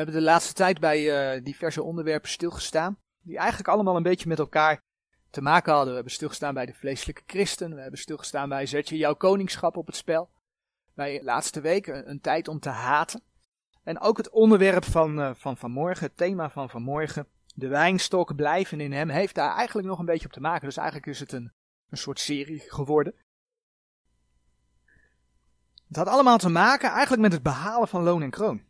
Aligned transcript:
Hebben 0.00 0.18
de 0.18 0.26
laatste 0.26 0.52
tijd 0.52 0.80
bij 0.80 1.34
uh, 1.36 1.44
diverse 1.44 1.82
onderwerpen 1.82 2.30
stilgestaan, 2.30 2.98
die 3.22 3.38
eigenlijk 3.38 3.68
allemaal 3.68 3.96
een 3.96 4.02
beetje 4.02 4.28
met 4.28 4.38
elkaar 4.38 4.82
te 5.30 5.42
maken 5.42 5.70
hadden. 5.70 5.88
We 5.88 5.94
hebben 5.94 6.12
stilgestaan 6.12 6.54
bij 6.54 6.66
de 6.66 6.74
vleeselijke 6.74 7.22
christen, 7.26 7.74
we 7.74 7.80
hebben 7.80 8.00
stilgestaan 8.00 8.48
bij 8.48 8.66
zet 8.66 8.88
je 8.88 8.96
jouw 8.96 9.14
koningschap 9.14 9.76
op 9.76 9.86
het 9.86 9.96
spel. 9.96 10.30
Bij 10.94 11.22
laatste 11.22 11.60
week 11.60 11.86
een, 11.86 12.20
tijd 12.20 12.48
om 12.48 12.60
te 12.60 12.68
haten. 12.68 13.22
En 13.82 14.00
ook 14.00 14.16
het 14.16 14.30
onderwerp 14.30 14.84
van, 14.84 15.18
uh, 15.18 15.30
van 15.34 15.56
vanmorgen, 15.56 16.06
het 16.06 16.16
thema 16.16 16.50
van 16.50 16.70
vanmorgen, 16.70 17.26
de 17.54 17.68
wijnstok 17.68 18.36
blijven 18.36 18.80
in 18.80 18.92
hem, 18.92 19.08
heeft 19.08 19.34
daar 19.34 19.54
eigenlijk 19.54 19.88
nog 19.88 19.98
een 19.98 20.04
beetje 20.04 20.26
op 20.26 20.32
te 20.32 20.40
maken. 20.40 20.66
Dus 20.66 20.76
eigenlijk 20.76 21.06
is 21.06 21.20
het 21.20 21.32
een, 21.32 21.52
een 21.90 21.98
soort 21.98 22.20
serie 22.20 22.60
geworden. 22.66 23.14
Het 25.88 25.96
had 25.96 26.08
allemaal 26.08 26.38
te 26.38 26.48
maken 26.48 26.90
eigenlijk 26.90 27.22
met 27.22 27.32
het 27.32 27.42
behalen 27.42 27.88
van 27.88 28.02
loon 28.02 28.22
en 28.22 28.30
kroon 28.30 28.68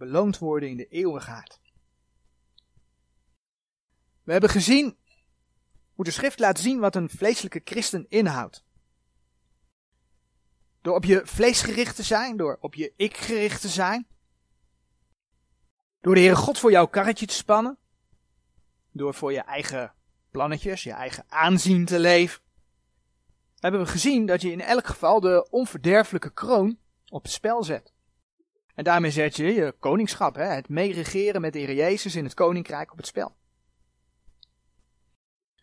beloond 0.00 0.38
worden 0.38 0.68
in 0.68 0.76
de 0.76 0.88
eeuwigheid. 0.88 1.60
We 4.22 4.32
hebben 4.32 4.50
gezien 4.50 4.96
hoe 5.94 6.04
de 6.04 6.10
schrift 6.10 6.38
laat 6.38 6.58
zien 6.58 6.78
wat 6.78 6.96
een 6.96 7.10
vleeselijke 7.10 7.60
christen 7.64 8.06
inhoudt. 8.08 8.64
Door 10.80 10.94
op 10.94 11.04
je 11.04 11.20
vlees 11.24 11.62
gericht 11.62 11.96
te 11.96 12.02
zijn, 12.02 12.36
door 12.36 12.58
op 12.60 12.74
je 12.74 12.92
ik 12.96 13.16
gericht 13.16 13.60
te 13.60 13.68
zijn. 13.68 14.06
Door 16.00 16.14
de 16.14 16.20
Heere 16.20 16.36
God 16.36 16.58
voor 16.58 16.70
jouw 16.70 16.86
karretje 16.86 17.26
te 17.26 17.34
spannen. 17.34 17.78
Door 18.92 19.14
voor 19.14 19.32
je 19.32 19.40
eigen 19.40 19.94
plannetjes, 20.30 20.82
je 20.82 20.92
eigen 20.92 21.24
aanzien 21.28 21.84
te 21.84 21.98
leven. 21.98 22.42
Hebben 23.58 23.80
we 23.80 23.86
gezien 23.86 24.26
dat 24.26 24.42
je 24.42 24.52
in 24.52 24.60
elk 24.60 24.86
geval 24.86 25.20
de 25.20 25.48
onverderfelijke 25.50 26.32
kroon 26.32 26.78
op 27.08 27.22
het 27.22 27.32
spel 27.32 27.64
zet. 27.64 27.92
En 28.74 28.84
daarmee 28.84 29.10
zet 29.10 29.36
je 29.36 29.44
je 29.44 29.74
koningschap, 29.78 30.34
hè, 30.34 30.44
het 30.44 30.68
meeregeren 30.68 31.40
met 31.40 31.52
de 31.52 31.58
Heer 31.58 31.74
Jezus 31.74 32.16
in 32.16 32.24
het 32.24 32.34
koninkrijk 32.34 32.92
op 32.92 32.96
het 32.96 33.06
spel. 33.06 33.36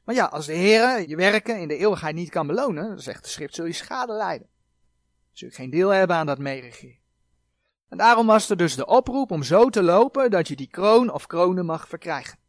Maar 0.04 0.16
ja, 0.16 0.26
als 0.26 0.46
de 0.46 0.54
Heer 0.54 1.08
je 1.10 1.16
werken 1.16 1.60
in 1.60 1.68
de 1.68 1.78
eeuwigheid 1.78 2.16
niet 2.16 2.30
kan 2.30 2.48
belonen, 2.48 2.88
dan 2.88 3.00
zegt 3.00 3.24
de 3.24 3.30
schrift, 3.30 3.56
zul 3.56 3.66
je 3.66 3.74
schade 3.74 4.14
lijden. 4.14 4.48
Zul 5.32 5.48
je 5.48 5.54
geen 5.54 5.70
deel 5.70 5.90
hebben 5.90 6.16
aan 6.16 6.26
dat 6.26 6.40
meeregeren. 6.40 7.00
En 7.90 7.98
daarom 7.98 8.28
was 8.28 8.50
er 8.50 8.58
dus 8.58 8.76
de 8.76 8.86
oproep 8.86 9.32
om 9.32 9.44
zo 9.44 9.70
te 9.70 9.84
lopen 9.84 10.32
dat 10.32 10.48
je 10.48 10.56
die 10.56 10.68
kroon 10.68 11.12
of 11.12 11.28
kronen 11.28 11.66
mag 11.66 11.88
verkrijgen. 11.88 12.40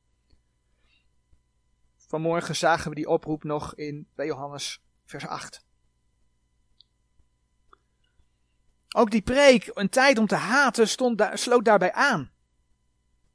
Vanmorgen 1.96 2.56
zagen 2.56 2.88
we 2.88 2.94
die 2.94 3.08
oproep 3.08 3.44
nog 3.44 3.74
in 3.74 4.08
2 4.14 4.26
Johannes 4.26 4.82
vers 5.04 5.26
8. 5.26 5.66
Ook 8.96 9.10
die 9.10 9.22
preek, 9.22 9.70
een 9.74 9.88
tijd 9.88 10.18
om 10.18 10.26
te 10.26 10.34
haten, 10.34 10.88
stond 10.88 11.28
sloot 11.34 11.64
daarbij 11.64 11.92
aan. 11.92 12.30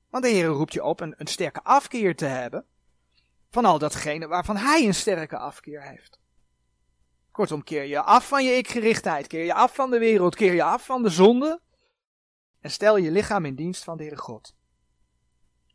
Want 0.09 0.23
de 0.23 0.29
Heer 0.29 0.47
roept 0.47 0.73
je 0.73 0.83
op 0.83 0.99
een, 0.99 1.13
een 1.17 1.27
sterke 1.27 1.63
afkeer 1.63 2.15
te 2.15 2.25
hebben 2.25 2.65
van 3.49 3.65
al 3.65 3.79
datgene 3.79 4.27
waarvan 4.27 4.57
Hij 4.57 4.85
een 4.85 4.93
sterke 4.93 5.37
afkeer 5.37 5.83
heeft. 5.83 6.19
Kortom, 7.31 7.63
keer 7.63 7.83
je 7.83 8.01
af 8.01 8.27
van 8.27 8.43
je 8.43 8.57
ikgerichtheid, 8.57 9.27
keer 9.27 9.45
je 9.45 9.53
af 9.53 9.75
van 9.75 9.91
de 9.91 9.99
wereld, 9.99 10.35
keer 10.35 10.53
je 10.53 10.63
af 10.63 10.85
van 10.85 11.03
de 11.03 11.09
zonde 11.09 11.61
en 12.59 12.71
stel 12.71 12.97
je 12.97 13.11
lichaam 13.11 13.45
in 13.45 13.55
dienst 13.55 13.83
van 13.83 13.97
de 13.97 14.03
Heere 14.03 14.17
God. 14.17 14.55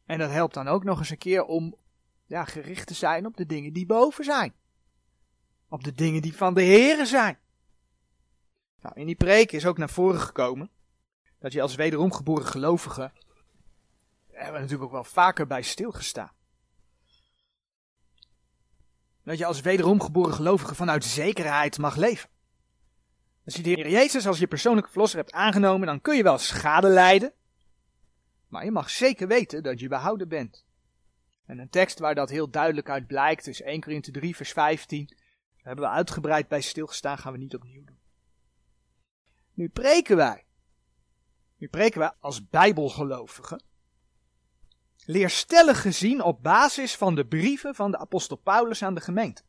En 0.07 0.19
dat 0.19 0.31
helpt 0.31 0.55
dan 0.55 0.69
ook 0.69 0.85
nog 0.85 0.99
eens 0.99 1.11
een 1.11 1.19
keer 1.19 1.45
om 1.45 1.77
ja, 2.27 2.45
gericht 2.45 2.87
te 2.87 2.95
zijn 2.95 3.27
op 3.27 3.37
de 3.37 3.47
dingen 3.47 3.73
die 3.73 3.87
boven 3.87 4.25
zijn. 4.25 4.55
Op 5.69 5.85
de 5.85 5.93
dingen 5.93 6.23
die 6.23 6.37
van 6.37 6.55
de 6.55 6.63
Heere 6.63 7.07
zijn. 7.07 7.39
Nou, 8.81 9.01
in 9.01 9.07
die 9.07 9.17
preek 9.17 9.53
is 9.53 9.67
ook 9.67 9.79
naar 9.79 9.91
voren 9.91 10.21
gekomen 10.21 10.71
dat 11.39 11.53
je 11.53 11.63
als 11.63 11.75
wederom 11.75 12.13
geboren 12.13 12.47
gelovige, 12.47 13.01
daar 13.01 13.13
hebben 14.29 14.53
we 14.53 14.59
natuurlijk 14.59 14.85
ook 14.85 14.93
wel 14.93 15.05
vaker 15.05 15.47
bij 15.47 15.63
stilgestaan. 15.63 16.33
Dat 19.25 19.39
je 19.39 19.47
als 19.47 19.61
wederom 19.61 20.01
geboren 20.01 20.35
gelovige 20.35 20.75
vanuit 20.75 21.05
zekerheid 21.05 21.79
mag 21.79 21.97
leven. 21.97 22.31
Als 23.45 23.55
je 23.57 23.63
de 23.63 23.71
Heer 23.71 23.89
Jezus 23.89 24.27
als 24.27 24.39
je 24.39 24.47
persoonlijke 24.47 24.91
verlosser 24.91 25.19
hebt 25.19 25.33
aangenomen, 25.33 25.87
dan 25.87 26.01
kun 26.01 26.17
je 26.17 26.23
wel 26.23 26.39
schade 26.39 26.89
lijden. 26.89 27.33
Maar 28.49 28.65
je 28.65 28.71
mag 28.71 28.91
zeker 28.91 29.29
weten 29.29 29.63
dat 29.63 29.81
je 29.81 29.89
behouden 29.89 30.29
bent. 30.29 30.65
En 31.47 31.59
een 31.59 31.71
tekst 31.71 31.99
waar 31.99 32.15
dat 32.15 32.31
heel 32.31 32.51
duidelijk 32.51 32.89
uit 32.89 33.07
blijkt 33.07 33.47
is 33.47 33.63
1 33.63 33.81
Korinthe 33.81 34.11
3 34.11 34.37
vers 34.37 34.53
15. 34.53 35.07
Daar 35.07 35.17
hebben 35.63 35.85
we 35.85 35.91
uitgebreid 35.91 36.49
bij 36.49 36.61
stilgestaan, 36.61 37.19
gaan 37.19 37.33
we 37.33 37.39
niet 37.39 37.55
opnieuw 37.55 37.85
doen. 37.85 37.98
Nu 39.59 39.69
preken 39.69 40.17
wij. 40.17 40.47
Nu 41.57 41.69
preken 41.69 41.99
wij 41.99 42.13
als 42.21 42.49
bijbelgelovigen. 42.49 43.63
Leerstellig 45.05 45.83
gezien 45.83 46.23
op 46.23 46.43
basis 46.43 46.97
van 46.97 47.15
de 47.15 47.27
brieven 47.27 47.75
van 47.75 47.91
de 47.91 47.99
apostel 47.99 48.37
Paulus 48.37 48.83
aan 48.83 48.95
de 48.95 49.01
gemeente. 49.01 49.43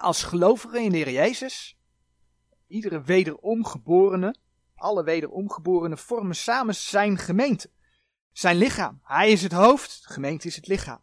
Als 0.00 0.22
gelovigen 0.22 0.82
in 0.82 0.90
de 0.90 0.96
Heer 0.96 1.10
Jezus, 1.10 1.78
iedere 2.66 3.02
wederomgeborene, 3.02 4.34
alle 4.74 5.04
wederomgeborenen 5.04 5.98
vormen 5.98 6.36
samen 6.36 6.74
zijn 6.74 7.18
gemeente. 7.18 7.70
Zijn 8.32 8.56
lichaam. 8.56 9.00
Hij 9.02 9.30
is 9.30 9.42
het 9.42 9.52
hoofd, 9.52 10.02
de 10.06 10.12
gemeente 10.12 10.46
is 10.46 10.56
het 10.56 10.66
lichaam. 10.66 11.00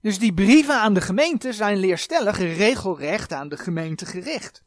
Dus 0.00 0.18
die 0.18 0.34
brieven 0.34 0.80
aan 0.80 0.94
de 0.94 1.00
gemeente 1.00 1.52
zijn 1.52 1.76
leerstellig 1.76 2.38
regelrecht 2.38 3.32
aan 3.32 3.48
de 3.48 3.56
gemeente 3.56 4.06
gericht. 4.06 4.64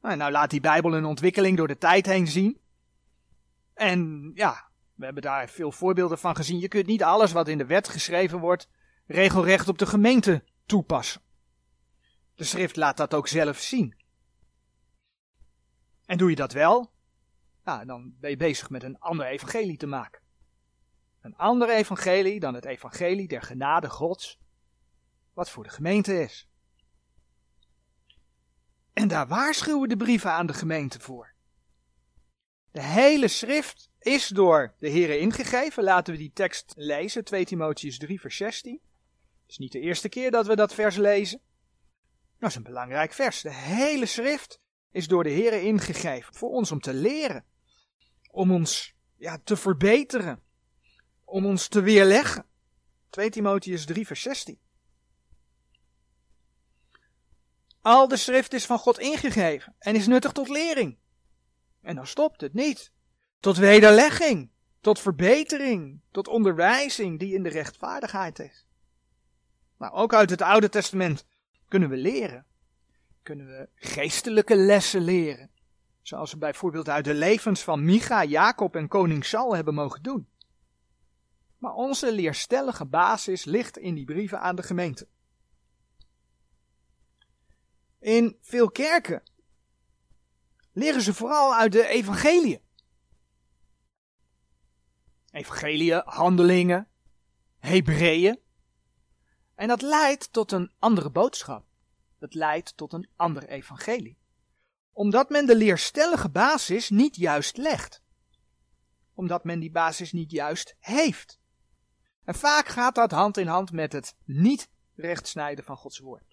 Nou, 0.00 0.16
nou 0.16 0.30
laat 0.30 0.50
die 0.50 0.60
Bijbel 0.60 0.94
een 0.94 1.04
ontwikkeling 1.04 1.56
door 1.56 1.68
de 1.68 1.78
tijd 1.78 2.06
heen 2.06 2.26
zien. 2.26 2.60
En 3.74 4.30
ja, 4.34 4.70
we 4.94 5.04
hebben 5.04 5.22
daar 5.22 5.48
veel 5.48 5.72
voorbeelden 5.72 6.18
van 6.18 6.36
gezien. 6.36 6.58
Je 6.58 6.68
kunt 6.68 6.86
niet 6.86 7.02
alles 7.02 7.32
wat 7.32 7.48
in 7.48 7.58
de 7.58 7.66
wet 7.66 7.88
geschreven 7.88 8.38
wordt 8.38 8.68
regelrecht 9.06 9.68
op 9.68 9.78
de 9.78 9.86
gemeente 9.86 10.44
toepassen. 10.66 11.22
De 12.34 12.44
schrift 12.44 12.76
laat 12.76 12.96
dat 12.96 13.14
ook 13.14 13.28
zelf 13.28 13.58
zien. 13.58 13.96
En 16.06 16.18
doe 16.18 16.30
je 16.30 16.36
dat 16.36 16.52
wel, 16.52 16.92
nou, 17.64 17.86
dan 17.86 18.14
ben 18.20 18.30
je 18.30 18.36
bezig 18.36 18.70
met 18.70 18.82
een 18.82 18.98
ander 18.98 19.26
evangelie 19.26 19.76
te 19.76 19.86
maken. 19.86 20.22
Een 21.20 21.36
ander 21.36 21.70
evangelie 21.70 22.40
dan 22.40 22.54
het 22.54 22.64
evangelie 22.64 23.28
der 23.28 23.42
genade 23.42 23.90
Gods, 23.90 24.38
wat 25.32 25.50
voor 25.50 25.64
de 25.64 25.70
gemeente 25.70 26.20
is. 26.20 26.47
En 28.98 29.08
daar 29.08 29.26
waarschuwen 29.26 29.88
de 29.88 29.96
brieven 29.96 30.30
aan 30.30 30.46
de 30.46 30.52
gemeente 30.52 31.00
voor. 31.00 31.34
De 32.70 32.82
hele 32.82 33.28
schrift 33.28 33.90
is 33.98 34.28
door 34.28 34.74
de 34.78 34.88
Heer 34.88 35.20
ingegeven. 35.20 35.84
Laten 35.84 36.12
we 36.12 36.18
die 36.18 36.32
tekst 36.32 36.72
lezen, 36.76 37.24
2 37.24 37.44
Timotheus 37.44 37.98
3 37.98 38.20
vers 38.20 38.36
16. 38.36 38.80
Het 39.42 39.50
is 39.50 39.58
niet 39.58 39.72
de 39.72 39.80
eerste 39.80 40.08
keer 40.08 40.30
dat 40.30 40.46
we 40.46 40.56
dat 40.56 40.74
vers 40.74 40.96
lezen. 40.96 41.40
Dat 42.38 42.50
is 42.50 42.56
een 42.56 42.62
belangrijk 42.62 43.12
vers. 43.12 43.40
De 43.40 43.54
hele 43.54 44.06
schrift 44.06 44.60
is 44.90 45.08
door 45.08 45.22
de 45.22 45.30
Heer 45.30 45.52
ingegeven 45.52 46.34
voor 46.34 46.50
ons 46.50 46.72
om 46.72 46.80
te 46.80 46.94
leren. 46.94 47.44
Om 48.30 48.52
ons 48.52 48.94
ja, 49.16 49.38
te 49.44 49.56
verbeteren. 49.56 50.42
Om 51.24 51.46
ons 51.46 51.68
te 51.68 51.80
weerleggen. 51.80 52.46
2 53.10 53.30
Timotheus 53.30 53.84
3 53.84 54.06
vers 54.06 54.22
16. 54.22 54.58
Al 57.80 58.08
de 58.08 58.16
schrift 58.16 58.52
is 58.52 58.66
van 58.66 58.78
God 58.78 58.98
ingegeven 58.98 59.74
en 59.78 59.94
is 59.94 60.06
nuttig 60.06 60.32
tot 60.32 60.48
lering. 60.48 60.98
En 61.80 61.94
dan 61.94 62.06
stopt 62.06 62.40
het 62.40 62.54
niet. 62.54 62.92
Tot 63.40 63.56
wederlegging, 63.56 64.50
tot 64.80 65.00
verbetering, 65.00 66.00
tot 66.10 66.28
onderwijzing 66.28 67.18
die 67.18 67.34
in 67.34 67.42
de 67.42 67.48
rechtvaardigheid 67.48 68.38
is. 68.38 68.66
Nou, 69.78 69.92
ook 69.92 70.14
uit 70.14 70.30
het 70.30 70.42
Oude 70.42 70.68
Testament 70.68 71.26
kunnen 71.68 71.88
we 71.88 71.96
leren. 71.96 72.46
Kunnen 73.22 73.46
we 73.46 73.68
geestelijke 73.74 74.56
lessen 74.56 75.00
leren. 75.00 75.50
Zoals 76.02 76.32
we 76.32 76.38
bijvoorbeeld 76.38 76.88
uit 76.88 77.04
de 77.04 77.14
levens 77.14 77.62
van 77.62 77.84
Micha, 77.84 78.24
Jacob 78.24 78.76
en 78.76 78.88
koning 78.88 79.24
Saul 79.24 79.54
hebben 79.54 79.74
mogen 79.74 80.02
doen. 80.02 80.28
Maar 81.58 81.72
onze 81.72 82.12
leerstellige 82.12 82.84
basis 82.84 83.44
ligt 83.44 83.78
in 83.78 83.94
die 83.94 84.04
brieven 84.04 84.40
aan 84.40 84.56
de 84.56 84.62
gemeente. 84.62 85.06
In 87.98 88.36
veel 88.40 88.70
kerken 88.70 89.22
leren 90.72 91.02
ze 91.02 91.14
vooral 91.14 91.54
uit 91.54 91.72
de 91.72 91.86
evangeliën. 91.86 92.60
Evangeliën, 95.30 96.02
handelingen, 96.04 96.88
Hebreeën. 97.58 98.40
En 99.54 99.68
dat 99.68 99.82
leidt 99.82 100.32
tot 100.32 100.52
een 100.52 100.72
andere 100.78 101.10
boodschap. 101.10 101.66
Dat 102.18 102.34
leidt 102.34 102.76
tot 102.76 102.92
een 102.92 103.08
ander 103.16 103.48
evangelie. 103.48 104.18
Omdat 104.92 105.30
men 105.30 105.46
de 105.46 105.56
leerstellige 105.56 106.30
basis 106.30 106.90
niet 106.90 107.16
juist 107.16 107.56
legt. 107.56 108.02
Omdat 109.14 109.44
men 109.44 109.60
die 109.60 109.70
basis 109.70 110.12
niet 110.12 110.30
juist 110.30 110.76
heeft. 110.78 111.40
En 112.24 112.34
vaak 112.34 112.68
gaat 112.68 112.94
dat 112.94 113.10
hand 113.10 113.36
in 113.36 113.46
hand 113.46 113.72
met 113.72 113.92
het 113.92 114.16
niet 114.24 114.70
rechtsnijden 114.94 115.64
van 115.64 115.76
Gods 115.76 115.98
woord. 115.98 116.27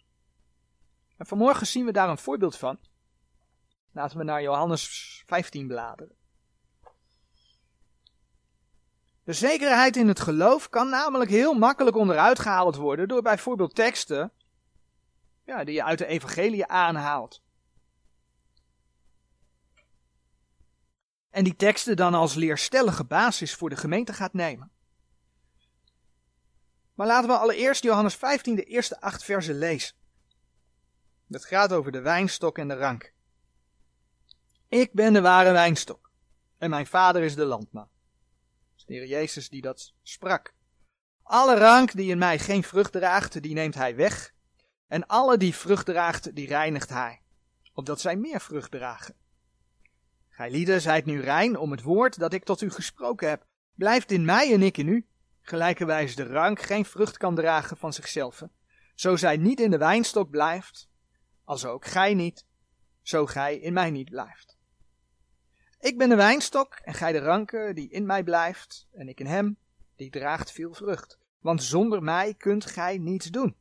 En 1.18 1.26
vanmorgen 1.26 1.68
zien 1.68 1.86
we 1.86 1.92
daar 1.92 2.10
een 2.10 2.18
voorbeeld 2.18 2.58
van. 2.58 2.80
Laten 3.92 4.18
we 4.18 4.24
naar 4.24 4.42
Johannes 4.42 5.24
15 5.26 5.68
bladeren. 5.68 6.16
De 9.24 9.34
zekerheid 9.34 9.96
in 9.96 10.08
het 10.08 10.20
geloof 10.20 10.70
kan 10.70 10.90
namelijk 10.90 11.30
heel 11.30 11.54
makkelijk 11.54 11.96
onderuit 11.96 12.40
gehaald 12.40 12.76
worden 12.76 13.08
door 13.08 13.22
bijvoorbeeld 13.22 13.76
teksten 13.76 14.32
ja, 15.46 15.64
die 15.64 15.74
je 15.74 15.84
uit 15.84 15.98
de 15.98 16.06
evangelie 16.06 16.66
aanhaalt. 16.66 17.44
En 21.30 21.44
die 21.44 21.56
teksten 21.56 21.96
dan 21.96 22.14
als 22.14 22.34
leerstellige 22.34 23.04
basis 23.04 23.56
voor 23.56 23.70
de 23.70 23.76
gemeente 23.76 24.14
gaat 24.14 24.34
nemen. 24.34 24.72
Maar 26.94 27.08
laten 27.08 27.30
we 27.30 27.38
allereerst 27.38 27.84
Johannes 27.84 28.16
15 28.16 28.56
de 28.56 28.64
eerste 28.64 29.02
acht 29.02 29.24
versen 29.24 29.58
lezen. 29.58 29.96
Dat 31.27 31.45
gaat 31.45 31.74
over 31.74 31.92
de 31.92 32.01
wijnstok 32.01 32.57
en 32.57 32.68
de 32.68 32.75
rank. 32.75 33.13
Ik 34.68 34.94
ben 34.94 35.13
de 35.13 35.22
ware 35.22 35.51
wijnstok 35.51 36.06
en 36.57 36.69
mijn 36.69 36.88
vader 36.88 37.24
is 37.24 37.36
de 37.36 37.45
landman. 37.45 37.89
Dat 37.92 38.77
is 38.77 38.86
de 38.86 38.94
Heer 38.94 39.07
Jezus 39.07 39.50
die 39.50 39.62
dat 39.62 39.94
sprak. 40.01 40.54
Alle 41.24 41.57
rank 41.57 41.92
die 41.92 42.12
in 42.12 42.18
mij 42.18 42.39
geen 42.39 42.63
vrucht 42.63 42.92
draagt, 42.92 43.42
die 43.42 43.54
neemt 43.54 43.75
hij 43.75 43.95
weg. 43.95 44.33
En 44.88 45.07
alle 45.07 45.38
die 45.38 45.56
vrucht 45.56 45.86
draagt, 45.86 46.36
die 46.36 46.48
reinigt 46.48 46.89
hij, 46.89 47.22
opdat 47.74 48.01
zij 48.01 48.16
meer 48.16 48.42
vrucht 48.42 48.71
dragen. 48.71 49.16
Gij 50.30 50.51
lieden 50.51 50.81
zijt 50.81 51.06
nu 51.06 51.21
rein 51.21 51.57
om 51.57 51.71
het 51.71 51.81
woord 51.81 52.19
dat 52.19 52.33
ik 52.33 52.44
tot 52.44 52.62
u 52.62 52.71
gesproken 52.71 53.30
heb. 53.30 53.45
Blijft 53.74 54.12
in 54.12 54.25
mij 54.25 54.54
en 54.54 54.62
ik 54.62 54.78
in 54.78 54.88
u. 54.88 55.07
Gelijkerwijs 55.42 56.16
de 56.16 56.28
rank 56.28 56.62
geen 56.62 56.86
vrucht 56.86 57.18
kan 57.18 57.36
dragen 57.36 57.78
van 57.78 57.94
zichzelf. 57.94 58.44
Zo 58.95 59.16
zij 59.16 59.38
niet 59.38 59.60
in 59.60 59.71
de 59.71 59.78
wijnstok 59.78 60.30
blijft, 60.30 60.89
als 61.45 61.65
ook 61.65 61.86
gij 61.86 62.13
niet, 62.13 62.45
zo 63.01 63.25
gij 63.25 63.57
in 63.57 63.74
mij 63.74 63.92
niet 63.92 64.09
blijft. 64.09 64.57
Ik 65.80 65.97
ben 65.97 66.09
de 66.09 66.15
wijnstok 66.15 66.74
en 66.74 66.94
gij 66.94 67.12
de 67.12 67.19
ranke 67.19 67.71
die 67.74 67.89
in 67.89 68.06
mij 68.06 68.24
blijft 68.24 68.88
en 68.92 69.07
ik 69.07 69.19
in 69.19 69.25
hem, 69.25 69.57
die 69.95 70.09
draagt 70.09 70.51
veel 70.51 70.74
vrucht. 70.74 71.19
Want 71.39 71.63
zonder 71.63 72.03
mij 72.03 72.33
kunt 72.33 72.65
gij 72.65 72.97
niets 72.97 73.30
doen. 73.30 73.56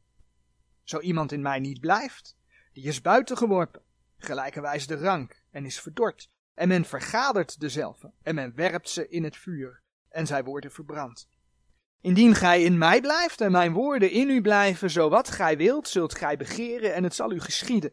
Zo 0.82 1.00
iemand 1.00 1.32
in 1.32 1.42
mij 1.42 1.60
niet 1.60 1.80
blijft, 1.80 2.36
die 2.72 2.84
is 2.84 3.00
buiten 3.00 3.36
geworpen, 3.36 3.82
gelijkerwijs 4.16 4.86
de 4.86 4.96
rank 4.96 5.42
en 5.50 5.64
is 5.64 5.80
verdord. 5.80 6.30
En 6.54 6.68
men 6.68 6.84
vergadert 6.84 7.60
dezelfde 7.60 8.12
en 8.22 8.34
men 8.34 8.54
werpt 8.54 8.88
ze 8.88 9.08
in 9.08 9.24
het 9.24 9.36
vuur 9.36 9.82
en 10.08 10.26
zij 10.26 10.44
worden 10.44 10.72
verbrand. 10.72 11.28
Indien 12.04 12.34
gij 12.34 12.62
in 12.62 12.78
mij 12.78 13.00
blijft 13.00 13.40
en 13.40 13.52
mijn 13.52 13.72
woorden 13.72 14.10
in 14.10 14.30
u 14.30 14.40
blijven, 14.40 14.90
zo 14.90 15.08
wat 15.08 15.30
gij 15.30 15.56
wilt, 15.56 15.88
zult 15.88 16.14
gij 16.14 16.36
begeren 16.36 16.94
en 16.94 17.04
het 17.04 17.14
zal 17.14 17.32
u 17.32 17.40
geschieden. 17.40 17.92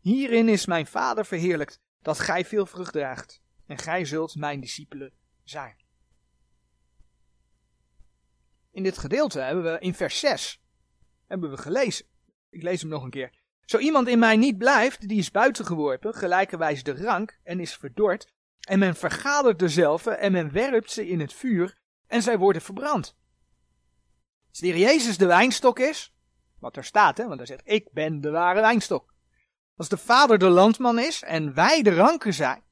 Hierin 0.00 0.48
is 0.48 0.66
mijn 0.66 0.86
Vader 0.86 1.26
verheerlijkt, 1.26 1.80
dat 2.02 2.18
gij 2.18 2.44
veel 2.44 2.66
vrucht 2.66 2.92
draagt, 2.92 3.42
en 3.66 3.78
gij 3.78 4.04
zult 4.04 4.34
mijn 4.34 4.60
discipelen 4.60 5.12
zijn. 5.42 5.76
In 8.70 8.82
dit 8.82 8.98
gedeelte 8.98 9.40
hebben 9.40 9.64
we 9.64 9.78
in 9.78 9.94
vers 9.94 10.20
6 10.20 10.62
hebben 11.26 11.50
we 11.50 11.56
gelezen. 11.56 12.06
Ik 12.50 12.62
lees 12.62 12.80
hem 12.80 12.90
nog 12.90 13.02
een 13.02 13.10
keer. 13.10 13.32
Zo 13.64 13.78
iemand 13.78 14.08
in 14.08 14.18
mij 14.18 14.36
niet 14.36 14.58
blijft, 14.58 15.08
die 15.08 15.18
is 15.18 15.30
buitengeworpen, 15.30 16.14
gelijkerwijs 16.14 16.82
de 16.82 17.02
rank, 17.02 17.38
en 17.42 17.60
is 17.60 17.74
verdord, 17.74 18.32
en 18.60 18.78
men 18.78 18.96
vergadert 18.96 19.58
dezelfde, 19.58 20.10
en 20.10 20.32
men 20.32 20.52
werpt 20.52 20.90
ze 20.90 21.08
in 21.08 21.20
het 21.20 21.32
vuur, 21.32 21.78
en 22.06 22.22
zij 22.22 22.38
worden 22.38 22.62
verbrand. 22.62 23.22
Als 24.54 24.62
de 24.62 24.68
Heer 24.68 24.88
Jezus 24.88 25.18
de 25.18 25.26
wijnstok 25.26 25.78
is, 25.78 26.14
wat 26.58 26.76
er 26.76 26.84
staat, 26.84 27.18
hè, 27.18 27.26
want 27.26 27.36
hij 27.36 27.46
zegt, 27.46 27.62
ik 27.64 27.92
ben 27.92 28.20
de 28.20 28.30
ware 28.30 28.60
wijnstok. 28.60 29.14
Als 29.76 29.88
de 29.88 29.96
Vader 29.96 30.38
de 30.38 30.48
landman 30.48 30.98
is 30.98 31.22
en 31.22 31.54
wij 31.54 31.82
de 31.82 31.94
ranken 31.94 32.34
zijn, 32.34 32.62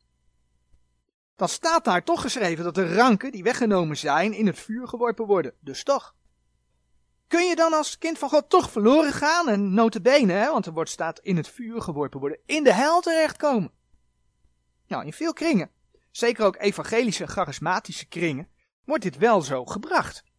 dan 1.37 1.49
staat 1.49 1.85
daar 1.85 2.05
toch 2.05 2.21
geschreven 2.21 2.65
dat 2.65 2.75
de 2.75 2.95
ranken 2.95 3.33
die 3.33 3.43
weggenomen 3.43 3.97
zijn 3.97 4.33
in 4.33 4.47
het 4.47 4.59
vuur 4.59 4.89
geworpen 4.89 5.27
worden. 5.27 5.55
Dus 5.61 5.83
toch. 5.85 6.15
Kun 7.27 7.47
je 7.47 7.57
dan 7.57 7.73
als 7.73 7.99
kind 7.99 8.19
van 8.19 8.29
God 8.29 8.51
toch 8.51 8.71
verloren 8.71 9.13
gaan 9.13 9.49
en 9.49 9.75
notabene, 9.75 10.33
hè, 10.33 10.51
want 10.51 10.67
er 10.67 10.73
wordt 10.73 10.91
staat 10.91 11.19
in 11.19 11.37
het 11.37 11.49
vuur 11.49 11.83
geworpen 11.83 12.21
worden, 12.21 12.39
in 12.47 12.65
de 12.65 12.73
hel 12.73 13.01
terechtkomen? 13.01 13.73
Nou, 14.87 15.05
in 15.05 15.13
veel 15.13 15.33
kringen, 15.33 15.71
zeker 16.11 16.45
ook 16.45 16.57
evangelische 16.57 17.27
charismatische 17.27 18.07
kringen, 18.07 18.49
wordt 18.85 19.03
dit 19.03 19.19
wel 19.19 19.43
zo 19.43 19.65
gebracht 19.65 20.31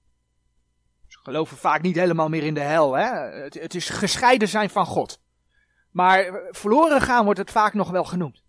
geloven 1.24 1.58
vaak 1.58 1.81
niet 1.81 1.96
helemaal 1.96 2.30
meer 2.30 2.44
in 2.44 2.54
de 2.54 2.60
hel. 2.60 2.94
Hè? 2.94 3.06
Het, 3.44 3.75
is 3.75 3.90
gescheiden 3.90 4.48
zijn 4.48 4.70
van 4.70 4.86
God. 4.86 5.22
Maar 5.92 6.48
verloren 6.50 7.02
gaan 7.02 7.24
wordt 7.24 7.40
het 7.40 7.52
vaak 7.52 7.74
nog 7.74 7.90
wel 7.90 8.04
genoemd. 8.04 8.44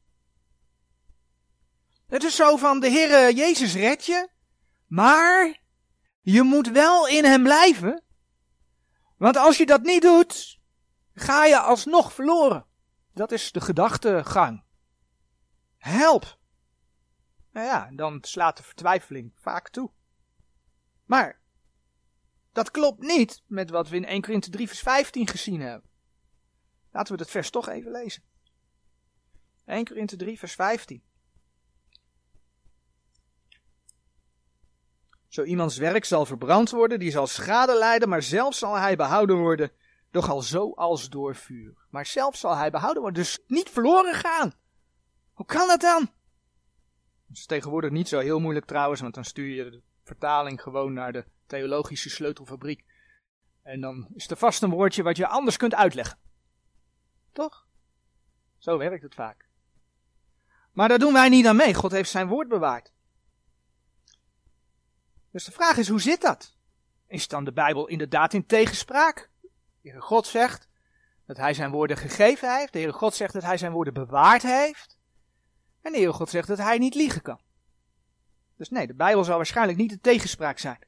Het 2.07 2.23
is 2.23 2.37
zo 2.37 2.57
van 2.57 2.81
de 2.81 2.91
Heere 2.91 3.35
Jezus 3.35 3.75
red 3.75 4.07
je, 4.07 4.29
maar 4.87 5.61
je 6.21 6.43
moet 6.43 6.69
wel 6.69 7.09
in 7.09 7.25
hem 7.25 7.43
blijven. 7.43 8.03
Want 9.17 9.37
als 9.37 9.57
je 9.57 9.67
dat 9.67 9.83
niet 9.83 10.03
doet, 10.03 10.59
ga 11.15 11.45
je 11.45 11.59
alsnog 11.59 12.13
verloren. 12.13 12.67
Dat 13.13 13.33
is 13.33 13.53
de 13.53 13.61
gedachtegang. 13.61 14.65
Help. 15.79 16.39
Nou 17.53 17.67
ja, 17.67 17.91
dan 17.93 18.19
slaat 18.21 18.57
de 18.57 18.63
vertwijfeling 18.63 19.33
vaak 19.41 19.69
toe. 19.69 19.91
Maar 21.05 21.41
dat 22.55 22.71
klopt 22.71 23.01
niet 23.01 23.43
met 23.47 23.71
wat 23.71 23.89
we 23.89 23.97
in 23.97 24.05
1 24.05 24.21
Korinthe 24.21 24.51
3 24.51 24.67
vers 24.67 24.81
15 24.81 25.27
gezien 25.27 25.61
hebben. 25.61 25.91
Laten 26.93 27.13
we 27.13 27.19
dat 27.19 27.31
vers 27.31 27.51
toch 27.51 27.69
even 27.69 27.91
lezen. 27.91 28.23
1 29.65 29.85
Korinthe 29.85 30.17
3 30.17 30.39
vers 30.39 30.55
15. 30.55 31.03
Zo 35.29 35.43
iemands 35.43 35.77
werk 35.77 36.05
zal 36.05 36.27
verbrand 36.27 36.71
worden, 36.71 36.99
die 36.99 37.11
zal 37.11 37.27
schade 37.27 37.79
lijden, 37.79 38.09
maar 38.09 38.23
zelf 38.23 38.55
zal 38.55 38.75
hij 38.75 38.97
behouden 38.97 39.37
worden, 39.37 39.71
doch 40.11 40.29
al 40.29 40.43
zo 40.43 40.73
als 40.73 41.09
door 41.09 41.37
vuur. 41.37 41.75
Maar 41.91 42.07
zelf 42.07 42.37
zal 42.37 42.57
hij 42.57 42.71
behouden 42.71 43.03
worden, 43.03 43.23
dus 43.23 43.39
niet 43.47 43.71
verloren 43.71 44.15
gaan. 44.15 44.53
Hoe 45.33 45.47
kan 45.47 45.69
dat 45.69 45.81
dan? 45.81 46.01
Dat 47.27 47.37
is 47.37 47.47
tegenwoordig 47.47 47.91
niet 47.91 48.09
zo 48.09 48.19
heel 48.19 48.41
moeilijk 48.41 48.67
trouwens, 48.67 49.01
want 49.01 49.15
dan 49.15 49.25
stuur 49.25 49.55
je 49.55 49.71
de 49.71 49.83
vertaling 50.03 50.63
gewoon 50.63 50.93
naar 50.93 51.13
de 51.13 51.25
theologische 51.47 52.11
sleutelfabriek. 52.11 52.85
En 53.63 53.81
dan 53.81 54.09
is 54.15 54.31
er 54.31 54.37
vast 54.37 54.63
een 54.63 54.71
woordje 54.71 55.03
wat 55.03 55.17
je 55.17 55.27
anders 55.27 55.57
kunt 55.57 55.75
uitleggen. 55.75 56.19
Toch? 57.33 57.67
Zo 58.59 58.79
werkt 58.79 59.03
het 59.03 59.15
vaak. 59.15 59.49
Maar 60.73 60.89
daar 60.89 60.99
doen 60.99 61.13
wij 61.13 61.29
niet 61.29 61.47
aan 61.47 61.57
mee. 61.57 61.75
God 61.75 61.93
heeft 61.93 62.11
zijn 62.11 62.29
woord 62.29 62.49
bewaard. 62.49 62.93
Dus 65.31 65.45
de 65.45 65.53
vraag 65.53 65.77
is, 65.77 65.89
hoe 65.89 66.01
zit 66.01 66.21
dat? 66.21 66.57
Is 67.07 67.29
dan 67.29 67.45
de 67.45 67.53
Bijbel 67.53 67.87
inderdaad 67.87 68.33
in 68.33 68.47
tegenspraak? 68.47 69.31
De 69.41 69.49
Heere 69.81 70.01
God 70.01 70.27
zegt 70.27 70.69
dat 71.27 71.37
hij 71.37 71.55
zijn 71.55 71.71
woorden 71.71 71.97
gegeven 71.97 72.57
heeft. 72.57 72.73
De 72.73 72.79
Heere 72.79 72.93
God 72.93 73.15
zegt 73.15 73.33
dat 73.33 73.43
hij 73.43 73.57
zijn 73.57 73.73
woorden 73.73 73.95
bewaard 73.95 74.43
heeft. 74.43 74.99
En 75.81 75.93
de 75.93 75.99
Heere 75.99 76.13
God 76.13 76.31
zegt 76.31 76.49
dat 76.49 76.59
hij 76.59 76.79
niet 76.79 76.95
liegen 76.95 77.23
kan. 77.23 77.41
Dus 78.57 78.69
nee, 78.69 78.87
de 78.87 78.95
Bijbel 78.95 79.25
zal 79.25 79.37
waarschijnlijk 79.37 79.79
niet 79.79 79.91
de 79.91 80.01
tegenspraak 80.01 80.59
zijn. 80.59 80.79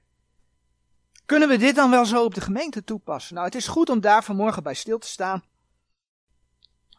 Kunnen 1.26 1.48
we 1.48 1.56
dit 1.56 1.74
dan 1.74 1.90
wel 1.90 2.04
zo 2.04 2.24
op 2.24 2.34
de 2.34 2.40
gemeente 2.40 2.84
toepassen? 2.84 3.34
Nou, 3.34 3.46
het 3.46 3.54
is 3.54 3.66
goed 3.66 3.88
om 3.88 4.00
daar 4.00 4.24
vanmorgen 4.24 4.62
bij 4.62 4.74
stil 4.74 4.98
te 4.98 5.06
staan. 5.08 5.44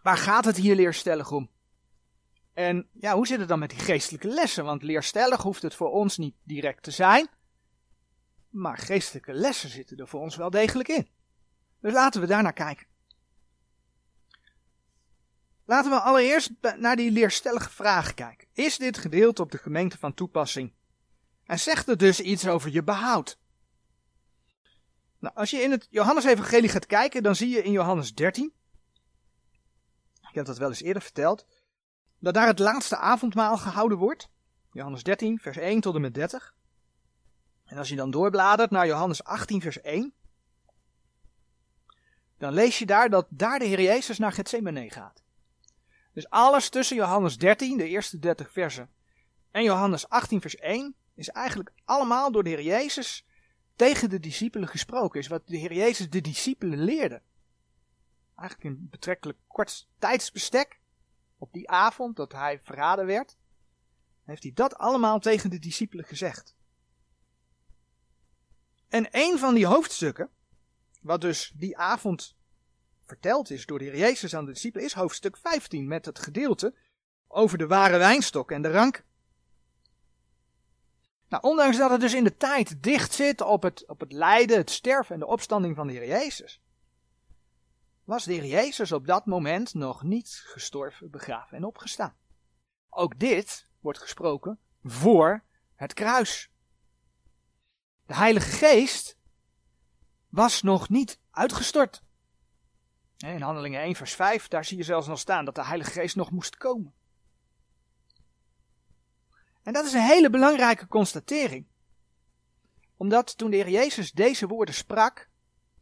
Waar 0.02 0.18
gaat 0.18 0.46
het 0.46 0.58
hier 0.58 0.76
leerstellig 0.76 1.32
om? 1.32 1.50
En 2.54 2.90
ja, 2.94 3.16
hoe 3.16 3.28
zit 3.28 3.40
het 3.40 3.48
dan 3.48 3.60
met 3.60 3.70
die 3.70 3.80
geestelijke 3.80 4.28
lessen? 4.28 4.64
Want 4.66 4.84
leerstellig 4.84 5.42
hoeft 5.42 5.62
het 5.62 5.76
voor 5.76 5.92
ons 5.92 6.18
niet 6.18 6.36
direct 6.44 6.84
te 6.84 6.92
zijn. 6.92 7.28
Maar 8.50 8.78
geestelijke 8.78 9.34
lessen 9.34 9.70
zitten 9.70 9.98
er 9.98 10.08
voor 10.08 10.22
ons 10.22 10.36
wel 10.36 10.50
degelijk 10.50 10.90
in. 10.90 11.08
Dus 11.82 11.94
laten 11.94 12.22
we 12.22 12.28
daar 12.28 12.44
naar 12.44 12.54
kijken. 12.54 12.88
Laten 15.66 15.92
we 15.92 16.00
allereerst 16.00 16.52
naar 16.78 16.96
die 16.96 17.12
leerstellige 17.12 17.70
vraag 17.70 18.14
kijken. 18.14 18.48
Is 18.54 18.78
dit 18.78 18.98
gedeelte 18.98 19.42
op 19.42 19.52
de 19.52 19.58
gemeente 19.58 19.98
van 19.98 20.14
toepassing? 20.14 20.74
En 21.46 21.60
zegt 21.60 21.88
er 21.88 21.98
dus 21.98 22.20
iets 22.20 22.48
over 22.48 22.72
je 22.72 22.84
behoud? 22.84 23.40
Nou, 25.20 25.36
als 25.36 25.50
je 25.50 25.62
in 25.62 25.72
het 25.72 25.88
Johannes-evangelie 25.90 26.70
gaat 26.70 26.86
kijken, 26.86 27.24
dan 27.24 27.36
zie 27.36 27.50
je 27.50 27.64
in 27.64 27.72
Johannes 27.72 28.14
13, 28.14 28.54
ik 30.30 30.36
heb 30.36 30.46
dat 30.46 30.58
wel 30.58 30.70
eens 30.70 30.82
eerder 30.82 31.02
verteld, 31.02 31.46
dat 32.20 32.34
daar 32.34 32.48
het 32.48 32.60
laatste 32.60 32.98
avondmaal 32.98 33.58
gehouden 33.58 33.98
wordt. 33.98 34.30
Johannes 34.72 35.04
13, 35.04 35.40
vers 35.40 35.58
1 35.58 35.82
tot 35.82 35.96
en 35.96 36.02
met 36.02 36.14
30. 36.14 36.56
En 37.66 37.78
als 37.78 37.90
je 37.90 37.96
dan 37.96 38.12
doorbladert 38.12 38.72
naar 38.72 38.88
Johannes 38.88 39.24
18, 39.24 39.62
vers 39.62 39.82
1, 39.82 40.14
dan 42.38 42.54
lees 42.54 42.80
je 42.80 42.86
daar 42.86 43.10
dat 43.10 43.28
daar 43.30 43.60
de 43.60 43.66
Heer 43.66 43.82
Jezus 43.82 44.18
naar 44.18 44.32
Gethsemane 44.32 44.90
gaat. 44.90 45.24
Dus 46.14 46.30
alles 46.30 46.70
tussen 46.70 46.96
Johannes 46.96 47.38
13, 47.38 47.78
de 47.78 47.88
eerste 47.88 48.20
30 48.20 48.52
versen, 48.52 48.90
en 49.52 49.64
Johannes 49.64 50.10
18, 50.10 50.42
vers 50.42 50.56
1, 50.56 50.96
is 51.16 51.30
eigenlijk 51.30 51.72
allemaal 51.86 52.32
door 52.32 52.44
de 52.44 52.50
Heer 52.50 52.62
Jezus 52.62 53.26
tegen 53.78 54.10
de 54.10 54.20
discipelen 54.20 54.68
gesproken 54.68 55.20
is, 55.20 55.28
wat 55.28 55.48
de 55.48 55.58
Heer 55.58 55.74
Jezus 55.74 56.10
de 56.10 56.22
discipelen 56.22 56.84
leerde. 56.84 57.22
Eigenlijk 58.36 58.70
in 58.70 58.88
betrekkelijk 58.90 59.40
kort 59.48 59.88
tijdsbestek, 60.00 60.80
op 61.38 61.54
die 61.54 61.70
avond 61.70 62.16
dat 62.16 62.32
hij 62.32 62.60
verraden 62.64 63.06
werd, 63.06 63.38
heeft 64.24 64.44
hij 64.44 64.52
dat 64.54 64.76
allemaal 64.76 65.20
tegen 65.20 65.50
de 65.50 65.60
discipelen 65.60 66.06
gezegd. 66.06 66.56
En 68.88 69.08
een 69.12 69.40
van 69.40 69.54
die 69.54 69.66
hoofdstukken, 69.66 70.30
wat 71.02 71.22
dus 71.22 71.52
die 71.56 71.78
avond 71.78 72.36
verteld 73.06 73.50
is 73.50 73.66
door 73.66 73.80
de 73.80 73.86
Heer 73.86 73.98
Jezus 73.98 74.36
aan 74.36 74.46
de 74.46 74.52
discipelen, 74.52 74.86
is 74.86 74.94
hoofdstuk 74.94 75.38
15 75.38 75.88
met 75.88 76.06
het 76.06 76.20
gedeelte 76.20 76.76
over 77.28 77.58
de 77.58 77.68
ware 77.68 77.98
wijnstok 77.98 78.52
en 78.52 78.62
de 78.62 78.72
rank. 78.72 79.06
Nou, 81.30 81.44
ondanks 81.44 81.78
dat 81.78 81.92
het 81.92 82.02
dus 82.02 82.14
in 82.14 82.24
de 82.24 82.38
tijd 82.38 82.84
dicht 82.84 83.14
zit 83.14 83.42
op 83.42 83.64
het, 83.64 83.88
op 83.88 84.00
het 84.00 84.12
lijden, 84.12 84.58
het 84.58 84.70
sterven 84.70 85.14
en 85.14 85.20
de 85.20 85.28
opstanding 85.28 85.76
van 85.76 85.88
de 85.88 85.94
Heer 85.94 86.08
Jezus, 86.08 86.62
was 88.04 88.24
de 88.24 88.34
Heer 88.34 88.46
Jezus 88.46 88.92
op 88.92 89.08
dat 89.08 89.26
moment 89.26 89.74
nog 89.74 90.04
niet 90.04 90.42
gestorven, 90.46 91.10
begraven 91.12 91.58
en 91.58 91.64
opgestaan. 91.64 92.16
Ook 92.90 93.20
dit 93.20 93.70
wordt 93.80 94.00
gesproken 94.00 94.60
voor 94.84 95.44
het 95.76 95.94
kruis. 95.94 96.52
De 98.06 98.16
Heilige 98.16 98.50
Geest 98.50 99.18
was 100.30 100.62
nog 100.62 100.90
niet 100.90 101.20
uitgestort. 101.32 102.04
In 103.18 103.42
Handelingen 103.42 103.82
1, 103.82 103.96
vers 103.96 104.14
5, 104.14 104.48
daar 104.48 104.66
zie 104.66 104.78
je 104.78 104.84
zelfs 104.84 105.08
nog 105.08 105.20
staan 105.20 105.46
dat 105.46 105.56
de 105.56 105.66
Heilige 105.66 105.92
Geest 105.92 106.16
nog 106.16 106.32
moest 106.32 106.58
komen. 106.58 106.94
En 109.68 109.74
dat 109.74 109.86
is 109.86 109.94
een 109.94 110.02
hele 110.02 110.30
belangrijke 110.30 110.88
constatering. 110.88 111.66
Omdat 112.98 113.38
toen 113.38 113.50
de 113.50 113.56
Heer 113.56 113.70
Jezus 113.70 114.12
deze 114.12 114.48
woorden 114.48 114.76
sprak, 114.76 115.30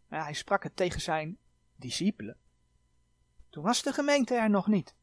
hij 0.08 0.34
sprak 0.34 0.64
het 0.64 0.76
tegen 0.76 1.02
zijn 1.02 1.38
discipelen, 1.76 2.38
toen 3.50 3.64
was 3.64 3.82
de 3.82 3.94
gemeente 3.94 4.36
er 4.36 4.50
nog 4.50 4.68
niet. 4.68 4.96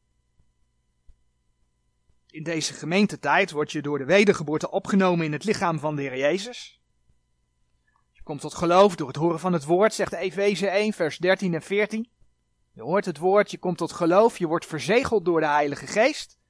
In 2.27 2.43
deze 2.43 2.73
gemeentetijd 2.73 3.51
word 3.51 3.71
je 3.71 3.81
door 3.81 3.97
de 3.97 4.05
wedergeboorte 4.05 4.71
opgenomen 4.71 5.25
in 5.25 5.33
het 5.33 5.43
lichaam 5.43 5.79
van 5.79 5.95
de 5.95 6.01
Heer 6.01 6.17
Jezus. 6.17 6.81
Je 8.11 8.23
komt 8.23 8.41
tot 8.41 8.53
geloof 8.53 8.95
door 8.95 9.07
het 9.07 9.17
horen 9.17 9.39
van 9.39 9.53
het 9.53 9.65
woord, 9.65 9.93
zegt 9.93 10.13
Efeze 10.13 10.67
1, 10.67 10.93
vers 10.93 11.17
13 11.17 11.53
en 11.53 11.61
14. 11.61 12.09
Je 12.71 12.81
hoort 12.81 13.05
het 13.05 13.17
woord, 13.17 13.51
je 13.51 13.57
komt 13.57 13.77
tot 13.77 13.91
geloof, 13.91 14.37
je 14.37 14.47
wordt 14.47 14.65
verzegeld 14.65 15.25
door 15.25 15.39
de 15.39 15.47
Heilige 15.47 15.87
Geest. 15.87 16.41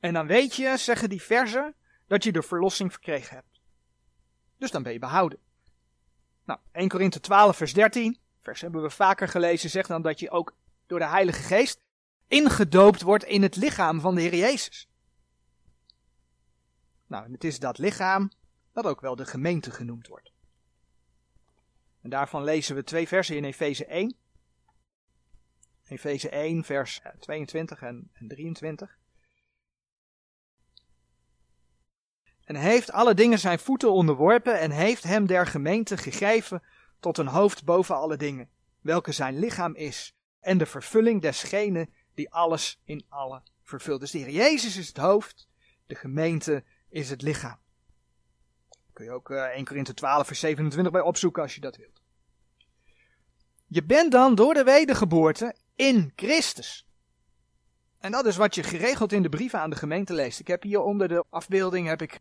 En 0.00 0.12
dan 0.12 0.26
weet 0.26 0.54
je, 0.54 0.76
zeggen 0.76 1.08
die 1.08 1.22
versen, 1.22 1.74
dat 2.06 2.24
je 2.24 2.32
de 2.32 2.42
verlossing 2.42 2.92
verkregen 2.92 3.34
hebt. 3.34 3.60
Dus 4.56 4.70
dan 4.70 4.82
ben 4.82 4.92
je 4.92 4.98
behouden. 4.98 5.38
Nou, 6.44 6.60
1 6.72 6.88
Korinthe 6.88 7.20
12 7.20 7.56
vers 7.56 7.72
13, 7.72 8.18
vers 8.40 8.60
hebben 8.60 8.82
we 8.82 8.90
vaker 8.90 9.28
gelezen, 9.28 9.70
zegt 9.70 9.88
dan 9.88 10.02
dat 10.02 10.20
je 10.20 10.30
ook 10.30 10.56
door 10.86 10.98
de 10.98 11.06
Heilige 11.06 11.42
Geest 11.42 11.80
ingedoopt 12.26 13.02
wordt 13.02 13.24
in 13.24 13.42
het 13.42 13.56
lichaam 13.56 14.00
van 14.00 14.14
de 14.14 14.20
Heer 14.20 14.34
Jezus. 14.34 14.88
Nou, 17.06 17.32
het 17.32 17.44
is 17.44 17.58
dat 17.58 17.78
lichaam 17.78 18.30
dat 18.72 18.84
ook 18.84 19.00
wel 19.00 19.16
de 19.16 19.26
gemeente 19.26 19.70
genoemd 19.70 20.06
wordt. 20.06 20.32
En 22.00 22.10
daarvan 22.10 22.44
lezen 22.44 22.74
we 22.74 22.84
twee 22.84 23.08
versen 23.08 23.36
in 23.36 23.44
Efeze 23.44 23.86
1. 23.86 24.16
Efeze 25.84 26.28
1, 26.28 26.64
vers 26.64 27.00
22 27.18 27.82
en 27.82 28.10
23. 28.18 28.97
En 32.48 32.54
heeft 32.54 32.92
alle 32.92 33.14
dingen 33.14 33.38
zijn 33.38 33.58
voeten 33.58 33.92
onderworpen 33.92 34.58
en 34.58 34.70
heeft 34.70 35.02
hem 35.02 35.26
der 35.26 35.46
gemeente 35.46 35.96
gegeven 35.96 36.62
tot 37.00 37.18
een 37.18 37.26
hoofd 37.26 37.64
boven 37.64 37.94
alle 37.94 38.16
dingen, 38.16 38.48
welke 38.80 39.12
zijn 39.12 39.38
lichaam 39.38 39.74
is, 39.74 40.14
en 40.40 40.58
de 40.58 40.66
vervulling 40.66 41.22
desgene 41.22 41.88
die 42.14 42.30
alles 42.30 42.80
in 42.84 43.04
alle 43.08 43.42
vervult. 43.62 44.00
Dus 44.00 44.10
de 44.10 44.18
Heer 44.18 44.30
Jezus 44.30 44.76
is 44.76 44.88
het 44.88 44.96
hoofd, 44.96 45.48
de 45.86 45.94
gemeente 45.94 46.64
is 46.88 47.10
het 47.10 47.22
lichaam. 47.22 47.58
Kun 48.92 49.04
je 49.04 49.10
ook 49.10 49.30
1 49.30 49.64
Korinthe 49.64 49.94
12 49.94 50.26
vers 50.26 50.40
27 50.40 50.92
bij 50.92 51.02
opzoeken 51.02 51.42
als 51.42 51.54
je 51.54 51.60
dat 51.60 51.76
wilt. 51.76 52.02
Je 53.66 53.84
bent 53.84 54.12
dan 54.12 54.34
door 54.34 54.54
de 54.54 54.64
wedergeboorte 54.64 55.56
in 55.74 56.12
Christus. 56.16 56.86
En 57.98 58.10
dat 58.10 58.26
is 58.26 58.36
wat 58.36 58.54
je 58.54 58.62
geregeld 58.62 59.12
in 59.12 59.22
de 59.22 59.28
brieven 59.28 59.60
aan 59.60 59.70
de 59.70 59.76
gemeente 59.76 60.12
leest. 60.12 60.40
Ik 60.40 60.46
heb 60.46 60.62
hier 60.62 60.80
onder 60.80 61.08
de 61.08 61.24
afbeelding 61.30 61.86
heb 61.86 62.02
ik 62.02 62.20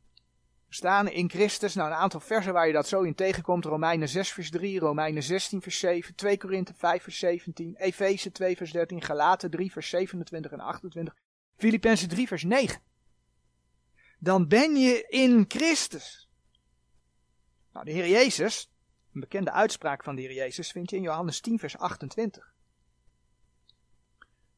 staan 0.70 1.08
in 1.10 1.30
Christus. 1.30 1.76
Nou, 1.76 1.90
een 1.90 1.96
aantal 1.96 2.20
versen 2.20 2.54
waar 2.54 2.68
je 2.68 2.74
dat 2.74 2.88
zo 2.88 3.02
in 3.02 3.16
tegenkomt. 3.16 3.66
Romeinen 3.66 4.10
6 4.10 4.32
vers 4.32 4.50
3, 4.50 4.80
Romeinen 4.80 5.24
16 5.24 5.62
vers 5.62 5.80
7, 5.80 6.16
2 6.16 6.38
Korinthe 6.38 6.74
5 6.74 7.04
vers 7.04 7.20
17, 7.20 7.76
Efeze 7.76 8.32
2 8.32 8.58
vers 8.58 8.72
13, 8.72 9.02
Galaten 9.02 9.50
3 9.50 9.72
vers 9.72 9.90
27 9.90 10.52
en 10.52 10.60
28, 10.60 11.16
Filippenzen 11.56 12.10
3 12.10 12.28
vers 12.28 12.44
9. 12.44 12.82
Dan 14.20 14.48
ben 14.48 14.76
je 14.76 15.06
in 15.08 15.46
Christus. 15.48 16.30
Nou, 17.74 17.86
de 17.86 17.92
Heer 17.92 18.08
Jezus, 18.08 18.72
een 19.14 19.20
bekende 19.20 19.52
uitspraak 19.52 20.04
van 20.04 20.16
de 20.16 20.22
Heer 20.22 20.34
Jezus, 20.34 20.72
vind 20.72 20.90
je 20.90 20.96
in 20.96 21.02
Johannes 21.02 21.40
10 21.40 21.60
vers 21.60 21.78
28. 21.78 22.56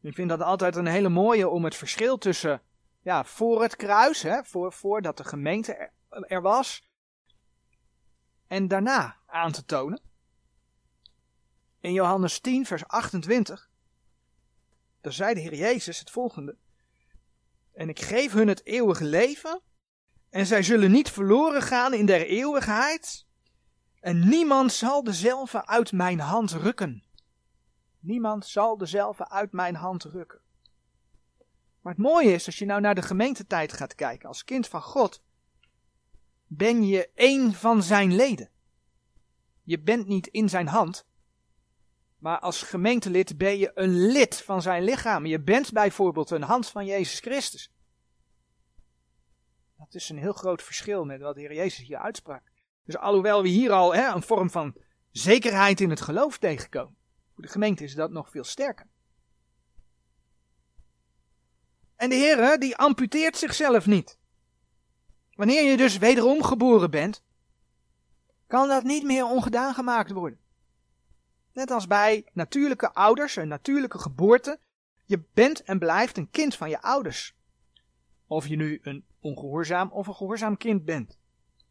Ik 0.02 0.14
vind 0.14 0.30
dat 0.30 0.42
altijd 0.42 0.76
een 0.76 0.88
hele 0.88 1.10
mooie 1.10 1.50
om 1.50 1.64
het 1.64 1.76
verschil 1.76 2.18
tussen 2.18 2.62
ja, 3.02 3.24
voor 3.24 3.62
het 3.62 3.76
kruis, 3.76 4.22
hè, 4.22 4.44
voor, 4.44 4.74
voordat 4.74 5.18
de 5.18 5.24
gemeente 5.24 5.90
er 6.10 6.42
was. 6.42 6.90
En 8.48 8.68
daarna 8.68 9.18
aan 9.26 9.52
te 9.52 9.66
tonen. 9.66 10.02
In 11.80 11.94
Johannes 11.94 12.40
10, 12.40 12.66
vers 12.66 12.88
28. 12.88 13.70
Daar 15.02 15.14
zei 15.14 15.34
de 15.34 15.40
Heer 15.40 15.56
Jezus 15.56 16.00
het 16.00 16.10
volgende. 16.10 16.58
En 17.74 17.90
ik 17.90 18.00
geef 18.00 18.34
hun 18.34 18.48
het 18.48 18.66
eeuwige 18.66 19.04
leven. 19.04 19.62
En 20.30 20.46
zij 20.46 20.64
zullen 20.64 20.92
niet 20.92 21.12
verloren 21.12 21.62
gaan 21.62 21.94
in 21.94 22.06
der 22.06 22.26
eeuwigheid. 22.26 23.26
En 24.00 24.30
niemand 24.30 24.72
zal 24.74 25.04
dezelfde 25.04 25.66
uit 25.66 25.92
mijn 25.92 26.20
hand 26.20 26.52
rukken. 26.52 27.04
Niemand 28.00 28.46
zal 28.46 28.78
dezelfde 28.78 29.30
uit 29.30 29.52
mijn 29.52 29.76
hand 29.76 30.04
rukken. 30.04 30.42
Maar 31.82 31.94
het 31.94 32.02
mooie 32.02 32.34
is, 32.34 32.46
als 32.46 32.60
je 32.60 32.66
nou 32.66 32.82
naar 32.82 32.96
de 32.96 33.02
gemeentetijd 33.02 33.74
gaat 33.74 33.96
kijken, 33.96 34.28
als 34.28 34.44
kind 34.44 34.68
van 34.68 34.82
God, 34.82 35.24
ben 36.52 36.84
je 36.84 37.10
één 37.14 37.54
van 37.54 37.84
zijn 37.84 38.16
leden. 38.16 38.50
Je 39.64 39.80
bent 39.80 40.08
niet 40.08 40.28
in 40.28 40.50
zijn 40.50 40.68
hand, 40.68 41.08
maar 42.18 42.40
als 42.40 42.62
gemeentelid 42.62 43.38
ben 43.38 43.58
je 43.58 43.72
een 43.76 44.12
lid 44.12 44.42
van 44.42 44.62
zijn 44.62 44.84
lichaam. 44.84 45.26
Je 45.26 45.42
bent 45.42 45.72
bijvoorbeeld 45.72 46.30
een 46.30 46.42
hand 46.42 46.68
van 46.68 46.86
Jezus 46.86 47.20
Christus. 47.20 47.72
Dat 49.78 49.94
is 49.94 50.10
een 50.10 50.18
heel 50.18 50.34
groot 50.34 50.64
verschil 50.64 51.06
met 51.06 51.22
wat 51.22 51.36
de 51.36 51.42
Heer 51.42 51.54
Jezus 51.54 51.88
hier 51.88 51.98
uitsprak. 51.98 52.52
Dus 52.84 52.98
alhoewel 52.98 53.42
we 53.42 53.48
hier 53.48 53.72
al 53.72 53.96
hè, 53.96 54.14
een 54.14 54.22
vorm 54.22 54.50
van 54.50 54.76
zekerheid 55.12 55.82
in 55.82 55.90
het 55.90 56.02
geloof 56.02 56.38
tegenkomen, 56.38 56.98
voor 57.34 57.44
de 57.44 57.50
gemeente 57.50 57.84
is 57.84 57.96
dat 57.96 58.12
nog 58.12 58.30
veel 58.30 58.44
sterker. 58.44 58.88
En 61.96 62.10
de 62.10 62.16
Heer 62.16 62.60
die 62.60 62.76
amputeert 62.76 63.38
zichzelf 63.38 63.86
niet. 63.86 64.19
Wanneer 65.40 65.64
je 65.64 65.78
dus 65.78 65.98
wederom 65.98 66.44
geboren 66.44 66.92
bent, 66.92 67.24
kan 68.48 68.68
dat 68.68 68.84
niet 68.84 69.04
meer 69.04 69.26
ongedaan 69.26 69.74
gemaakt 69.74 70.12
worden. 70.12 70.40
Net 71.54 71.72
als 71.72 71.88
bij 71.88 72.26
natuurlijke 72.34 72.94
ouders, 72.94 73.36
een 73.36 73.48
natuurlijke 73.48 74.00
geboorte. 74.00 74.60
Je 75.06 75.24
bent 75.34 75.64
en 75.64 75.80
blijft 75.80 76.18
een 76.18 76.30
kind 76.30 76.56
van 76.56 76.70
je 76.70 76.82
ouders. 76.82 77.36
Of 78.28 78.48
je 78.48 78.56
nu 78.56 78.80
een 78.82 79.06
ongehoorzaam 79.20 79.92
of 79.92 80.08
een 80.08 80.16
gehoorzaam 80.16 80.58
kind 80.58 80.86
bent. 80.86 81.18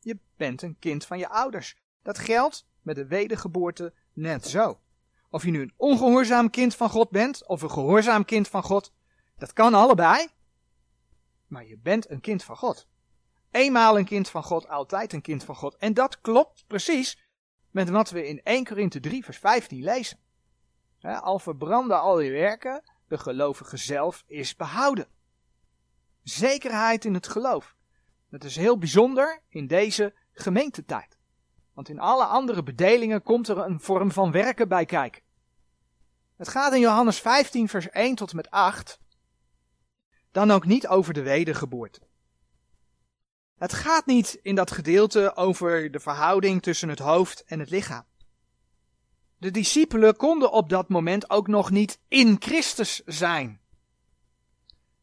Je 0.01 0.19
bent 0.37 0.63
een 0.63 0.79
kind 0.79 1.07
van 1.07 1.19
je 1.19 1.29
ouders. 1.29 1.77
Dat 2.03 2.19
geldt 2.19 2.67
met 2.83 2.97
de 2.97 3.07
wedergeboorte 3.07 3.93
net 4.13 4.47
zo. 4.47 4.81
Of 5.31 5.45
je 5.45 5.51
nu 5.51 5.61
een 5.61 5.75
ongehoorzaam 5.77 6.51
kind 6.51 6.75
van 6.75 6.91
God 6.91 7.11
bent 7.11 7.47
of 7.47 7.63
een 7.63 7.71
gehoorzaam 7.71 8.25
kind 8.25 8.49
van 8.49 8.63
God, 8.63 8.93
dat 9.37 9.53
kan 9.53 9.75
allebei. 9.75 10.29
Maar 11.47 11.67
je 11.67 11.79
bent 11.79 12.11
een 12.11 12.21
kind 12.21 12.45
van 12.45 12.57
God. 12.57 12.89
Eenmaal 13.51 13.99
een 13.99 14.05
kind 14.05 14.29
van 14.29 14.43
God, 14.43 14.69
altijd 14.69 15.13
een 15.13 15.21
kind 15.21 15.45
van 15.45 15.55
God. 15.55 15.77
En 15.77 15.95
dat 15.95 16.21
klopt 16.21 16.65
precies 16.67 17.19
met 17.71 17.89
wat 17.89 18.11
we 18.11 18.27
in 18.27 18.43
1 18.43 18.65
Korinthe 18.65 19.01
3 19.01 19.25
vers 19.25 19.39
15 19.39 19.83
lezen. 19.83 20.19
al 21.01 21.39
verbranden 21.39 22.01
al 22.01 22.21
je 22.21 22.31
werken, 22.31 22.83
de 23.09 23.19
gelovige 23.19 23.77
zelf 23.77 24.25
is 24.27 24.57
behouden. 24.57 25.09
Zekerheid 26.23 27.05
in 27.05 27.15
het 27.15 27.29
geloof. 27.29 27.77
Dat 28.31 28.45
is 28.45 28.57
heel 28.57 28.79
bijzonder 28.79 29.43
in 29.49 29.67
deze 29.67 30.15
gemeentetijd. 30.33 31.19
Want 31.75 31.89
in 31.89 32.01
alle 32.01 32.25
andere 32.25 32.63
bedelingen 32.63 33.23
komt 33.23 33.49
er 33.49 33.59
een 33.59 33.81
vorm 33.81 34.13
van 34.13 34.31
werken 34.31 34.69
bij 34.69 34.85
kijken. 34.85 35.23
Het 36.37 36.49
gaat 36.49 36.73
in 36.73 36.81
Johannes 36.81 37.21
15 37.21 37.69
vers 37.69 37.91
1 37.91 38.15
tot 38.15 38.31
en 38.31 38.37
met 38.37 38.51
8 38.51 39.01
dan 40.31 40.51
ook 40.51 40.67
niet 40.67 40.89
over 40.89 41.15
de 41.15 41.23
wedergeboorte. 41.23 42.01
Het 43.59 43.73
gaat 43.73 44.07
niet 44.07 44.39
in 44.43 44.55
dat 44.55 44.71
gedeelte 44.71 45.37
over 45.37 45.91
de 45.91 46.01
verhouding 46.01 46.63
tussen 46.63 46.89
het 46.89 46.99
hoofd 46.99 47.45
en 47.45 47.59
het 47.59 47.71
lichaam. 47.71 48.05
De 49.39 49.51
discipelen 49.51 50.17
konden 50.17 50.53
op 50.53 50.69
dat 50.69 50.89
moment 50.89 51.31
ook 51.31 51.47
nog 51.47 51.71
niet 51.71 52.01
in 52.09 52.37
Christus 52.39 53.03
zijn. 53.05 53.61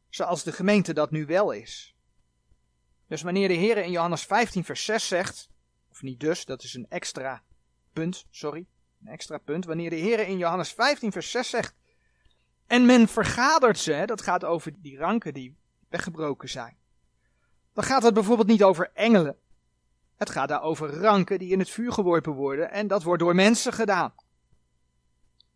Zoals 0.10 0.44
de 0.44 0.52
gemeente 0.52 0.94
dat 0.94 1.12
nu 1.12 1.26
wel 1.26 1.52
is. 1.52 1.96
Dus 3.08 3.22
wanneer 3.22 3.48
de 3.48 3.54
Heer 3.54 3.78
in 3.78 3.92
Johannes 3.92 4.24
15 4.24 4.64
vers 4.64 4.86
6 4.86 5.08
zegt, 5.08 5.50
of 5.92 6.02
niet 6.02 6.20
dus, 6.20 6.46
dat 6.46 6.64
is 6.64 6.74
een 6.74 6.86
extra 6.90 7.44
punt, 7.94 8.26
sorry, 8.30 8.66
een 9.02 9.08
extra 9.08 9.38
punt, 9.38 9.66
wanneer 9.66 9.90
de 9.90 9.96
Heer 9.96 10.20
in 10.20 10.38
Johannes 10.38 10.72
15 10.72 11.12
vers 11.12 11.32
6 11.32 11.50
zegt, 11.50 11.76
en 12.68 12.86
men 12.86 13.08
vergadert 13.08 13.78
ze, 13.78 14.04
dat 14.06 14.22
gaat 14.22 14.44
over 14.44 14.72
die 14.78 14.98
ranken 14.98 15.34
die 15.34 15.56
weggebroken 15.90 16.50
zijn. 16.50 16.78
Dan 17.76 17.84
gaat 17.84 18.04
het 18.04 18.14
bijvoorbeeld 18.14 18.48
niet 18.48 18.64
over 18.64 18.92
engelen. 18.94 19.38
Het 20.16 20.30
gaat 20.30 20.48
daar 20.48 20.62
over 20.62 20.90
ranken 20.90 21.40
die 21.40 21.52
in 21.52 21.60
het 21.60 21.70
vuur 21.70 21.92
geworpen 21.92 22.34
worden 22.34 22.72
en 22.72 22.88
dat 22.88 23.04
wordt 23.04 23.22
door 23.22 23.36
mensen 23.36 23.74
gedaan. 23.74 24.14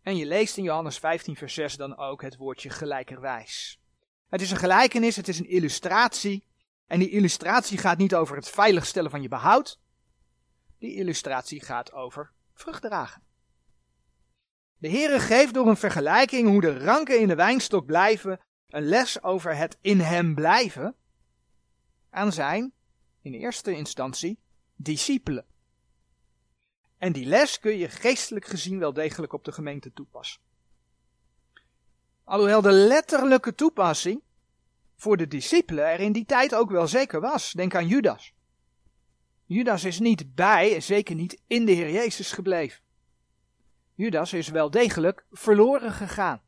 En 0.02 0.16
je 0.16 0.26
leest 0.26 0.56
in 0.56 0.62
Johannes 0.62 0.98
15 0.98 1.36
vers 1.36 1.54
6 1.54 1.76
dan 1.76 1.96
ook 1.96 2.22
het 2.22 2.36
woordje 2.36 2.70
gelijkerwijs. 2.70 3.80
Het 4.28 4.40
is 4.40 4.50
een 4.50 4.56
gelijkenis, 4.56 5.16
het 5.16 5.28
is 5.28 5.38
een 5.38 5.48
illustratie. 5.48 6.44
En 6.86 6.98
die 6.98 7.10
illustratie 7.10 7.78
gaat 7.78 7.98
niet 7.98 8.14
over 8.14 8.36
het 8.36 8.48
veiligstellen 8.48 9.10
van 9.10 9.22
je 9.22 9.28
behoud. 9.28 9.78
Die 10.78 10.94
illustratie 10.94 11.60
gaat 11.60 11.92
over 11.92 12.32
vruchtdragen. 12.54 13.22
De 14.76 14.90
Heere 14.90 15.20
geeft 15.20 15.54
door 15.54 15.68
een 15.68 15.76
vergelijking 15.76 16.48
hoe 16.48 16.60
de 16.60 16.78
ranken 16.78 17.20
in 17.20 17.28
de 17.28 17.34
wijnstok 17.34 17.86
blijven, 17.86 18.40
een 18.68 18.84
les 18.84 19.22
over 19.22 19.56
het 19.56 19.78
in 19.80 20.00
hem 20.00 20.34
blijven 20.34 20.94
aan 22.10 22.32
zijn, 22.32 22.72
in 23.22 23.34
eerste 23.34 23.72
instantie, 23.72 24.38
discipelen. 24.76 25.44
En 26.98 27.12
die 27.12 27.26
les 27.26 27.58
kun 27.58 27.76
je 27.76 27.88
geestelijk 27.88 28.46
gezien 28.46 28.78
wel 28.78 28.92
degelijk 28.92 29.32
op 29.32 29.44
de 29.44 29.52
gemeente 29.52 29.92
toepassen. 29.92 30.40
Alhoewel 32.24 32.62
de 32.62 32.72
letterlijke 32.72 33.54
toepassing 33.54 34.22
voor 34.96 35.16
de 35.16 35.28
discipelen 35.28 35.84
er 35.84 36.00
in 36.00 36.12
die 36.12 36.24
tijd 36.24 36.54
ook 36.54 36.70
wel 36.70 36.86
zeker 36.86 37.20
was. 37.20 37.52
Denk 37.52 37.74
aan 37.74 37.86
Judas. 37.86 38.34
Judas 39.44 39.84
is 39.84 39.98
niet 39.98 40.34
bij 40.34 40.74
en 40.74 40.82
zeker 40.82 41.14
niet 41.14 41.42
in 41.46 41.64
de 41.64 41.72
Heer 41.72 41.90
Jezus 41.90 42.32
gebleven. 42.32 42.82
Judas 43.94 44.32
is 44.32 44.48
wel 44.48 44.70
degelijk 44.70 45.24
verloren 45.30 45.92
gegaan. 45.92 46.42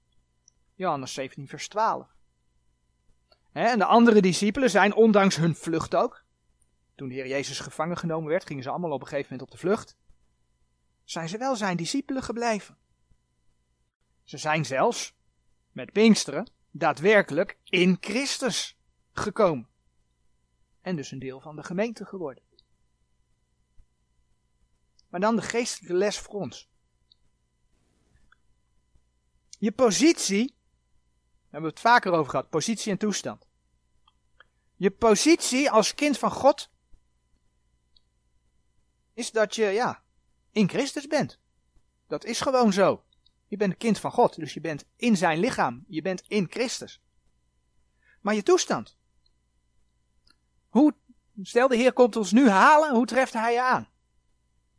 Johannes 0.75 1.13
17, 1.13 1.49
vers 1.49 1.69
12. 1.69 2.12
En 3.53 3.79
de 3.79 3.85
andere 3.85 4.21
discipelen 4.21 4.71
zijn 4.71 4.95
ondanks 4.95 5.37
hun 5.37 5.55
vlucht 5.55 5.95
ook. 5.95 6.25
Toen 6.95 7.09
de 7.09 7.15
Heer 7.15 7.29
Jezus 7.29 7.61
gevangen 7.61 7.97
genomen 7.97 8.29
werd, 8.29 8.47
gingen 8.47 8.63
ze 8.63 8.71
allemaal 8.71 8.91
op 8.91 9.01
een 9.01 9.07
gegeven 9.07 9.29
moment 9.31 9.51
op 9.51 9.55
de 9.59 9.67
vlucht. 9.67 9.97
Zijn 11.05 11.29
ze 11.29 11.39
wel 11.39 11.57
zijn 11.57 11.77
discipelen 11.77 12.23
gebleven. 12.23 12.77
Ze 14.23 14.39
zijn 14.39 14.65
zelfs, 14.65 15.15
met 15.73 15.93
Pinksteren, 15.93 16.51
daadwerkelijk 16.71 17.59
in 17.65 17.97
Christus 18.01 18.79
gekomen. 19.13 19.69
En 20.81 20.97
dus 20.97 21.11
een 21.11 21.19
deel 21.19 21.41
van 21.41 21.57
de 21.57 21.63
gemeente 21.63 22.05
geworden. 22.05 22.43
Maar 25.09 25.21
dan 25.21 25.37
de 25.37 25.43
geestelijke 25.43 25.97
les 25.97 26.19
voor 26.19 26.35
ons. 26.35 26.71
Je 29.59 29.73
positie, 29.73 30.55
hebben 31.53 31.71
we 31.71 31.77
het 31.77 31.81
vaker 31.81 32.13
over 32.13 32.31
gehad, 32.31 32.49
positie 32.49 32.93
en 32.93 32.99
toestand. 32.99 33.47
Je 34.77 34.91
positie 34.91 35.71
als 35.71 35.95
kind 35.95 36.19
van 36.19 36.31
God 36.31 36.71
is 39.15 39.31
dat 39.31 39.55
je, 39.55 39.65
ja, 39.65 40.03
in 40.51 40.69
Christus 40.69 41.07
bent. 41.07 41.39
Dat 42.07 42.25
is 42.25 42.41
gewoon 42.41 42.73
zo. 42.73 43.05
Je 43.47 43.57
bent 43.57 43.73
een 43.73 43.79
kind 43.79 43.99
van 43.99 44.11
God, 44.11 44.37
dus 44.37 44.55
je 44.55 44.61
bent 44.61 44.85
in 44.97 45.17
zijn 45.17 45.39
lichaam. 45.39 45.85
Je 45.89 46.03
bent 46.03 46.23
in 46.27 46.47
Christus. 46.51 47.03
Maar 48.21 48.35
je 48.35 48.43
toestand. 48.43 48.97
Hoe, 50.69 50.95
stel 51.43 51.69
de 51.69 51.77
Heer 51.77 51.93
komt 51.93 52.17
ons 52.17 52.33
nu 52.33 52.49
halen, 52.49 52.95
hoe 52.95 53.07
treft 53.07 53.33
hij 53.33 53.53
je 53.53 53.63
aan? 53.63 53.89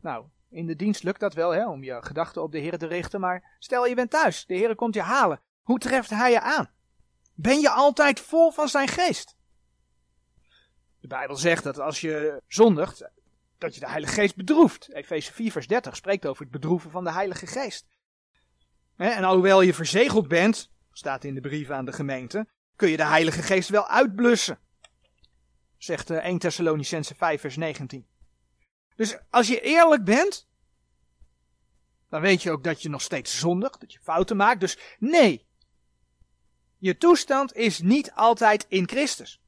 Nou, 0.00 0.26
in 0.48 0.66
de 0.66 0.76
dienst 0.76 1.02
lukt 1.02 1.20
dat 1.20 1.34
wel, 1.34 1.50
hè, 1.50 1.68
om 1.68 1.84
je 1.84 2.02
gedachten 2.02 2.42
op 2.42 2.52
de 2.52 2.58
Heer 2.58 2.78
te 2.78 2.86
richten, 2.86 3.20
maar 3.20 3.56
stel 3.58 3.86
je 3.86 3.94
bent 3.94 4.10
thuis, 4.10 4.46
de 4.46 4.54
Heer 4.54 4.74
komt 4.74 4.94
je 4.94 5.02
halen. 5.02 5.40
Hoe 5.62 5.78
treft 5.78 6.10
hij 6.10 6.30
je 6.30 6.40
aan? 6.40 6.73
Ben 7.34 7.60
je 7.60 7.70
altijd 7.70 8.20
vol 8.20 8.50
van 8.50 8.68
zijn 8.68 8.88
geest? 8.88 9.36
De 11.00 11.06
Bijbel 11.08 11.36
zegt 11.36 11.64
dat 11.64 11.78
als 11.78 12.00
je 12.00 12.42
zondigt, 12.46 13.10
dat 13.58 13.74
je 13.74 13.80
de 13.80 13.88
Heilige 13.88 14.12
Geest 14.12 14.36
bedroeft. 14.36 14.92
Efeze 14.92 15.32
4 15.32 15.52
vers 15.52 15.66
30 15.66 15.96
spreekt 15.96 16.26
over 16.26 16.42
het 16.42 16.50
bedroeven 16.50 16.90
van 16.90 17.04
de 17.04 17.12
Heilige 17.12 17.46
Geest. 17.46 17.86
En 18.96 19.24
alhoewel 19.24 19.60
je 19.60 19.74
verzegeld 19.74 20.28
bent, 20.28 20.70
staat 20.92 21.24
in 21.24 21.34
de 21.34 21.40
brief 21.40 21.70
aan 21.70 21.84
de 21.84 21.92
gemeente, 21.92 22.46
kun 22.76 22.88
je 22.88 22.96
de 22.96 23.04
Heilige 23.04 23.42
Geest 23.42 23.68
wel 23.68 23.88
uitblussen. 23.88 24.58
Zegt 25.76 26.10
1 26.10 26.20
eh, 26.22 26.36
Thessalonicense 26.36 27.14
5 27.14 27.40
vers 27.40 27.56
19. 27.56 28.06
Dus 28.96 29.18
als 29.30 29.48
je 29.48 29.60
eerlijk 29.60 30.04
bent, 30.04 30.48
dan 32.08 32.20
weet 32.20 32.42
je 32.42 32.50
ook 32.50 32.64
dat 32.64 32.82
je 32.82 32.88
nog 32.88 33.02
steeds 33.02 33.38
zondigt, 33.38 33.80
dat 33.80 33.92
je 33.92 33.98
fouten 34.02 34.36
maakt. 34.36 34.60
Dus 34.60 34.78
nee, 34.98 35.46
je 36.84 36.96
toestand 36.96 37.54
is 37.54 37.80
niet 37.80 38.12
altijd 38.12 38.66
in 38.68 38.88
Christus. 38.88 39.40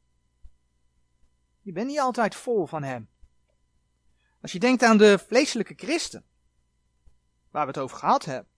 Je 1.61 1.72
bent 1.72 1.87
niet 1.87 2.01
altijd 2.01 2.35
vol 2.35 2.66
van 2.66 2.83
Hem. 2.83 3.09
Als 4.40 4.53
je 4.53 4.59
denkt 4.59 4.83
aan 4.83 4.99
de 4.99 5.18
vleeselijke 5.18 5.75
christen, 5.77 6.25
waar 7.51 7.66
we 7.66 7.72
het 7.72 7.81
over 7.81 7.96
gehad 7.96 8.25
hebben, 8.25 8.53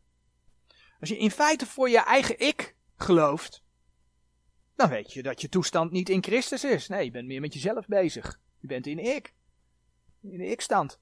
als 1.01 1.09
je 1.09 1.19
in 1.19 1.31
feite 1.31 1.67
voor 1.67 1.89
je 1.89 1.99
eigen 1.99 2.39
ik 2.39 2.77
gelooft, 2.97 3.65
dan 4.75 4.89
weet 4.89 5.13
je 5.13 5.23
dat 5.23 5.41
je 5.41 5.49
toestand 5.49 5.91
niet 5.91 6.09
in 6.09 6.23
Christus 6.23 6.65
is. 6.65 6.89
Nee, 6.89 7.05
je 7.05 7.11
bent 7.11 7.27
meer 7.27 7.41
met 7.41 7.55
jezelf 7.55 7.87
bezig. 7.87 8.41
Je 8.59 8.67
bent 8.67 8.87
in 8.87 8.99
ik. 8.99 9.35
In 10.21 10.39
de 10.39 10.47
ik-stand. 10.47 11.01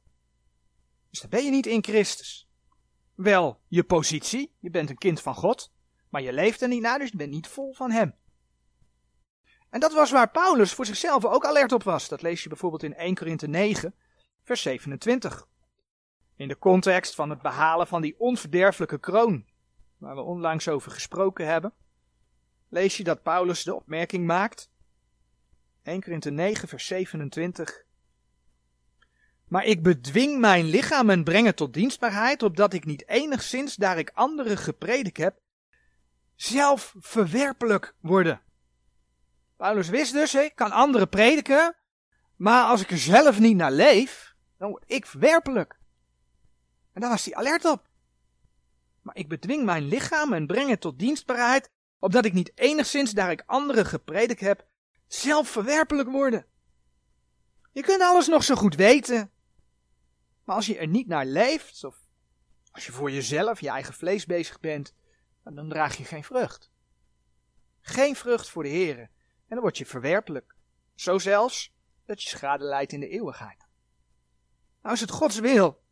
Dus 1.11 1.21
dan 1.21 1.31
ben 1.31 1.45
je 1.45 1.51
niet 1.51 1.67
in 1.67 1.85
Christus. 1.85 2.49
Wel 3.15 3.61
je 3.69 3.85
positie, 3.85 4.53
je 4.59 4.71
bent 4.71 4.91
een 4.91 4.99
kind 4.99 5.21
van 5.21 5.35
God, 5.35 5.75
maar 6.09 6.23
je 6.23 6.33
leeft 6.33 6.63
er 6.63 6.69
niet 6.69 6.83
naar, 6.83 6.99
dus 6.99 7.11
je 7.11 7.17
bent 7.17 7.31
niet 7.31 7.47
vol 7.47 7.73
van 7.73 7.91
Hem. 7.91 8.15
En 9.71 9.81
dat 9.81 9.93
was 9.93 10.11
waar 10.11 10.31
Paulus 10.31 10.73
voor 10.73 10.87
zichzelf 10.87 11.25
ook 11.25 11.45
alert 11.45 11.73
op 11.73 11.83
was. 11.83 12.09
Dat 12.09 12.23
lees 12.23 12.43
je 12.43 12.49
bijvoorbeeld 12.49 12.83
in 12.83 12.95
1 12.95 13.15
Korinthe 13.15 13.47
9, 13.47 13.95
vers 14.43 14.63
27. 14.63 15.47
In 16.37 16.49
de 16.49 16.59
context 16.59 17.15
van 17.15 17.31
het 17.31 17.43
behalen 17.43 17.87
van 17.87 18.03
die 18.03 18.19
onverderfelijke 18.19 18.99
kroon 18.99 19.45
waar 19.99 20.15
we 20.15 20.21
onlangs 20.21 20.69
over 20.69 20.91
gesproken 20.91 21.47
hebben, 21.47 21.73
lees 22.69 22.97
je 22.97 23.05
dat 23.05 23.23
Paulus 23.23 23.63
de 23.63 23.75
opmerking 23.75 24.27
maakt. 24.27 24.71
1 25.83 26.03
Korinthe 26.03 26.31
9, 26.31 26.69
vers 26.69 26.87
27. 26.87 27.85
Maar 29.49 29.65
ik 29.65 29.83
bedwing 29.83 30.39
mijn 30.39 30.65
lichaam 30.65 31.11
en 31.11 31.25
breng 31.25 31.47
het 31.47 31.57
tot 31.57 31.75
dienstbaarheid, 31.75 32.43
opdat 32.43 32.73
ik 32.73 32.85
niet 32.85 33.09
enigszins, 33.09 33.75
daar 33.75 33.99
ik 33.99 34.11
anderen 34.15 34.57
gepredikt 34.57 35.17
heb, 35.17 35.41
zelf 36.37 36.95
verwerpelijk 36.99 37.95
worden. 38.01 38.41
Paulus 39.57 39.89
wist 39.89 40.13
dus, 40.13 40.35
ik 40.35 40.55
kan 40.55 40.71
anderen 40.71 41.09
prediken, 41.09 41.77
maar 42.37 42.65
als 42.65 42.81
ik 42.81 42.91
er 42.91 42.99
zelf 42.99 43.39
niet 43.39 43.57
naar 43.57 43.73
leef, 43.73 44.35
dan 44.59 44.71
word 44.71 44.85
ik 44.87 45.07
verwerpelijk. 45.07 45.79
En 46.93 47.01
daar 47.01 47.11
was 47.11 47.25
hij 47.25 47.35
alert 47.35 47.65
op. 47.65 47.89
Maar 49.03 49.17
ik 49.17 49.29
bedwing 49.29 49.65
mijn 49.65 49.89
lichaam 49.89 50.33
en 50.33 50.47
breng 50.47 50.71
het 50.71 50.81
tot 50.81 50.99
dienstbaarheid, 50.99 51.71
opdat 51.99 52.25
ik 52.25 52.33
niet 52.33 52.53
enigszins, 52.55 53.11
daar 53.11 53.31
ik 53.31 53.43
anderen 53.47 53.87
gepredikt 53.87 54.41
heb, 54.41 54.67
zelf 55.07 55.49
verwerpelijk 55.49 56.11
worden. 56.11 56.47
Je 57.73 57.83
kunt 57.83 58.03
alles 58.03 58.27
nog 58.27 58.45
zo 58.45 58.55
goed 58.55 58.75
weten. 58.75 59.31
Maar 60.45 60.57
als 60.57 60.67
je 60.67 60.79
er 60.79 60.87
niet 60.87 61.07
naar 61.07 61.27
leeft, 61.27 61.85
of 61.85 61.97
als 62.71 62.87
je 62.87 62.93
voor 62.93 63.11
jezelf, 63.11 63.61
je 63.61 63.69
eigen 63.69 63.95
vlees 63.95 64.27
bezig 64.27 64.61
bent, 64.61 64.95
dan 65.55 65.69
draag 65.69 65.97
je 65.97 66.05
geen 66.05 66.25
vrucht. 66.25 66.71
Geen 67.81 68.17
vrucht 68.17 68.49
voor 68.49 68.63
de 68.63 68.69
Heer. 68.69 68.99
En 68.99 69.11
dan 69.49 69.61
word 69.61 69.79
je 69.79 69.87
verwerpelijk. 69.87 70.55
Zo 70.95 71.19
zelfs 71.19 71.75
dat 72.05 72.23
je 72.23 72.29
schade 72.29 72.65
leidt 72.65 72.93
in 72.93 73.01
de 73.01 73.09
eeuwigheid. 73.09 73.67
Nou 74.83 74.95
is 74.95 75.01
het 75.01 75.11
Gods 75.11 75.39
wil 75.39 75.85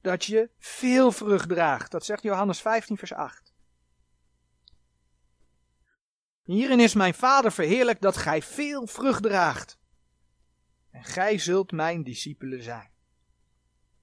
dat 0.00 0.24
je 0.24 0.50
veel 0.58 1.12
vrucht 1.12 1.48
draagt. 1.48 1.90
Dat 1.90 2.04
zegt 2.04 2.22
Johannes 2.22 2.60
15, 2.60 2.96
vers 2.96 3.12
8. 3.12 3.52
Hierin 6.42 6.80
is 6.80 6.94
mijn 6.94 7.14
Vader 7.14 7.52
verheerlijk 7.52 8.00
dat 8.00 8.16
gij 8.16 8.42
veel 8.42 8.86
vrucht 8.86 9.22
draagt. 9.22 9.78
En 10.90 11.04
gij 11.04 11.38
zult 11.38 11.72
mijn 11.72 12.02
discipelen 12.02 12.62
zijn. 12.62 12.90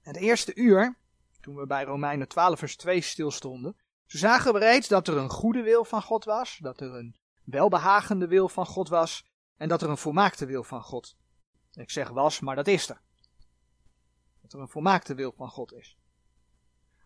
Het 0.00 0.16
eerste 0.16 0.54
uur, 0.54 0.96
toen 1.40 1.56
we 1.56 1.66
bij 1.66 1.84
Romeinen 1.84 2.28
12, 2.28 2.58
vers 2.58 2.76
2 2.76 3.00
stilstonden, 3.00 3.76
toen 4.12 4.20
zagen 4.20 4.58
reeds 4.58 4.88
dat 4.88 5.08
er 5.08 5.16
een 5.16 5.30
goede 5.30 5.62
wil 5.62 5.84
van 5.84 6.02
God 6.02 6.24
was, 6.24 6.58
dat 6.60 6.80
er 6.80 6.94
een 6.94 7.16
welbehagende 7.44 8.26
wil 8.26 8.48
van 8.48 8.66
God 8.66 8.88
was 8.88 9.24
en 9.56 9.68
dat 9.68 9.82
er 9.82 9.90
een 9.90 9.96
volmaakte 9.96 10.46
wil 10.46 10.64
van 10.64 10.82
God. 10.82 11.16
Ik 11.72 11.90
zeg 11.90 12.08
was, 12.08 12.40
maar 12.40 12.56
dat 12.56 12.66
is 12.66 12.88
er 12.88 13.00
er 14.52 14.60
een 14.60 14.68
volmaakte 14.68 15.14
wil 15.14 15.32
van 15.36 15.48
God 15.48 15.72
is. 15.72 15.96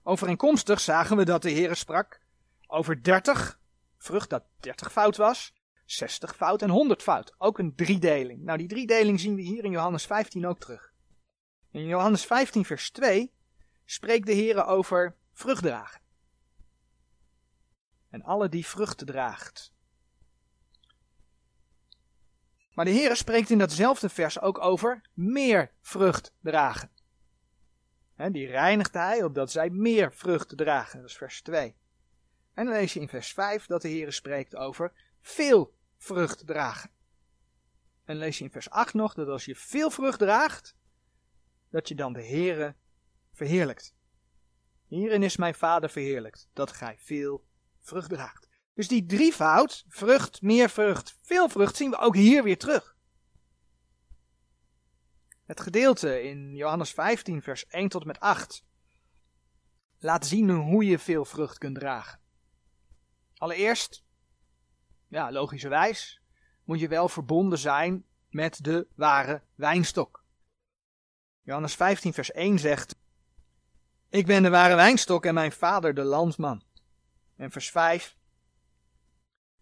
Overeenkomstig 0.03 0.81
zagen 0.81 1.17
we 1.17 1.25
dat 1.25 1.43
de 1.43 1.51
Heer 1.51 1.77
sprak 1.77 2.21
over 2.67 3.03
30 3.03 3.61
vrucht 3.99 4.31
dat 4.31 4.45
30 4.61 4.93
fout 4.93 5.17
was, 5.17 5.55
60 5.85 6.37
fout 6.37 6.63
en 6.63 6.71
100 6.71 7.03
fout. 7.03 7.35
Ook 7.39 7.59
een 7.59 7.75
driedeling. 7.75 8.43
Nou, 8.43 8.59
die 8.59 8.69
driedeling 8.69 9.21
zien 9.21 9.35
we 9.35 9.43
hier 9.43 9.65
in 9.65 9.71
Johannes 9.71 10.07
15 10.07 10.47
ook 10.47 10.59
terug. 10.59 10.93
In 11.71 11.87
Johannes 11.87 12.25
15, 12.25 12.65
vers 12.65 12.91
2 12.91 13.33
spreekt 13.85 14.27
de 14.27 14.33
Heer 14.33 14.65
over 14.65 15.17
vruchtdragen. 15.33 16.01
En 18.17 18.23
alle 18.23 18.49
die 18.49 18.67
vruchten 18.67 19.07
draagt. 19.07 19.73
Maar 22.73 22.85
de 22.85 22.91
Heer 22.91 23.17
spreekt 23.17 23.51
in 23.51 23.59
datzelfde 23.59 24.09
vers 24.09 24.41
ook 24.41 24.59
over 24.59 25.09
meer 25.13 25.73
vrucht 25.81 26.33
dragen. 26.41 26.91
die 28.17 28.47
reinigt 28.47 28.95
hij 28.95 29.23
opdat 29.23 29.51
zij 29.51 29.71
meer 29.71 30.13
vrucht 30.13 30.57
dragen. 30.57 31.01
Dat 31.01 31.09
is 31.09 31.17
vers 31.17 31.43
2. 31.43 31.77
En 32.55 32.65
dan 32.65 32.75
lees 32.75 32.93
je 32.93 33.01
in 33.01 33.09
vers 33.09 33.33
5 33.33 33.67
dat 33.67 33.83
de 33.83 33.89
Heer 33.89 34.13
spreekt 34.13 34.57
over 34.57 34.93
veel 35.21 35.75
vrucht 35.97 36.47
dragen. 36.47 36.91
En 38.05 38.17
lees 38.17 38.39
je 38.39 38.45
in 38.45 38.51
vers 38.51 38.71
8 38.71 38.95
nog 38.95 39.15
dat 39.15 39.29
als 39.29 39.45
je 39.45 39.57
veel 39.57 39.91
vrucht 39.91 40.19
draagt, 40.19 40.77
dat 41.71 41.89
je 41.89 41.95
dan 41.95 42.13
de 42.13 42.27
Heere 42.27 42.75
verheerlijkt. 43.33 43.95
Hierin 44.87 45.23
is 45.23 45.37
mijn 45.37 45.55
Vader 45.55 45.91
verheerlijkt, 45.91 46.49
dat 46.53 46.73
gij 46.73 46.97
veel 46.99 47.45
vrucht 47.87 48.09
draagt. 48.09 48.49
Dus 48.75 48.89
die 48.89 49.07
drievoud, 49.07 49.85
vrucht, 49.89 50.43
meer 50.43 50.71
vrucht, 50.71 51.19
veel 51.23 51.49
vrucht, 51.49 51.77
zien 51.77 51.91
we 51.91 51.97
ook 51.97 52.15
hier 52.15 52.43
weer 52.43 52.59
terug. 52.59 52.97
Het 55.45 55.61
gedeelte 55.61 56.23
in 56.23 56.55
Johannes 56.55 56.91
15, 56.91 57.43
vers 57.43 57.67
1 57.67 57.89
tot 57.89 58.05
met 58.05 58.21
8 58.21 58.65
laat 59.99 60.27
zien 60.27 60.51
hoe 60.51 60.85
je 60.85 60.99
veel 60.99 61.25
vrucht 61.25 61.59
kunt 61.59 61.75
dragen. 61.75 62.21
Allereerst, 63.37 64.05
ja, 65.09 65.33
logischerwijs, 65.33 66.23
moet 66.65 66.81
je 66.81 66.89
wel 66.89 67.09
verbonden 67.09 67.59
zijn 67.59 68.05
met 68.31 68.65
de 68.65 68.87
ware 68.95 69.43
wijnstok. 69.55 70.25
Johannes 71.43 71.75
15, 71.75 72.13
vers 72.13 72.33
1 72.33 72.59
zegt: 72.59 72.97
Ik 74.09 74.27
ben 74.27 74.43
de 74.43 74.51
ware 74.51 74.75
wijnstok 74.75 75.25
en 75.25 75.35
mijn 75.35 75.53
vader 75.53 75.95
de 75.95 76.05
landman. 76.05 76.63
En 77.37 77.51
vers 77.51 77.71
5: 77.71 78.17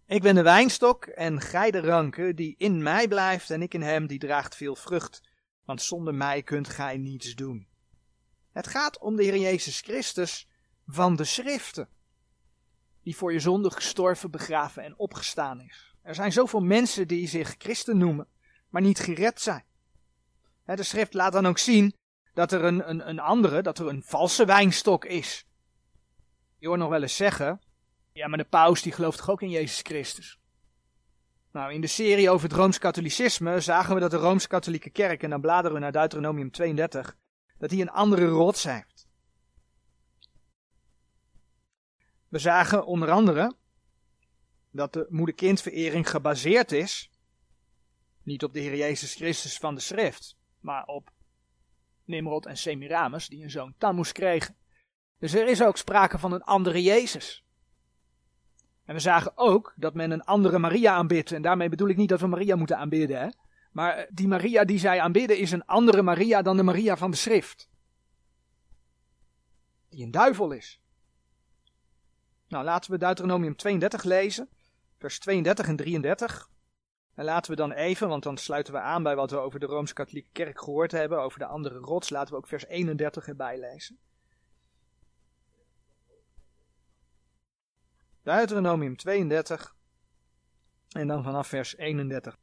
Ik 0.07 0.23
ben 0.23 0.35
de 0.35 0.43
wijnstok 0.43 1.07
en 1.07 1.41
gij 1.41 1.71
de 1.71 1.81
ranke, 1.81 2.35
die 2.35 2.55
in 2.59 2.83
mij 2.83 3.09
blijft 3.09 3.51
en 3.51 3.63
ik 3.63 3.75
in 3.75 3.83
hem, 3.83 4.07
die 4.07 4.19
draagt 4.19 4.57
veel 4.57 4.77
vrucht. 4.77 5.23
Want 5.65 5.83
zonder 5.83 6.15
mij 6.15 6.43
kunt 6.43 6.69
gij 6.69 6.97
niets 6.97 7.35
doen. 7.35 7.69
Het 8.53 8.67
gaat 8.67 8.99
om 8.99 9.17
de 9.17 9.23
Heer 9.23 9.37
Jezus 9.37 9.81
Christus 9.81 10.49
van 10.87 11.17
de 11.17 11.25
Schriften, 11.25 11.89
die 13.03 13.17
voor 13.17 13.33
je 13.33 13.41
zonde 13.41 13.71
gestorven, 13.71 14.31
begraven 14.31 14.83
en 14.83 14.99
opgestaan 14.99 15.61
is. 15.61 15.95
Er 16.03 16.15
zijn 16.15 16.33
zoveel 16.33 16.61
mensen 16.61 17.09
die 17.09 17.29
zich 17.29 17.55
christen 17.59 17.99
noemen, 17.99 18.29
maar 18.69 18.83
niet 18.83 18.99
gered 18.99 19.41
zijn. 19.41 19.65
De 20.65 20.83
schrift 20.83 21.15
laat 21.15 21.33
dan 21.33 21.47
ook 21.47 21.59
zien 21.59 21.95
dat 22.35 22.53
er 22.53 22.65
een, 22.65 22.89
een, 22.89 23.09
een 23.09 23.19
andere, 23.19 23.63
dat 23.63 23.79
er 23.79 23.89
een 23.89 24.03
valse 24.03 24.45
wijnstok 24.45 25.05
is. 25.05 25.47
Je 26.59 26.67
hoort 26.67 26.81
nog 26.81 26.89
wel 26.89 27.03
eens 27.03 27.17
zeggen, 27.17 27.61
ja 28.15 28.29
maar 28.29 28.39
de 28.39 28.45
paus 28.45 28.83
die 28.83 28.93
gelooft 28.93 29.19
toch 29.19 29.31
ook 29.31 29.43
in 29.43 29.51
Jezus 29.51 29.81
Christus. 29.81 30.39
Nou, 31.53 31.73
in 31.73 31.81
de 31.81 31.87
serie 31.87 32.31
over 32.31 32.49
het 32.49 32.57
Rooms-Katholicisme 32.57 33.61
zagen 33.61 33.95
we 33.95 34.01
dat 34.01 34.11
de 34.11 34.17
Rooms-Katholieke 34.17 34.91
Kerk, 34.91 35.23
en 35.23 35.31
dan 35.31 35.41
bladeren 35.41 35.73
we 35.73 35.79
naar 35.79 35.93
Deuteronomium 35.93 36.51
32, 36.51 37.17
dat 37.59 37.71
hij 37.71 37.81
een 37.81 37.91
andere 37.91 38.27
rots 38.27 38.65
heeft. 38.65 39.07
We 42.29 42.39
zagen 42.39 42.87
onder 42.87 43.11
andere 43.11 43.57
dat 44.71 44.93
de 44.93 45.07
moeder-kindverering 45.09 46.11
gebaseerd 46.11 46.73
is, 46.73 47.11
niet 48.23 48.45
op 48.45 48.53
de 48.53 48.61
Heer 48.61 48.77
Jezus 48.77 49.15
Christus 49.15 49.59
van 49.59 49.75
de 49.75 49.81
schrift, 49.81 50.37
maar 50.61 50.85
op 50.87 51.11
Nimrod 52.05 52.47
en 52.47 52.57
Semiramis, 52.57 53.29
die 53.29 53.43
een 53.43 53.51
zoon 53.51 53.75
Tammuz 53.79 54.13
kregen. 54.13 54.57
Dus 55.19 55.35
er 55.35 55.49
is 55.49 55.63
ook 55.63 55.77
sprake 55.77 56.19
van 56.19 56.33
een 56.33 56.43
andere 56.43 56.83
Jezus. 56.83 57.44
En 58.85 58.95
we 58.95 59.01
zagen 59.01 59.33
ook 59.35 59.73
dat 59.77 59.95
men 59.95 60.11
een 60.11 60.25
andere 60.25 60.59
Maria 60.59 60.95
aanbidt. 60.95 61.33
En 61.33 61.43
daarmee 61.43 61.69
bedoel 61.69 61.89
ik 61.89 61.97
niet 61.97 62.09
dat 62.09 62.21
we 62.21 62.27
Maria 62.27 62.57
moeten 62.57 62.79
aanbidden. 62.79 63.21
Hè? 63.21 63.29
Maar 63.73 64.07
die 64.11 64.29
Maria 64.29 64.65
die 64.65 64.79
zij 64.79 65.01
aanbidden 65.01 65.39
is 65.39 65.51
een 65.51 65.65
andere 65.65 66.03
Maria 66.03 66.43
dan 66.43 66.57
de 66.57 66.63
Maria 66.63 66.97
van 66.97 67.11
de 67.11 67.17
schrift. 67.17 67.69
Die 69.89 70.05
een 70.05 70.11
duivel 70.11 70.51
is. 70.51 70.81
Nou, 72.49 72.65
laten 72.65 72.91
we 72.91 72.99
Deuteronomium 72.99 73.57
32 73.57 74.03
lezen. 74.03 74.49
Vers 74.99 75.19
32 75.19 75.69
en 75.69 75.77
33. 75.77 76.51
En 77.15 77.25
laten 77.25 77.51
we 77.51 77.57
dan 77.57 77.73
even, 77.73 78.09
want 78.09 78.23
dan 78.23 78.37
sluiten 78.37 78.73
we 78.73 78.81
aan 78.81 79.03
bij 79.03 79.17
wat 79.17 79.31
we 79.31 79.37
over 79.37 79.61
de 79.61 79.67
Rooms-Katholieke 79.67 80.29
Kerk 80.33 80.59
gehoord 80.59 80.93
hebben, 80.93 81.21
over 81.21 81.39
de 81.39 81.47
andere 81.47 81.79
rots, 81.79 82.11
laten 82.11 82.33
we 82.33 82.39
ook 82.39 82.47
vers 82.47 82.67
31 82.67 83.29
erbij 83.29 83.59
lezen. 83.59 83.99
Deuteronomium 88.25 88.97
32 88.97 89.75
en 90.89 91.07
dan 91.07 91.23
vanaf 91.23 91.47
vers 91.47 91.77
31. 91.77 92.37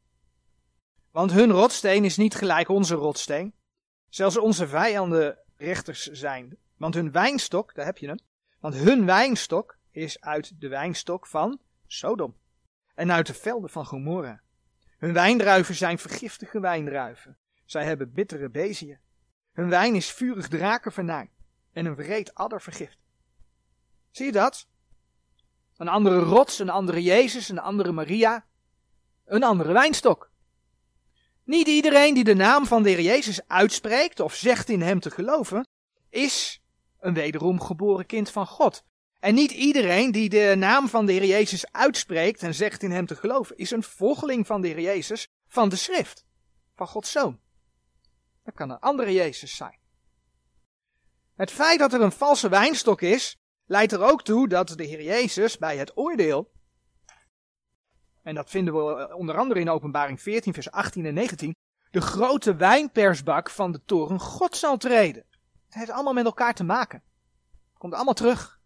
Want 1.12 1.32
hun 1.32 1.52
rotsteen 1.52 2.06
is 2.06 2.17
niet 2.17 2.36
gelijk 2.36 2.70
onze 2.70 2.96
rotsteen, 2.96 3.54
zelfs 4.10 4.38
onze 4.38 4.67
vijanden 4.67 5.38
rechters 5.58 6.06
zijn. 6.06 6.58
Want 6.78 6.94
hun 6.94 7.12
wijnstok, 7.12 7.76
daar 7.76 7.86
heb 7.86 7.98
je 7.98 8.08
hem, 8.08 8.20
want 8.60 8.76
hun 8.76 9.06
wijnstok 9.06 9.78
is 9.91 10.22
uit 10.22 10.62
de 10.62 10.67
wijnstok 10.67 11.28
van 11.28 11.60
Sodom 11.88 12.36
en 12.96 13.12
uit 13.12 13.28
de 13.28 13.34
velden 13.34 13.70
van 13.70 13.86
Gomorra. 13.86 14.41
Hun 14.98 15.13
wijndruiven 15.13 15.76
zijn 15.76 15.98
vergiftige 15.98 16.60
wijndruiven. 16.60 17.38
Zij 17.65 17.86
hebben 17.86 18.13
bittere 18.13 18.50
beziën. 18.50 19.00
Hun 19.52 19.70
wijn 19.70 19.96
is 19.96 20.12
vurig 20.12 20.48
drakenvernijn 20.48 21.30
en 21.72 21.86
een 21.86 21.96
wreed 21.96 22.34
adder 22.34 22.62
vergift. 22.62 22.98
Zie 24.12 24.26
je 24.26 24.32
dat? 24.32 24.70
Een 25.82 25.88
andere 25.88 26.20
rots, 26.20 26.60
een 26.60 26.70
andere 26.70 27.02
Jezus, 27.02 27.50
een 27.50 27.60
andere 27.60 27.91
Maria, 27.91 28.46
een 29.26 29.44
andere 29.44 29.74
wijnstok. 29.74 30.32
Niet 31.44 31.67
iedereen 31.67 32.13
die 32.13 32.24
de 32.24 32.34
naam 32.34 32.65
van 32.65 32.84
de 32.84 32.89
Heer 32.89 33.02
Jezus 33.02 33.48
uitspreekt 33.48 34.20
of 34.20 34.36
zegt 34.36 34.70
in 34.70 34.82
hem 34.82 35.00
te 35.00 35.12
geloven, 35.12 35.67
is 36.10 36.62
een 37.00 37.13
wederom 37.13 37.62
geboren 37.62 38.06
kind 38.06 38.30
van 38.30 38.48
God. 38.48 38.84
En 39.20 39.34
niet 39.34 39.52
iedereen 39.52 40.12
die 40.12 40.30
de 40.30 40.54
naam 40.58 40.88
van 40.88 41.06
de 41.06 41.12
Heer 41.12 41.26
Jezus 41.26 41.72
uitspreekt 41.72 42.44
en 42.44 42.54
zegt 42.54 42.84
in 42.84 42.91
hem 42.91 43.06
te 43.06 43.15
geloven, 43.15 43.58
is 43.58 43.72
een 43.72 43.84
volgeling 43.84 44.48
van 44.48 44.62
de 44.62 44.67
Heer 44.67 44.82
Jezus 44.82 45.28
van 45.48 45.70
de 45.70 45.76
schrift, 45.76 46.26
van 46.76 46.88
Gods 46.88 47.12
Zoon. 47.12 47.39
Dat 48.44 48.54
kan 48.54 48.70
een 48.70 48.80
andere 48.80 49.13
Jezus 49.13 49.56
zijn. 49.56 49.80
Het 51.36 51.52
feit 51.52 51.80
dat 51.80 51.94
er 51.94 52.02
een 52.02 52.12
valse 52.12 52.50
wijnstok 52.50 53.02
is, 53.02 53.40
leidt 53.71 53.91
er 53.91 54.01
ook 54.01 54.23
toe 54.23 54.47
dat 54.47 54.67
de 54.67 54.84
Heer 54.84 55.03
Jezus 55.03 55.57
bij 55.57 55.77
het 55.77 55.97
oordeel, 55.97 56.51
en 58.21 58.36
dat 58.36 58.49
vinden 58.49 58.73
we 58.73 59.15
onder 59.15 59.38
andere 59.38 59.60
in 59.60 59.69
Openbaring 59.69 60.21
14, 60.21 60.53
vers 60.53 60.71
18 60.71 61.05
en 61.05 61.13
19, 61.13 61.55
de 61.91 62.01
grote 62.01 62.55
wijnpersbak 62.55 63.49
van 63.49 63.71
de 63.71 63.81
toren 63.86 64.19
God 64.19 64.57
zal 64.57 64.77
treden. 64.77 65.25
Het 65.65 65.73
heeft 65.73 65.91
allemaal 65.91 66.13
met 66.13 66.25
elkaar 66.25 66.53
te 66.53 66.63
maken. 66.63 67.03
Komt 67.77 67.93
allemaal 67.93 68.13
terug. 68.13 68.60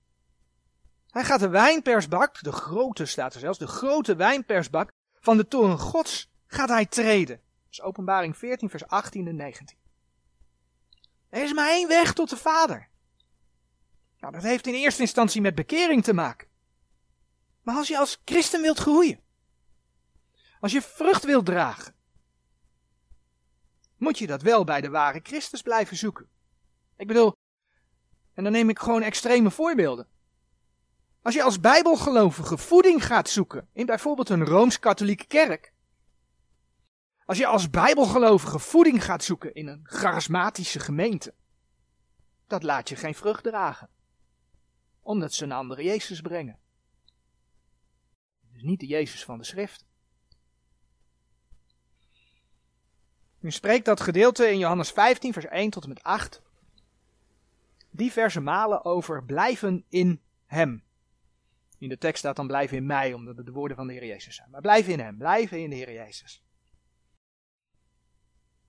Hij 1.10 1.24
gaat 1.24 1.40
de 1.40 1.50
wijnpersbak, 1.50 2.44
de 2.44 2.52
grote 2.52 3.06
staat 3.06 3.34
er 3.34 3.40
zelfs, 3.40 3.60
de 3.60 3.68
grote 3.68 4.16
wijnpersbak 4.16 4.92
van 5.20 5.38
de 5.38 5.48
toren 5.48 5.80
gods 5.80 6.32
gaat 6.48 6.70
hij 6.70 6.86
treden. 6.86 7.36
Dat 7.36 7.72
is 7.72 7.82
openbaring 7.82 8.38
14 8.38 8.70
vers 8.70 8.88
18 8.88 9.28
en 9.28 9.36
19. 9.36 9.78
Er 11.30 11.44
is 11.44 11.54
maar 11.54 11.70
één 11.70 11.88
weg 11.88 12.14
tot 12.14 12.30
de 12.30 12.38
Vader. 12.38 12.94
Nou, 14.26 14.38
dat 14.38 14.46
heeft 14.46 14.68
in 14.68 14.74
eerste 14.74 15.02
instantie 15.02 15.42
met 15.42 15.56
bekering 15.56 16.04
te 16.04 16.14
maken. 16.14 16.48
Maar 17.62 17.76
als 17.76 17.88
je 17.88 17.98
als 17.98 18.22
christen 18.26 18.62
wilt 18.62 18.80
groeien, 18.80 19.20
als 20.60 20.72
je 20.72 20.82
vrucht 20.82 21.24
wilt 21.24 21.46
dragen, 21.46 21.96
moet 23.98 24.18
je 24.18 24.28
dat 24.28 24.42
wel 24.42 24.64
bij 24.64 24.82
de 24.82 24.90
ware 24.90 25.20
Christus 25.24 25.62
blijven 25.62 25.98
zoeken. 25.98 26.30
Ik 26.98 27.08
bedoel, 27.08 27.36
en 28.34 28.44
dan 28.44 28.52
neem 28.52 28.70
ik 28.70 28.80
gewoon 28.80 29.02
extreme 29.02 29.52
voorbeelden. 29.52 30.08
Als 31.22 31.34
je 31.34 31.44
als 31.44 31.60
bijbelgelovige 31.60 32.58
voeding 32.58 33.06
gaat 33.06 33.30
zoeken 33.30 33.70
in 33.74 33.86
bijvoorbeeld 33.86 34.30
een 34.30 34.46
rooms-katholieke 34.46 35.26
kerk. 35.26 35.74
Als 37.26 37.38
je 37.38 37.46
als 37.46 37.70
bijbelgelovige 37.70 38.60
voeding 38.60 39.04
gaat 39.04 39.24
zoeken 39.24 39.54
in 39.54 39.68
een 39.68 39.82
charismatische 39.84 40.80
gemeente. 40.80 41.34
Dat 42.48 42.64
laat 42.64 42.90
je 42.90 42.96
geen 42.96 43.16
vrucht 43.16 43.44
dragen. 43.44 43.94
Omdat 45.06 45.34
ze 45.34 45.44
een 45.44 45.52
andere 45.52 45.84
Jezus 45.84 46.22
brengen. 46.22 46.60
Dus 48.52 48.62
niet 48.62 48.80
de 48.80 48.88
Jezus 48.88 49.24
van 49.24 49.38
de 49.38 49.44
schrift. 49.44 49.86
Nu 53.40 53.52
spreekt 53.52 53.86
dat 53.86 54.02
gedeelte 54.02 54.50
in 54.50 54.58
Johannes 54.58 54.92
15 54.92 55.34
vers 55.34 55.46
1 55.46 55.70
tot 55.70 55.84
en 55.84 55.90
met 55.90 56.04
8 56.04 56.42
diverse 57.90 58.40
malen 58.40 58.86
over 58.86 59.26
blijven 59.26 59.86
in 59.90 60.22
hem. 60.46 60.84
In 61.78 61.90
de 61.90 61.98
tekst 61.98 62.20
staat 62.20 62.36
dan 62.36 62.48
blijven 62.48 62.78
in 62.78 62.86
mij, 62.86 63.14
omdat 63.14 63.38
het 63.38 63.46
de 63.46 63.52
woorden 63.52 63.78
van 63.78 63.88
de 63.88 63.94
Heer 63.94 64.06
Jezus 64.06 64.36
zijn. 64.36 64.50
Maar 64.50 64.62
blijven 64.62 64.94
in 64.94 65.00
hem, 65.00 65.18
blijven 65.18 65.62
in 65.62 65.70
de 65.70 65.76
Heer 65.76 65.94
Jezus. 65.94 66.44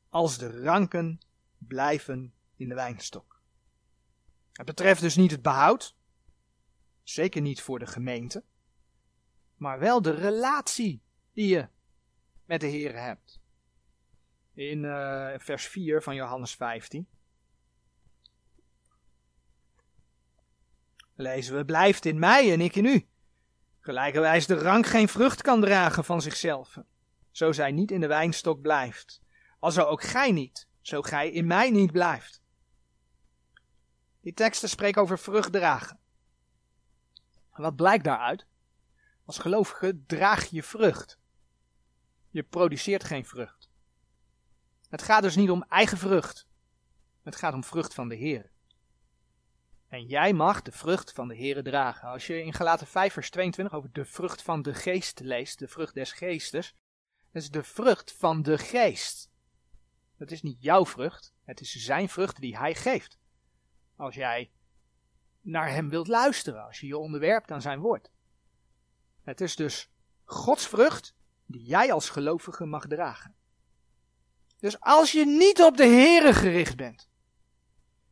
Als 0.08 0.38
de 0.38 0.62
ranken 0.62 1.20
blijven 1.58 2.34
in 2.56 2.68
de 2.68 2.74
wijnstok. 2.74 3.36
Het 4.52 4.66
betreft 4.66 5.00
dus 5.00 5.16
niet 5.16 5.30
het 5.30 5.42
behoud, 5.42 5.95
zeker 7.08 7.40
niet 7.40 7.62
voor 7.62 7.78
de 7.78 7.86
gemeente, 7.86 8.44
maar 9.54 9.78
wel 9.78 10.02
de 10.02 10.10
relatie 10.10 11.02
die 11.32 11.48
je 11.48 11.68
met 12.44 12.60
de 12.60 12.66
Heer 12.66 13.00
hebt. 13.00 13.40
In 14.54 14.82
uh, 14.82 15.34
vers 15.36 15.66
4 15.66 16.02
van 16.02 16.14
Johannes 16.14 16.54
15 16.54 17.08
lezen 21.14 21.56
we: 21.56 21.64
Blijft 21.64 22.04
in 22.04 22.18
mij 22.18 22.52
en 22.52 22.60
ik 22.60 22.76
in 22.76 22.84
u. 22.84 23.08
Gelijkerwijs 23.80 24.46
de 24.46 24.54
rank 24.54 24.86
geen 24.86 25.08
vrucht 25.08 25.42
kan 25.42 25.60
dragen 25.60 26.04
van 26.04 26.22
zichzelf, 26.22 26.78
zo 27.30 27.52
zij 27.52 27.72
niet 27.72 27.90
in 27.90 28.00
de 28.00 28.06
wijnstok 28.06 28.60
blijft. 28.60 29.20
Alzo 29.58 29.82
ook 29.82 30.02
gij 30.02 30.32
niet, 30.32 30.68
zo 30.80 31.02
gij 31.02 31.30
in 31.30 31.46
mij 31.46 31.70
niet 31.70 31.92
blijft. 31.92 32.42
Die 34.20 34.34
teksten 34.34 34.68
spreken 34.68 35.02
over 35.02 35.18
vrucht 35.18 35.52
dragen. 35.52 36.04
Wat 37.62 37.76
blijkt 37.76 38.04
daaruit? 38.04 38.46
Als 39.24 39.38
gelovige 39.38 40.02
draag 40.06 40.44
je 40.44 40.62
vrucht. 40.62 41.18
Je 42.30 42.42
produceert 42.42 43.04
geen 43.04 43.24
vrucht. 43.24 43.70
Het 44.88 45.02
gaat 45.02 45.22
dus 45.22 45.36
niet 45.36 45.50
om 45.50 45.64
eigen 45.68 45.98
vrucht. 45.98 46.46
Het 47.22 47.36
gaat 47.36 47.54
om 47.54 47.64
vrucht 47.64 47.94
van 47.94 48.08
de 48.08 48.14
Heer. 48.14 48.50
En 49.88 50.06
jij 50.06 50.32
mag 50.32 50.62
de 50.62 50.72
vrucht 50.72 51.12
van 51.12 51.28
de 51.28 51.34
Heer 51.34 51.62
dragen. 51.62 52.08
Als 52.08 52.26
je 52.26 52.42
in 52.42 52.52
Galaten 52.52 52.86
5 52.86 53.12
vers 53.12 53.30
22 53.30 53.76
over 53.76 53.92
de 53.92 54.04
vrucht 54.04 54.42
van 54.42 54.62
de 54.62 54.74
geest 54.74 55.20
leest, 55.20 55.58
de 55.58 55.68
vrucht 55.68 55.94
des 55.94 56.12
geestes, 56.12 56.74
dat 57.32 57.42
is 57.42 57.50
de 57.50 57.62
vrucht 57.62 58.12
van 58.12 58.42
de 58.42 58.58
geest. 58.58 59.30
Dat 60.18 60.30
is 60.30 60.42
niet 60.42 60.62
jouw 60.62 60.86
vrucht, 60.86 61.34
het 61.44 61.60
is 61.60 61.72
zijn 61.72 62.08
vrucht 62.08 62.40
die 62.40 62.56
hij 62.56 62.74
geeft. 62.74 63.18
Als 63.96 64.14
jij 64.14 64.50
naar 65.46 65.70
hem 65.70 65.88
wilt 65.88 66.08
luisteren, 66.08 66.64
als 66.64 66.80
je 66.80 66.86
je 66.86 66.98
onderwerpt 66.98 67.50
aan 67.50 67.62
zijn 67.62 67.80
woord. 67.80 68.10
Het 69.24 69.40
is 69.40 69.56
dus 69.56 69.90
Gods 70.24 70.66
vrucht 70.66 71.14
die 71.46 71.62
jij 71.62 71.92
als 71.92 72.10
gelovige 72.10 72.64
mag 72.64 72.86
dragen. 72.86 73.34
Dus 74.58 74.80
als 74.80 75.12
je 75.12 75.26
niet 75.26 75.62
op 75.62 75.76
de 75.76 75.86
Here 75.86 76.32
gericht 76.32 76.76
bent, 76.76 77.08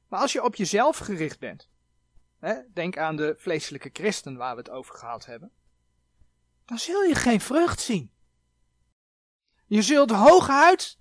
maar 0.08 0.20
als 0.20 0.32
je 0.32 0.42
op 0.42 0.54
jezelf 0.54 0.98
gericht 0.98 1.38
bent, 1.38 1.68
hè, 2.38 2.54
denk 2.72 2.98
aan 2.98 3.16
de 3.16 3.34
vleeselijke 3.38 3.90
christen 3.92 4.36
waar 4.36 4.54
we 4.54 4.60
het 4.60 4.70
over 4.70 4.94
gehad 4.94 5.26
hebben, 5.26 5.52
dan 6.64 6.78
zul 6.78 7.02
je 7.02 7.14
geen 7.14 7.40
vrucht 7.40 7.80
zien. 7.80 8.12
Je 9.66 9.82
zult 9.82 10.10
hooguit 10.10 10.98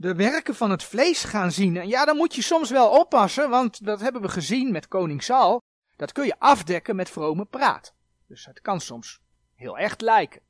de 0.00 0.14
werken 0.14 0.54
van 0.54 0.70
het 0.70 0.82
vlees 0.82 1.24
gaan 1.24 1.52
zien. 1.52 1.76
En 1.76 1.88
ja, 1.88 2.04
dan 2.04 2.16
moet 2.16 2.34
je 2.34 2.42
soms 2.42 2.70
wel 2.70 2.90
oppassen, 2.90 3.50
want 3.50 3.84
dat 3.84 4.00
hebben 4.00 4.22
we 4.22 4.28
gezien 4.28 4.72
met 4.72 4.88
koning 4.88 5.22
Saul. 5.22 5.62
Dat 5.96 6.12
kun 6.12 6.26
je 6.26 6.38
afdekken 6.38 6.96
met 6.96 7.10
vrome 7.10 7.44
praat. 7.44 7.94
Dus 8.26 8.46
het 8.46 8.60
kan 8.60 8.80
soms 8.80 9.20
heel 9.54 9.78
echt 9.78 10.00
lijken. 10.00 10.42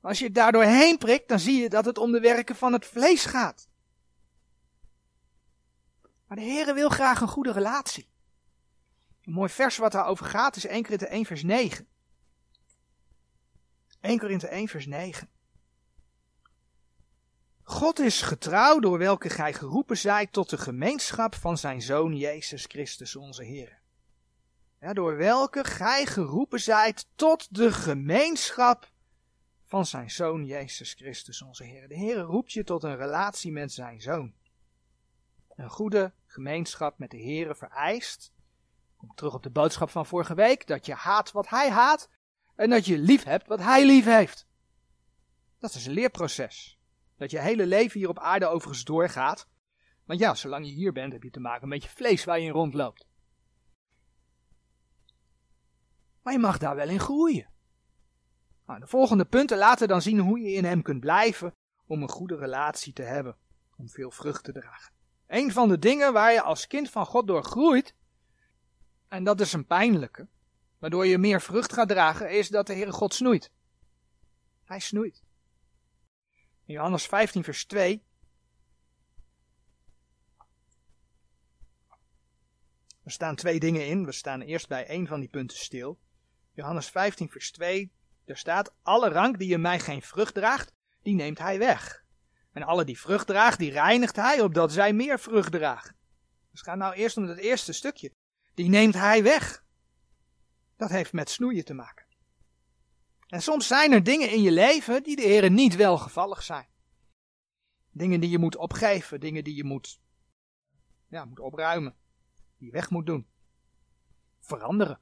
Als 0.00 0.18
je 0.18 0.30
daar 0.30 0.52
doorheen 0.52 0.98
prikt, 0.98 1.28
dan 1.28 1.38
zie 1.38 1.62
je 1.62 1.68
dat 1.68 1.84
het 1.84 1.98
om 1.98 2.12
de 2.12 2.20
werken 2.20 2.56
van 2.56 2.72
het 2.72 2.86
vlees 2.86 3.24
gaat. 3.24 3.68
Maar 6.26 6.36
de 6.36 6.44
Heere 6.44 6.74
wil 6.74 6.88
graag 6.88 7.20
een 7.20 7.28
goede 7.28 7.52
relatie. 7.52 8.08
Een 9.22 9.32
mooi 9.32 9.50
vers 9.50 9.76
wat 9.76 9.92
daarover 9.92 10.26
gaat 10.26 10.56
is 10.56 10.66
1 10.66 10.82
Korinthe 10.82 11.06
1 11.06 11.24
vers 11.24 11.42
9. 11.42 11.88
1 14.00 14.18
Korinthe 14.18 14.48
1 14.48 14.68
vers 14.68 14.86
9. 14.86 15.28
God 17.68 17.98
is 17.98 18.22
getrouw 18.22 18.78
door 18.78 18.98
welke 18.98 19.28
gij 19.28 19.52
geroepen 19.52 19.96
zijt 19.96 20.32
tot 20.32 20.50
de 20.50 20.58
gemeenschap 20.58 21.34
van 21.34 21.58
zijn 21.58 21.82
Zoon 21.82 22.16
Jezus 22.16 22.64
Christus 22.64 23.16
onze 23.16 23.44
Heer. 23.44 23.80
Ja, 24.80 24.92
door 24.92 25.16
welke 25.16 25.64
gij 25.64 26.06
geroepen 26.06 26.60
zijt 26.60 27.06
tot 27.14 27.54
de 27.54 27.72
gemeenschap 27.72 28.90
van 29.64 29.86
zijn 29.86 30.10
Zoon 30.10 30.44
Jezus 30.44 30.92
Christus 30.92 31.42
onze 31.42 31.64
Heer. 31.64 31.88
De 31.88 31.94
Heer 31.94 32.18
roept 32.18 32.52
je 32.52 32.64
tot 32.64 32.82
een 32.82 32.96
relatie 32.96 33.52
met 33.52 33.72
zijn 33.72 34.00
Zoon. 34.00 34.34
Een 35.48 35.70
goede 35.70 36.12
gemeenschap 36.26 36.98
met 36.98 37.10
de 37.10 37.16
Heer 37.16 37.56
vereist, 37.56 38.32
kom 38.96 39.14
terug 39.14 39.34
op 39.34 39.42
de 39.42 39.50
boodschap 39.50 39.90
van 39.90 40.06
vorige 40.06 40.34
week, 40.34 40.66
dat 40.66 40.86
je 40.86 40.94
haat 40.94 41.32
wat 41.32 41.48
Hij 41.48 41.70
haat 41.70 42.08
en 42.56 42.70
dat 42.70 42.86
je 42.86 42.98
lief 42.98 43.24
hebt 43.24 43.46
wat 43.46 43.60
Hij 43.60 43.86
lief 43.86 44.04
heeft. 44.04 44.46
Dat 45.58 45.74
is 45.74 45.86
een 45.86 45.92
leerproces. 45.92 46.77
Dat 47.18 47.30
je 47.30 47.38
hele 47.38 47.66
leven 47.66 48.00
hier 48.00 48.08
op 48.08 48.18
aarde 48.18 48.46
overigens 48.46 48.84
doorgaat. 48.84 49.48
Want 50.04 50.20
ja, 50.20 50.34
zolang 50.34 50.66
je 50.66 50.72
hier 50.72 50.92
bent 50.92 51.12
heb 51.12 51.22
je 51.22 51.30
te 51.30 51.40
maken 51.40 51.68
met 51.68 51.82
je 51.82 51.88
vlees 51.88 52.24
waar 52.24 52.38
je 52.38 52.46
in 52.46 52.52
rondloopt. 52.52 53.06
Maar 56.22 56.32
je 56.32 56.38
mag 56.38 56.58
daar 56.58 56.76
wel 56.76 56.88
in 56.88 57.00
groeien. 57.00 57.50
Nou, 58.66 58.80
de 58.80 58.86
volgende 58.86 59.24
punten 59.24 59.58
laten 59.58 59.88
dan 59.88 60.02
zien 60.02 60.18
hoe 60.18 60.40
je 60.40 60.52
in 60.52 60.64
hem 60.64 60.82
kunt 60.82 61.00
blijven 61.00 61.54
om 61.86 62.02
een 62.02 62.08
goede 62.08 62.36
relatie 62.36 62.92
te 62.92 63.02
hebben, 63.02 63.36
om 63.76 63.88
veel 63.88 64.10
vrucht 64.10 64.44
te 64.44 64.52
dragen. 64.52 64.92
Een 65.26 65.52
van 65.52 65.68
de 65.68 65.78
dingen 65.78 66.12
waar 66.12 66.32
je 66.32 66.42
als 66.42 66.66
kind 66.66 66.90
van 66.90 67.06
God 67.06 67.26
door 67.26 67.44
groeit, 67.44 67.94
en 69.08 69.24
dat 69.24 69.40
is 69.40 69.52
een 69.52 69.66
pijnlijke, 69.66 70.28
waardoor 70.78 71.06
je 71.06 71.18
meer 71.18 71.40
vrucht 71.40 71.72
gaat 71.72 71.88
dragen, 71.88 72.30
is 72.30 72.48
dat 72.48 72.66
de 72.66 72.72
Heere 72.72 72.92
God 72.92 73.14
snoeit. 73.14 73.50
Hij 74.64 74.80
snoeit. 74.80 75.22
Johannes 76.68 77.06
15, 77.06 77.44
vers 77.44 77.64
2. 77.64 78.04
Er 83.04 83.10
staan 83.10 83.36
twee 83.36 83.60
dingen 83.60 83.86
in. 83.86 84.04
We 84.04 84.12
staan 84.12 84.40
eerst 84.40 84.68
bij 84.68 84.86
één 84.86 85.06
van 85.06 85.20
die 85.20 85.28
punten 85.28 85.58
stil. 85.58 85.98
Johannes 86.52 86.88
15, 86.88 87.28
vers 87.30 87.50
2. 87.50 87.92
Er 88.24 88.36
staat: 88.36 88.74
Alle 88.82 89.08
rank 89.08 89.38
die 89.38 89.52
in 89.52 89.60
mij 89.60 89.80
geen 89.80 90.02
vrucht 90.02 90.34
draagt, 90.34 90.72
die 91.02 91.14
neemt 91.14 91.38
hij 91.38 91.58
weg. 91.58 92.04
En 92.52 92.62
alle 92.62 92.84
die 92.84 92.98
vrucht 92.98 93.26
draagt, 93.26 93.58
die 93.58 93.70
reinigt 93.70 94.16
hij, 94.16 94.40
opdat 94.40 94.72
zij 94.72 94.92
meer 94.92 95.18
vrucht 95.18 95.52
dragen. 95.52 95.96
Dus 96.50 96.60
ga 96.60 96.74
nou 96.74 96.94
eerst 96.94 97.16
om 97.16 97.24
het 97.24 97.38
eerste 97.38 97.72
stukje. 97.72 98.12
Die 98.54 98.68
neemt 98.68 98.94
hij 98.94 99.22
weg. 99.22 99.64
Dat 100.76 100.90
heeft 100.90 101.12
met 101.12 101.30
snoeien 101.30 101.64
te 101.64 101.74
maken. 101.74 102.07
En 103.28 103.42
soms 103.42 103.66
zijn 103.66 103.92
er 103.92 104.02
dingen 104.02 104.30
in 104.30 104.42
je 104.42 104.50
leven 104.50 105.02
die 105.02 105.16
de 105.16 105.22
Heer 105.22 105.50
niet 105.50 105.76
welgevallig 105.76 106.42
zijn. 106.42 106.66
Dingen 107.90 108.20
die 108.20 108.30
je 108.30 108.38
moet 108.38 108.56
opgeven, 108.56 109.20
dingen 109.20 109.44
die 109.44 109.54
je 109.54 109.64
moet, 109.64 110.00
ja, 111.08 111.24
moet 111.24 111.40
opruimen, 111.40 111.96
die 112.56 112.66
je 112.66 112.72
weg 112.72 112.90
moet 112.90 113.06
doen. 113.06 113.26
Veranderen. 114.38 115.00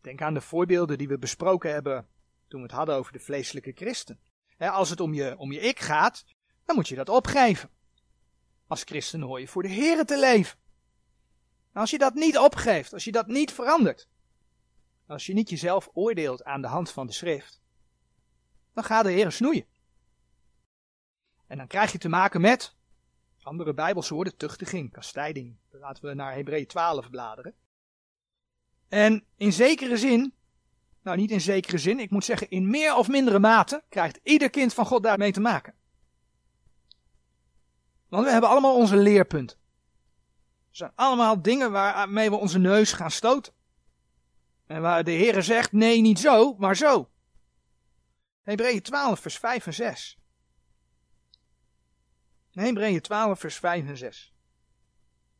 Denk 0.00 0.22
aan 0.22 0.34
de 0.34 0.40
voorbeelden 0.40 0.98
die 0.98 1.08
we 1.08 1.18
besproken 1.18 1.72
hebben 1.72 2.08
toen 2.48 2.60
we 2.60 2.66
het 2.66 2.76
hadden 2.76 2.94
over 2.94 3.12
de 3.12 3.20
vleeselijke 3.20 3.72
christen. 3.74 4.20
als 4.58 4.90
het 4.90 5.00
om 5.00 5.14
je, 5.14 5.38
om 5.38 5.52
je 5.52 5.60
ik 5.60 5.80
gaat, 5.80 6.24
dan 6.64 6.76
moet 6.76 6.88
je 6.88 6.94
dat 6.94 7.08
opgeven. 7.08 7.70
Als 8.66 8.82
christen 8.82 9.20
hoor 9.20 9.40
je 9.40 9.48
voor 9.48 9.62
de 9.62 9.68
Heer 9.68 10.04
te 10.04 10.18
leven. 10.18 10.58
als 11.72 11.90
je 11.90 11.98
dat 11.98 12.14
niet 12.14 12.38
opgeeft, 12.38 12.92
als 12.92 13.04
je 13.04 13.12
dat 13.12 13.26
niet 13.26 13.52
verandert, 13.52 14.08
als 15.06 15.26
je 15.26 15.32
niet 15.32 15.50
jezelf 15.50 15.90
oordeelt 15.92 16.44
aan 16.44 16.60
de 16.60 16.68
hand 16.68 16.90
van 16.90 17.06
de 17.06 17.12
schrift, 17.12 17.60
dan 18.72 18.84
gaat 18.84 19.04
de 19.04 19.10
Heer 19.10 19.32
snoeien. 19.32 19.66
En 21.46 21.58
dan 21.58 21.66
krijg 21.66 21.92
je 21.92 21.98
te 21.98 22.08
maken 22.08 22.40
met 22.40 22.74
andere 23.42 23.74
Bijbelse 23.74 24.14
woorden, 24.14 24.36
tuchtiging, 24.36 24.92
kastijding. 24.92 25.56
Laten 25.70 26.04
we 26.04 26.14
naar 26.14 26.34
Hebreeën 26.34 26.66
12 26.66 27.10
bladeren. 27.10 27.54
En 28.88 29.24
in 29.36 29.52
zekere 29.52 29.96
zin, 29.96 30.34
nou 31.02 31.16
niet 31.16 31.30
in 31.30 31.40
zekere 31.40 31.78
zin, 31.78 31.98
ik 31.98 32.10
moet 32.10 32.24
zeggen 32.24 32.50
in 32.50 32.70
meer 32.70 32.96
of 32.96 33.08
mindere 33.08 33.38
mate, 33.38 33.82
krijgt 33.88 34.20
ieder 34.22 34.50
kind 34.50 34.74
van 34.74 34.86
God 34.86 35.02
daarmee 35.02 35.32
te 35.32 35.40
maken. 35.40 35.74
Want 38.08 38.24
we 38.24 38.32
hebben 38.32 38.50
allemaal 38.50 38.76
onze 38.76 38.96
leerpunten. 38.96 39.58
Er 40.70 40.76
zijn 40.76 40.92
allemaal 40.94 41.42
dingen 41.42 41.72
waarmee 41.72 42.30
we 42.30 42.36
onze 42.36 42.58
neus 42.58 42.92
gaan 42.92 43.10
stoten. 43.10 43.52
En 44.66 44.82
waar 44.82 45.04
de 45.04 45.10
Heer 45.10 45.42
zegt, 45.42 45.72
nee 45.72 46.00
niet 46.00 46.18
zo, 46.18 46.54
maar 46.54 46.76
zo. 46.76 47.10
Hebreeën 48.42 48.82
12 48.82 49.20
vers 49.20 49.38
5 49.38 49.66
en 49.66 49.74
6. 49.74 50.18
Hebreeën 52.50 53.00
12 53.00 53.40
vers 53.40 53.56
5 53.56 53.86
en 53.86 53.96
6. 53.96 54.34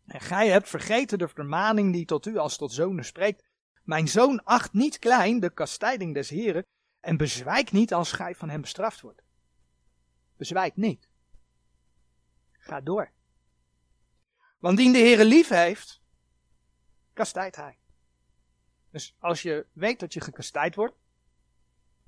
En 0.06 0.20
gij 0.20 0.48
hebt 0.48 0.68
vergeten 0.68 1.18
de 1.18 1.28
vermaning 1.28 1.92
die 1.92 2.04
tot 2.04 2.26
u 2.26 2.36
als 2.36 2.56
tot 2.56 2.72
zonen 2.72 3.04
spreekt. 3.04 3.44
Mijn 3.82 4.08
zoon 4.08 4.44
acht 4.44 4.72
niet 4.72 4.98
klein 4.98 5.40
de 5.40 5.50
kastijding 5.50 6.14
des 6.14 6.28
Heren 6.28 6.66
en 7.00 7.16
bezwijk 7.16 7.72
niet 7.72 7.94
als 7.94 8.12
gij 8.12 8.34
van 8.34 8.48
hem 8.48 8.60
bestraft 8.60 9.00
wordt. 9.00 9.22
Bezwijk 10.36 10.76
niet. 10.76 11.08
Ga 12.52 12.80
door. 12.80 13.12
Want 14.58 14.76
die 14.76 14.92
de 14.92 14.98
Heere 14.98 15.24
lief 15.24 15.48
heeft, 15.48 16.00
kastijdt 17.12 17.56
hij. 17.56 17.78
Dus 18.94 19.14
als 19.18 19.42
je 19.42 19.66
weet 19.72 20.00
dat 20.00 20.12
je 20.12 20.20
gekastijd 20.20 20.74
wordt, 20.74 20.96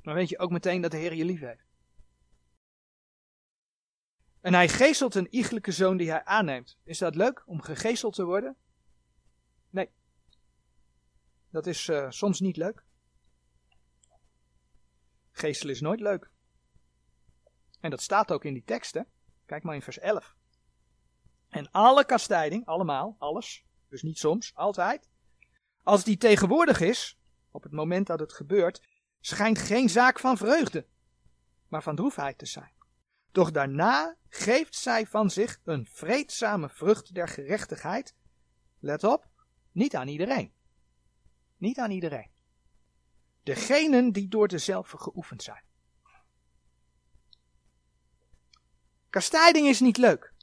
dan 0.02 0.14
weet 0.14 0.28
je 0.28 0.38
ook 0.38 0.50
meteen 0.50 0.80
dat 0.80 0.90
de 0.90 0.96
Heer 0.96 1.14
je 1.14 1.24
lief 1.24 1.40
heeft. 1.40 1.66
En 4.40 4.54
hij 4.54 4.68
geestelt 4.68 5.14
een 5.14 5.34
iegelijke 5.34 5.72
zoon 5.72 5.96
die 5.96 6.10
hij 6.10 6.24
aanneemt. 6.24 6.78
Is 6.84 6.98
dat 6.98 7.14
leuk 7.14 7.42
om 7.46 7.62
gegeesteld 7.62 8.14
te 8.14 8.24
worden? 8.24 8.56
Nee. 9.70 9.90
Dat 11.50 11.66
is 11.66 11.88
uh, 11.88 12.10
soms 12.10 12.40
niet 12.40 12.56
leuk. 12.56 12.84
Geestel 15.30 15.70
is 15.70 15.80
nooit 15.80 16.00
leuk. 16.00 16.30
En 17.80 17.90
dat 17.90 18.02
staat 18.02 18.32
ook 18.32 18.44
in 18.44 18.52
die 18.52 18.64
teksten. 18.64 19.08
Kijk 19.46 19.62
maar 19.62 19.74
in 19.74 19.82
vers 19.82 19.98
11. 19.98 20.34
En 21.48 21.70
alle 21.70 22.04
kastijding, 22.04 22.66
allemaal, 22.66 23.16
alles, 23.18 23.64
dus 23.88 24.02
niet 24.02 24.18
soms, 24.18 24.54
altijd. 24.54 25.08
Als 25.86 26.04
die 26.04 26.16
tegenwoordig 26.16 26.80
is, 26.80 27.18
op 27.50 27.62
het 27.62 27.72
moment 27.72 28.06
dat 28.06 28.20
het 28.20 28.32
gebeurt, 28.32 28.88
schijnt 29.20 29.58
geen 29.58 29.88
zaak 29.88 30.18
van 30.18 30.36
vreugde, 30.36 30.86
maar 31.68 31.82
van 31.82 31.96
droefheid 31.96 32.38
te 32.38 32.46
zijn. 32.46 32.72
Doch 33.32 33.50
daarna 33.50 34.16
geeft 34.28 34.74
zij 34.74 35.06
van 35.06 35.30
zich 35.30 35.60
een 35.64 35.86
vreedzame 35.86 36.68
vrucht 36.68 37.14
der 37.14 37.28
gerechtigheid. 37.28 38.14
Let 38.78 39.04
op, 39.04 39.28
niet 39.72 39.96
aan 39.96 40.08
iedereen. 40.08 40.52
Niet 41.56 41.78
aan 41.78 41.90
iedereen. 41.90 42.30
Degenen 43.42 44.12
die 44.12 44.28
door 44.28 44.48
dezelfde 44.48 44.98
geoefend 44.98 45.42
zijn. 45.42 45.64
Kastijding 49.10 49.66
is 49.66 49.80
niet 49.80 49.96
leuk. 49.96 50.34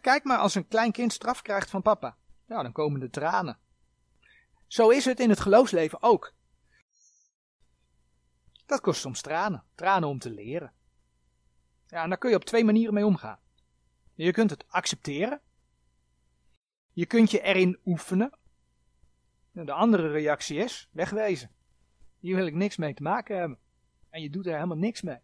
kijk 0.00 0.24
maar 0.24 0.38
als 0.38 0.54
een 0.54 0.68
klein 0.68 0.92
kind 0.92 1.12
straf 1.12 1.42
krijgt 1.42 1.70
van 1.70 1.82
papa. 1.82 2.16
Nou, 2.46 2.62
dan 2.62 2.72
komen 2.72 3.00
de 3.00 3.10
tranen. 3.10 3.62
Zo 4.66 4.88
is 4.88 5.04
het 5.04 5.20
in 5.20 5.28
het 5.28 5.40
geloofsleven 5.40 6.02
ook. 6.02 6.34
Dat 8.66 8.80
kost 8.80 9.00
soms 9.00 9.20
tranen. 9.20 9.64
Tranen 9.74 10.08
om 10.08 10.18
te 10.18 10.30
leren. 10.30 10.72
Ja, 11.86 12.02
en 12.02 12.08
daar 12.08 12.18
kun 12.18 12.30
je 12.30 12.36
op 12.36 12.44
twee 12.44 12.64
manieren 12.64 12.94
mee 12.94 13.06
omgaan. 13.06 13.38
Je 14.14 14.32
kunt 14.32 14.50
het 14.50 14.64
accepteren. 14.68 15.40
Je 16.92 17.06
kunt 17.06 17.30
je 17.30 17.40
erin 17.40 17.78
oefenen. 17.84 18.38
De 19.50 19.72
andere 19.72 20.08
reactie 20.08 20.58
is 20.58 20.88
wegwezen. 20.92 21.50
Hier 22.18 22.36
wil 22.36 22.46
ik 22.46 22.54
niks 22.54 22.76
mee 22.76 22.94
te 22.94 23.02
maken 23.02 23.38
hebben. 23.38 23.58
En 24.10 24.22
je 24.22 24.30
doet 24.30 24.46
er 24.46 24.54
helemaal 24.54 24.76
niks 24.76 25.02
mee. 25.02 25.18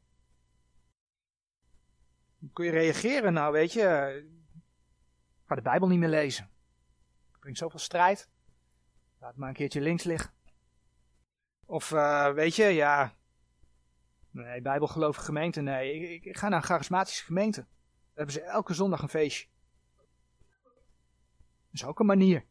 Dan 2.38 2.53
kun 2.53 2.64
je 2.64 2.70
reageren, 2.70 3.33
nou 3.33 3.53
weet 3.53 3.72
je, 3.72 3.83
ga 5.44 5.55
de 5.55 5.62
Bijbel 5.62 5.88
niet 5.88 5.98
meer 5.98 6.09
lezen. 6.09 6.50
Het 7.31 7.40
brengt 7.40 7.59
zoveel 7.59 7.79
strijd. 7.79 8.29
Laat 9.21 9.37
maar 9.37 9.49
een 9.49 9.55
keertje 9.55 9.81
links 9.81 10.05
liggen. 10.05 10.33
Of 11.67 11.91
uh, 11.91 12.33
weet 12.33 12.57
je, 12.57 12.65
ja, 12.65 13.15
Nee, 14.31 14.61
bijbelgelovige 14.61 15.25
gemeente, 15.25 15.61
nee. 15.61 16.13
Ik, 16.13 16.25
ik, 16.25 16.37
ga 16.37 16.49
naar 16.49 16.59
een 16.59 16.65
charismatische 16.65 17.25
gemeente. 17.25 17.61
Daar 17.61 17.69
hebben 18.15 18.35
ze 18.35 18.43
elke 18.43 18.75
zondag 18.75 19.03
een 19.03 19.09
feestje. 19.09 19.47
Dat 21.39 21.81
is 21.81 21.85
ook 21.85 22.01
een 22.01 22.07
manier. 22.07 22.45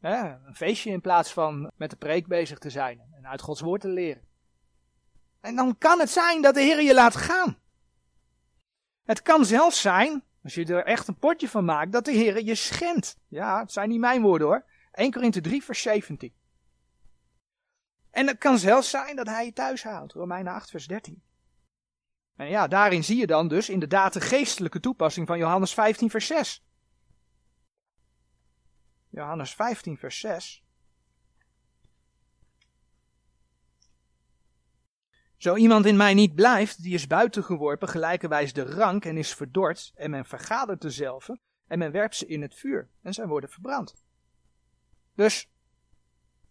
een 0.00 0.54
feestje 0.54 0.90
in 0.90 1.00
plaats 1.00 1.32
van 1.32 1.70
met 1.76 1.90
de 1.90 1.96
preek 1.96 2.26
bezig 2.26 2.58
te 2.58 2.70
zijn 2.70 3.00
en 3.12 3.26
uit 3.26 3.40
Gods 3.40 3.60
woord 3.60 3.80
te 3.80 3.88
leren. 3.88 4.22
En 5.40 5.56
dan 5.56 5.78
kan 5.78 5.98
het 5.98 6.10
zijn 6.10 6.42
dat 6.42 6.54
de 6.54 6.60
Heer 6.60 6.82
je 6.82 6.94
laat 6.94 7.16
gaan. 7.16 7.58
Het 9.02 9.22
kan 9.22 9.44
zelfs 9.44 9.80
zijn, 9.80 10.24
als 10.42 10.54
je 10.54 10.64
er 10.64 10.84
echt 10.84 11.08
een 11.08 11.18
potje 11.18 11.48
van 11.48 11.64
maakt, 11.64 11.92
dat 11.92 12.04
de 12.04 12.12
Heer 12.12 12.42
je 12.42 12.54
schendt. 12.54 13.18
Ja, 13.28 13.60
het 13.60 13.72
zijn 13.72 13.88
niet 13.88 14.00
mijn 14.00 14.22
woorden 14.22 14.46
hoor. 14.46 14.64
1 14.92 15.10
Korinthe 15.10 15.40
3 15.40 15.62
vers 15.62 15.82
17. 15.82 16.34
En 18.10 18.26
het 18.26 18.38
kan 18.38 18.58
zelfs 18.58 18.90
zijn 18.90 19.16
dat 19.16 19.26
hij 19.26 19.44
je 19.44 19.52
thuis 19.52 19.82
houdt. 19.82 20.12
Romeinen 20.12 20.52
8, 20.52 20.70
vers 20.70 20.86
13. 20.86 21.22
En 22.36 22.48
ja, 22.48 22.68
daarin 22.68 23.04
zie 23.04 23.16
je 23.16 23.26
dan 23.26 23.48
dus 23.48 23.68
inderdaad 23.68 24.12
de 24.12 24.20
geestelijke 24.20 24.80
toepassing 24.80 25.26
van 25.26 25.38
Johannes 25.38 25.74
15, 25.74 26.10
vers 26.10 26.26
6. 26.26 26.64
Johannes 29.08 29.54
15, 29.54 29.98
vers 29.98 30.20
6. 30.20 30.64
Zo 35.36 35.56
iemand 35.56 35.86
in 35.86 35.96
mij 35.96 36.14
niet 36.14 36.34
blijft, 36.34 36.82
die 36.82 36.94
is 36.94 37.06
buitengeworpen, 37.06 37.88
gelijkerwijs 37.88 38.52
de 38.52 38.62
rank 38.62 39.04
en 39.04 39.16
is 39.16 39.34
verdord, 39.34 39.92
en 39.94 40.10
men 40.10 40.24
vergadert 40.24 40.80
dezelfde, 40.80 41.38
en 41.66 41.78
men 41.78 41.92
werpt 41.92 42.16
ze 42.16 42.26
in 42.26 42.42
het 42.42 42.54
vuur, 42.54 42.90
en 43.02 43.14
zij 43.14 43.26
worden 43.26 43.50
verbrand. 43.50 44.02
Dus, 45.14 45.50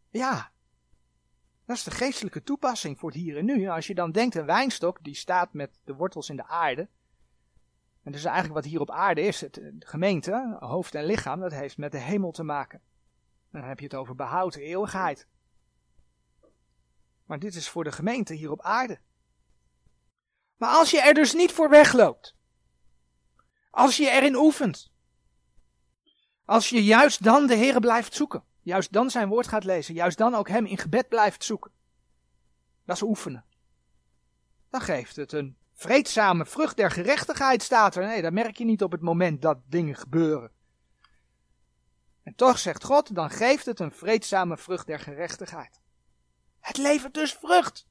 ja, 0.09 0.51
dat 1.65 1.75
is 1.75 1.83
de 1.83 1.91
geestelijke 1.91 2.43
toepassing 2.43 2.99
voor 2.99 3.09
het 3.09 3.17
hier 3.19 3.37
en 3.37 3.45
nu. 3.45 3.67
Als 3.67 3.87
je 3.87 3.95
dan 3.95 4.11
denkt, 4.11 4.35
een 4.35 4.45
wijnstok 4.45 5.03
die 5.03 5.15
staat 5.15 5.53
met 5.53 5.79
de 5.83 5.93
wortels 5.93 6.29
in 6.29 6.35
de 6.35 6.47
aarde. 6.47 6.89
En 8.03 8.11
dus 8.11 8.23
eigenlijk 8.23 8.55
wat 8.55 8.65
hier 8.65 8.79
op 8.79 8.91
aarde 8.91 9.21
is, 9.21 9.41
het, 9.41 9.53
de 9.53 9.75
gemeente, 9.79 10.57
hoofd 10.59 10.95
en 10.95 11.05
lichaam, 11.05 11.39
dat 11.39 11.51
heeft 11.51 11.77
met 11.77 11.91
de 11.91 11.97
hemel 11.97 12.31
te 12.31 12.43
maken. 12.43 12.81
Dan 13.51 13.63
heb 13.63 13.79
je 13.79 13.85
het 13.85 13.95
over 13.95 14.15
behoud, 14.15 14.55
eeuwigheid. 14.55 15.27
Maar 17.25 17.39
dit 17.39 17.55
is 17.55 17.69
voor 17.69 17.83
de 17.83 17.91
gemeente 17.91 18.33
hier 18.33 18.51
op 18.51 18.61
aarde. 18.61 18.99
Maar 20.57 20.69
als 20.69 20.91
je 20.91 21.01
er 21.01 21.13
dus 21.13 21.33
niet 21.33 21.51
voor 21.51 21.69
wegloopt, 21.69 22.35
als 23.69 23.97
je 23.97 24.09
erin 24.09 24.35
oefent, 24.35 24.91
als 26.45 26.69
je 26.69 26.83
juist 26.83 27.23
dan 27.23 27.47
de 27.47 27.55
Heer 27.55 27.79
blijft 27.79 28.13
zoeken, 28.13 28.43
Juist 28.61 28.91
dan 28.91 29.09
zijn 29.09 29.27
woord 29.27 29.47
gaat 29.47 29.63
lezen. 29.63 29.93
Juist 29.93 30.17
dan 30.17 30.35
ook 30.35 30.47
hem 30.47 30.65
in 30.65 30.77
gebed 30.77 31.09
blijft 31.09 31.43
zoeken. 31.43 31.71
Dat 32.85 32.95
is 32.95 33.01
oefenen. 33.01 33.45
Dan 34.69 34.81
geeft 34.81 35.15
het 35.15 35.31
een 35.31 35.57
vreedzame 35.73 36.45
vrucht 36.45 36.77
der 36.77 36.91
gerechtigheid 36.91 37.63
staat 37.63 37.95
er. 37.95 38.05
Nee, 38.05 38.21
dat 38.21 38.33
merk 38.33 38.57
je 38.57 38.65
niet 38.65 38.83
op 38.83 38.91
het 38.91 39.01
moment 39.01 39.41
dat 39.41 39.57
dingen 39.65 39.95
gebeuren. 39.95 40.51
En 42.23 42.35
toch 42.35 42.59
zegt 42.59 42.83
God, 42.83 43.15
dan 43.15 43.29
geeft 43.29 43.65
het 43.65 43.79
een 43.79 43.91
vreedzame 43.91 44.57
vrucht 44.57 44.87
der 44.87 44.99
gerechtigheid. 44.99 45.79
Het 46.59 46.77
levert 46.77 47.13
dus 47.13 47.33
vrucht. 47.33 47.87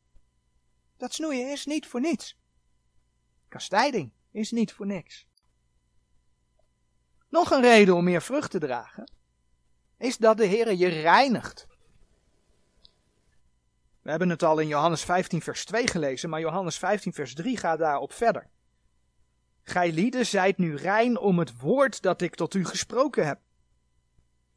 Dat 0.96 1.14
snoeien 1.14 1.50
is 1.52 1.66
niet 1.66 1.87
voor 1.87 2.00
niets. 2.00 2.38
Kastijding 3.48 4.12
is 4.30 4.50
niet 4.50 4.72
voor 4.72 4.87
niks. 4.87 5.26
Nog 7.28 7.50
een 7.50 7.61
reden 7.61 7.94
om 7.94 8.04
meer 8.04 8.22
vrucht 8.22 8.50
te 8.50 8.59
dragen 8.59 9.18
is 10.00 10.16
dat 10.16 10.36
de 10.36 10.44
Heer 10.44 10.74
je 10.74 10.88
reinigt. 10.88 11.66
We 14.02 14.10
hebben 14.10 14.28
het 14.28 14.42
al 14.42 14.58
in 14.58 14.68
Johannes 14.68 15.02
15 15.02 15.42
vers 15.42 15.64
2 15.64 15.86
gelezen, 15.86 16.30
maar 16.30 16.40
Johannes 16.40 16.78
15 16.78 17.12
vers 17.12 17.34
3 17.34 17.56
gaat 17.56 17.78
daarop 17.78 18.12
verder. 18.12 18.50
Gij 19.62 19.92
lieden 19.92 20.26
zijt 20.26 20.58
nu 20.58 20.76
rein 20.76 21.18
om 21.18 21.38
het 21.38 21.60
woord 21.60 22.02
dat 22.02 22.20
ik 22.20 22.34
tot 22.34 22.54
u 22.54 22.64
gesproken 22.64 23.26
heb. 23.26 23.40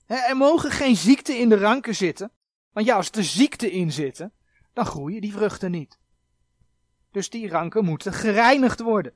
Er 0.06 0.38
mogen 0.38 0.72
geen 0.72 0.96
ziekte 0.96 1.34
in 1.34 1.50
de 1.50 1.58
ranken 1.58 1.96
zitten, 1.96 2.32
want 2.72 2.86
ja, 2.86 2.96
als 2.96 3.10
er 3.12 3.24
ziekte 3.24 3.72
in 3.72 3.92
zitten, 3.92 4.34
dan 4.74 4.86
groeien 4.86 5.22
die 5.22 5.34
vruchten 5.34 5.72
niet. 5.72 6.00
Dus 7.12 7.30
die 7.30 7.50
ranken 7.50 7.86
moeten 7.86 8.14
gereinigd 8.14 8.80
worden. 8.80 9.14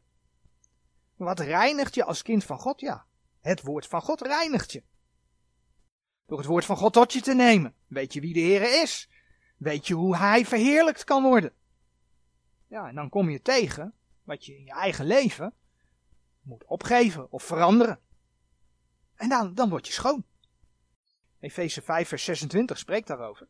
Wat 1.15 1.39
reinigt 1.39 1.95
je 1.95 2.03
als 2.03 2.21
kind 2.21 2.43
van 2.43 2.59
God? 2.59 2.79
Ja, 2.79 3.05
het 3.41 3.61
woord 3.61 3.87
van 3.87 4.01
God 4.01 4.21
reinigt 4.21 4.71
je. 4.71 4.83
Door 6.27 6.37
het 6.37 6.47
woord 6.47 6.65
van 6.65 6.77
God 6.77 6.93
tot 6.93 7.13
je 7.13 7.21
te 7.21 7.33
nemen. 7.33 7.73
Weet 7.87 8.13
je 8.13 8.21
wie 8.21 8.33
de 8.33 8.39
Heer 8.39 8.81
is? 8.81 9.09
Weet 9.57 9.87
je 9.87 9.93
hoe 9.93 10.17
Hij 10.17 10.45
verheerlijkt 10.45 11.03
kan 11.03 11.23
worden? 11.23 11.53
Ja, 12.67 12.87
en 12.87 12.95
dan 12.95 13.09
kom 13.09 13.29
je 13.29 13.41
tegen 13.41 13.93
wat 14.23 14.45
je 14.45 14.57
in 14.57 14.63
je 14.63 14.71
eigen 14.71 15.05
leven 15.05 15.53
moet 16.41 16.65
opgeven 16.65 17.31
of 17.31 17.43
veranderen. 17.43 17.99
En 19.15 19.29
dan, 19.29 19.53
dan 19.53 19.69
word 19.69 19.87
je 19.87 19.93
schoon. 19.93 20.25
Efeze 21.39 21.81
5, 21.81 22.07
vers 22.07 22.23
26 22.23 22.77
spreekt 22.77 23.07
daarover. 23.07 23.47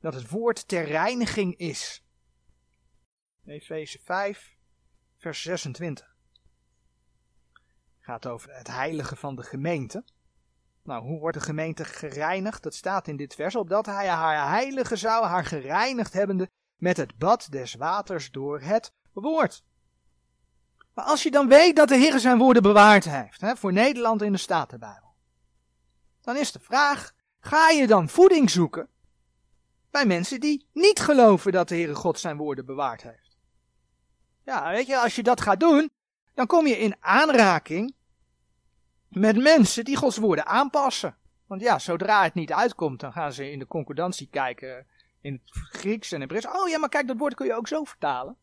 Dat 0.00 0.14
het 0.14 0.30
woord 0.30 0.68
ter 0.68 0.84
reiniging 0.84 1.56
is. 1.56 2.04
Efeze 3.44 3.98
5, 4.02 4.56
vers 5.16 5.42
26. 5.42 6.16
Gaat 7.98 8.26
over 8.26 8.54
het 8.54 8.66
heilige 8.66 9.16
van 9.16 9.36
de 9.36 9.42
gemeente. 9.42 10.04
Nou, 10.86 11.02
hoe 11.02 11.18
wordt 11.18 11.38
de 11.38 11.44
gemeente 11.44 11.84
gereinigd? 11.84 12.62
Dat 12.62 12.74
staat 12.74 13.08
in 13.08 13.16
dit 13.16 13.34
vers, 13.34 13.56
opdat 13.56 13.86
hij 13.86 14.08
haar 14.08 14.48
heilige 14.48 14.96
zou, 14.96 15.24
haar 15.24 15.44
gereinigd 15.44 16.12
hebbende, 16.12 16.50
met 16.76 16.96
het 16.96 17.18
bad 17.18 17.46
des 17.50 17.74
waters 17.74 18.30
door 18.30 18.60
het 18.60 18.92
woord. 19.12 19.64
Maar 20.94 21.04
als 21.04 21.22
je 21.22 21.30
dan 21.30 21.48
weet 21.48 21.76
dat 21.76 21.88
de 21.88 21.96
Heer 21.96 22.18
zijn 22.18 22.38
woorden 22.38 22.62
bewaard 22.62 23.04
heeft, 23.04 23.40
hè, 23.40 23.56
voor 23.56 23.72
Nederland 23.72 24.22
in 24.22 24.32
de 24.32 24.38
Statenbijbel, 24.38 25.14
dan 26.20 26.36
is 26.36 26.52
de 26.52 26.60
vraag, 26.60 27.12
ga 27.38 27.70
je 27.70 27.86
dan 27.86 28.08
voeding 28.08 28.50
zoeken 28.50 28.88
bij 29.90 30.06
mensen 30.06 30.40
die 30.40 30.68
niet 30.72 31.00
geloven 31.00 31.52
dat 31.52 31.68
de 31.68 31.74
Heere 31.74 31.94
God 31.94 32.18
zijn 32.18 32.36
woorden 32.36 32.66
bewaard 32.66 33.02
heeft? 33.02 33.36
Ja, 34.42 34.70
weet 34.70 34.86
je, 34.86 34.98
als 34.98 35.16
je 35.16 35.22
dat 35.22 35.40
gaat 35.40 35.60
doen, 35.60 35.90
dan 36.34 36.46
kom 36.46 36.66
je 36.66 36.78
in 36.78 36.96
aanraking 37.00 37.94
met 39.18 39.36
mensen 39.36 39.84
die 39.84 39.96
Gods 39.96 40.16
woorden 40.16 40.46
aanpassen. 40.46 41.16
Want 41.46 41.60
ja, 41.60 41.78
zodra 41.78 42.22
het 42.22 42.34
niet 42.34 42.52
uitkomt, 42.52 43.00
dan 43.00 43.12
gaan 43.12 43.32
ze 43.32 43.50
in 43.50 43.58
de 43.58 43.66
concordantie 43.66 44.28
kijken 44.28 44.86
in 45.20 45.32
het 45.32 45.50
Grieks 45.50 46.12
en 46.12 46.20
Hebreeuws. 46.20 46.46
Oh 46.46 46.68
ja, 46.68 46.78
maar 46.78 46.88
kijk, 46.88 47.06
dat 47.06 47.16
woord 47.16 47.34
kun 47.34 47.46
je 47.46 47.54
ook 47.54 47.68
zo 47.68 47.84
vertalen. 47.84 48.36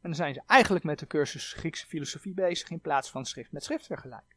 En 0.00 0.12
dan 0.12 0.14
zijn 0.14 0.34
ze 0.34 0.42
eigenlijk 0.46 0.84
met 0.84 0.98
de 0.98 1.06
cursus 1.06 1.52
Griekse 1.52 1.86
filosofie 1.86 2.34
bezig 2.34 2.70
in 2.70 2.80
plaats 2.80 3.10
van 3.10 3.24
schrift 3.24 3.52
met 3.52 3.64
schrift 3.64 3.86
vergelijken. 3.86 4.36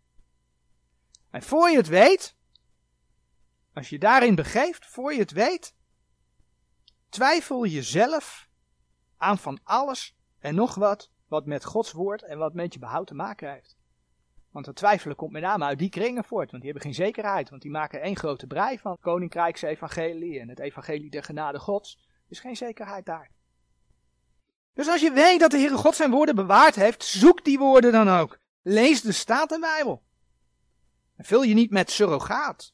En 1.29 1.41
voor 1.41 1.69
je 1.69 1.77
het 1.77 1.87
weet, 1.87 2.35
als 3.73 3.89
je 3.89 3.99
daarin 3.99 4.35
begeeft, 4.35 4.85
voor 4.85 5.13
je 5.13 5.19
het 5.19 5.31
weet, 5.31 5.75
twijfel 7.09 7.65
jezelf 7.65 8.49
aan 9.17 9.37
van 9.37 9.59
alles 9.63 10.17
en 10.39 10.55
nog 10.55 10.75
wat 10.75 11.11
wat 11.27 11.45
met 11.45 11.65
Gods 11.65 11.91
woord 11.91 12.23
en 12.23 12.37
wat 12.37 12.53
met 12.53 12.73
je 12.73 12.79
behoud 12.79 13.07
te 13.07 13.15
maken 13.15 13.51
heeft. 13.51 13.78
Want 14.51 14.65
het 14.65 14.75
twijfelen 14.75 15.15
komt 15.15 15.31
met 15.31 15.41
name 15.41 15.65
uit 15.65 15.79
die 15.79 15.89
kringen 15.89 16.23
voort, 16.23 16.51
want 16.51 16.63
die 16.63 16.71
hebben 16.71 16.91
geen 16.91 17.05
zekerheid, 17.05 17.49
want 17.49 17.61
die 17.61 17.71
maken 17.71 18.01
één 18.01 18.17
grote 18.17 18.47
brei 18.47 18.79
van 18.79 18.91
het 18.91 19.01
koninkrijksevangelie 19.01 20.39
en 20.39 20.49
het 20.49 20.59
evangelie 20.59 21.09
der 21.09 21.23
genade 21.23 21.59
Gods. 21.59 21.99
Is 22.27 22.39
geen 22.39 22.55
zekerheid 22.55 23.05
daar. 23.05 23.31
Dus 24.73 24.87
als 24.87 25.01
je 25.01 25.11
weet 25.11 25.39
dat 25.39 25.51
de 25.51 25.57
Heere 25.57 25.77
God 25.77 25.95
zijn 25.95 26.11
woorden 26.11 26.35
bewaard 26.35 26.75
heeft, 26.75 27.03
zoek 27.03 27.43
die 27.43 27.57
woorden 27.57 27.91
dan 27.91 28.09
ook. 28.09 28.37
Lees 28.61 29.01
de 29.01 29.11
Statenbijbel. 29.11 30.03
En 31.15 31.25
vul 31.25 31.43
je 31.43 31.53
niet 31.53 31.71
met 31.71 31.91
surrogaat. 31.91 32.73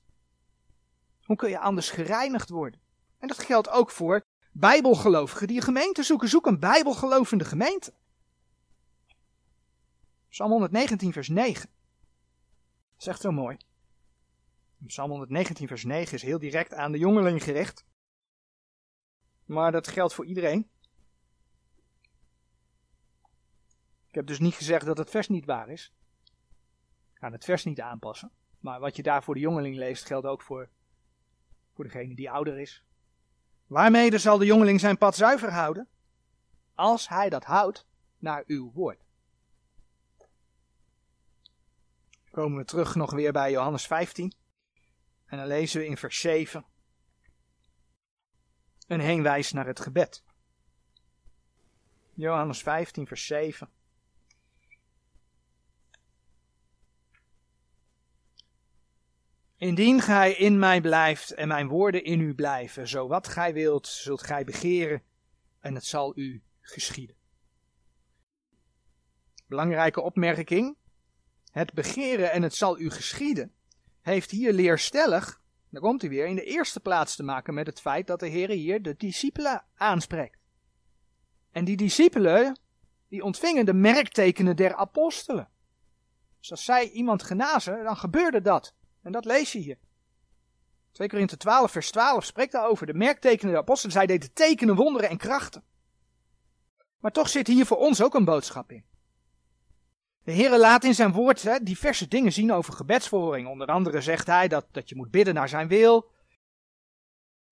Hoe 1.23 1.35
kun 1.35 1.49
je 1.49 1.59
anders 1.59 1.89
gereinigd 1.89 2.49
worden? 2.49 2.79
En 3.19 3.27
dat 3.27 3.39
geldt 3.39 3.69
ook 3.69 3.91
voor 3.91 4.25
bijbelgelovigen 4.51 5.47
die 5.47 5.55
een 5.57 5.63
gemeente 5.63 6.03
zoeken. 6.03 6.29
Zoek 6.29 6.45
een 6.45 6.59
bijbelgelovende 6.59 7.45
gemeente. 7.45 7.93
Psalm 10.35 10.51
119 10.51 11.13
vers 11.13 11.29
9. 11.29 11.69
Dat 12.91 12.99
is 12.99 13.07
echt 13.07 13.21
zo 13.21 13.31
mooi. 13.31 13.57
Psalm 14.85 15.09
119 15.09 15.67
vers 15.67 15.83
9 15.83 16.13
is 16.13 16.21
heel 16.21 16.39
direct 16.39 16.73
aan 16.73 16.91
de 16.91 16.97
jongeling 16.97 17.43
gericht. 17.43 17.85
Maar 19.45 19.71
dat 19.71 19.87
geldt 19.87 20.13
voor 20.13 20.25
iedereen. 20.25 20.69
Ik 24.07 24.15
heb 24.15 24.25
dus 24.27 24.39
niet 24.39 24.53
gezegd 24.53 24.85
dat 24.85 24.97
het 24.97 25.09
vers 25.09 25.27
niet 25.27 25.45
waar 25.45 25.69
is. 25.69 25.93
Ik 27.13 27.17
ga 27.19 27.31
het 27.31 27.45
vers 27.45 27.63
niet 27.63 27.81
aanpassen. 27.81 28.31
Maar 28.59 28.79
wat 28.79 28.95
je 28.95 29.03
daar 29.03 29.23
voor 29.23 29.33
de 29.33 29.39
jongeling 29.39 29.75
leest, 29.75 30.05
geldt 30.05 30.27
ook 30.27 30.41
voor, 30.41 30.69
voor 31.73 31.83
degene 31.83 32.15
die 32.15 32.31
ouder 32.31 32.59
is. 32.59 32.83
Waarmede 33.67 34.17
zal 34.17 34.37
de 34.37 34.45
jongeling 34.45 34.79
zijn 34.79 34.97
pad 34.97 35.15
zuiver 35.15 35.51
houden? 35.51 35.87
Als 36.73 37.09
hij 37.09 37.29
dat 37.29 37.43
houdt 37.43 37.87
naar 38.17 38.43
uw 38.47 38.71
woord. 38.71 39.04
Komen 42.35 42.57
we 42.57 42.65
terug 42.65 42.95
nog 42.95 43.11
weer 43.11 43.31
bij 43.31 43.51
Johannes 43.51 43.87
15. 43.87 44.33
En 45.25 45.37
dan 45.37 45.47
lezen 45.47 45.79
we 45.79 45.87
in 45.87 45.97
vers 45.97 46.19
7 46.19 46.65
een 48.87 48.99
heenwijs 48.99 49.51
naar 49.51 49.65
het 49.65 49.79
gebed. 49.79 50.23
Johannes 52.13 52.61
15, 52.61 53.07
vers 53.07 53.25
7. 53.25 53.69
Indien 59.57 60.01
gij 60.01 60.31
in 60.31 60.59
mij 60.59 60.81
blijft 60.81 61.31
en 61.31 61.47
mijn 61.47 61.67
woorden 61.67 62.03
in 62.03 62.19
u 62.19 62.35
blijven, 62.35 62.87
zo 62.87 63.07
wat 63.07 63.27
gij 63.27 63.53
wilt, 63.53 63.87
zult 63.87 64.23
gij 64.23 64.43
begeren 64.43 65.03
en 65.59 65.75
het 65.75 65.85
zal 65.85 66.17
u 66.17 66.43
geschieden. 66.61 67.15
Belangrijke 69.47 70.01
opmerking. 70.01 70.77
Het 71.55 71.73
begeren 71.73 72.31
en 72.31 72.41
het 72.41 72.55
zal 72.55 72.79
u 72.79 72.89
geschieden, 72.89 73.53
heeft 74.01 74.31
hier 74.31 74.53
leerstellig, 74.53 75.41
dan 75.69 75.81
komt 75.81 76.01
hij 76.01 76.09
weer, 76.09 76.27
in 76.27 76.35
de 76.35 76.43
eerste 76.43 76.79
plaats 76.79 77.15
te 77.15 77.23
maken 77.23 77.53
met 77.53 77.65
het 77.65 77.81
feit 77.81 78.07
dat 78.07 78.19
de 78.19 78.27
Heer 78.27 78.49
hier 78.49 78.81
de 78.81 78.95
discipelen 78.97 79.65
aanspreekt. 79.75 80.39
En 81.51 81.65
die 81.65 81.77
discipelen, 81.77 82.59
die 83.07 83.23
ontvingen 83.23 83.65
de 83.65 83.73
merktekenen 83.73 84.55
der 84.55 84.75
apostelen. 84.75 85.49
Dus 86.39 86.51
als 86.51 86.65
zij 86.65 86.89
iemand 86.89 87.23
genazen, 87.23 87.83
dan 87.83 87.97
gebeurde 87.97 88.41
dat. 88.41 88.73
En 89.01 89.11
dat 89.11 89.25
lees 89.25 89.51
je 89.51 89.59
hier. 89.59 89.77
2 90.91 91.07
Korinthe 91.07 91.37
12 91.37 91.71
vers 91.71 91.91
12 91.91 92.25
spreekt 92.25 92.51
daarover. 92.51 92.85
De 92.85 92.93
merktekenen 92.93 93.51
der 93.51 93.61
apostelen, 93.61 93.95
zij 93.95 94.05
deden 94.05 94.33
tekenen, 94.33 94.75
wonderen 94.75 95.09
en 95.09 95.17
krachten. 95.17 95.63
Maar 96.99 97.11
toch 97.11 97.29
zit 97.29 97.47
hier 97.47 97.65
voor 97.65 97.77
ons 97.77 98.03
ook 98.03 98.13
een 98.13 98.25
boodschap 98.25 98.71
in. 98.71 98.93
De 100.25 100.31
Heer 100.31 100.57
laat 100.57 100.83
in 100.83 100.95
zijn 100.95 101.11
woord 101.11 101.41
hè, 101.41 101.59
diverse 101.63 102.07
dingen 102.07 102.33
zien 102.33 102.51
over 102.51 102.73
gebedsverhoring. 102.73 103.47
Onder 103.47 103.67
andere 103.67 104.01
zegt 104.01 104.27
hij 104.27 104.47
dat, 104.47 104.65
dat 104.71 104.89
je 104.89 104.95
moet 104.95 105.11
bidden 105.11 105.33
naar 105.33 105.49
zijn 105.49 105.67
wil. 105.67 106.11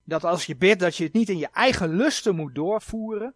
Dat 0.04 0.24
als 0.24 0.46
je 0.46 0.56
bidt, 0.56 0.80
dat 0.80 0.96
je 0.96 1.04
het 1.04 1.14
niet 1.14 1.30
in 1.30 1.38
je 1.38 1.48
eigen 1.48 1.90
lusten 1.90 2.36
moet 2.36 2.56
doorvoeren. 2.56 3.36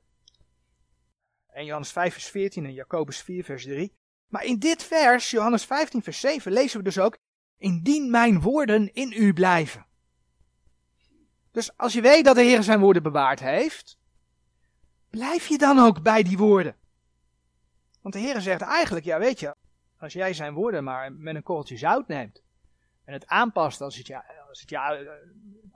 En 1.47 1.65
Johannes 1.65 1.91
5 1.91 2.13
vers 2.13 2.25
14 2.25 2.65
en 2.65 2.73
Jacobus 2.73 3.21
4 3.21 3.43
vers 3.43 3.63
3. 3.63 3.93
Maar 4.27 4.43
in 4.43 4.59
dit 4.59 4.83
vers, 4.83 5.29
Johannes 5.29 5.65
15 5.65 6.03
vers 6.03 6.19
7, 6.19 6.51
lezen 6.51 6.77
we 6.77 6.83
dus 6.83 6.99
ook, 6.99 7.17
indien 7.57 8.11
mijn 8.11 8.41
woorden 8.41 8.93
in 8.93 9.11
u 9.11 9.33
blijven. 9.33 9.85
Dus 11.51 11.77
als 11.77 11.93
je 11.93 12.01
weet 12.01 12.25
dat 12.25 12.35
de 12.35 12.41
Heer 12.41 12.63
zijn 12.63 12.79
woorden 12.79 13.03
bewaard 13.03 13.39
heeft, 13.39 13.97
blijf 15.09 15.47
je 15.47 15.57
dan 15.57 15.79
ook 15.79 16.01
bij 16.01 16.23
die 16.23 16.38
woorden. 16.38 16.75
Want 18.07 18.19
de 18.19 18.25
Heer 18.25 18.41
zegt 18.41 18.61
eigenlijk, 18.61 19.05
ja 19.05 19.19
weet 19.19 19.39
je, 19.39 19.55
als 19.97 20.13
jij 20.13 20.33
zijn 20.33 20.53
woorden 20.53 20.83
maar 20.83 21.13
met 21.13 21.35
een 21.35 21.43
korreltje 21.43 21.77
zout 21.77 22.07
neemt 22.07 22.41
en 23.03 23.13
het 23.13 23.27
aanpast 23.27 23.81
als 23.81 23.95
het, 23.97 24.07
ja, 24.07 24.25
als, 24.47 24.65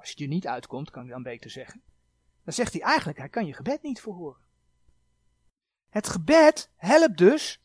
het 0.10 0.20
je 0.20 0.28
niet 0.28 0.48
uitkomt, 0.48 0.90
kan 0.90 1.04
ik 1.04 1.10
dan 1.10 1.24
beter 1.24 1.50
zeggen, 1.50 1.82
dan 2.44 2.54
zegt 2.54 2.74
hij 2.74 2.82
eigenlijk, 2.82 3.18
hij 3.18 3.30
kan 3.30 3.46
je 3.46 3.54
gebed 3.54 3.82
niet 3.82 4.02
verhoren. 4.02 4.42
Het 5.90 6.08
gebed 6.08 6.72
helpt 6.76 7.18
dus 7.18 7.62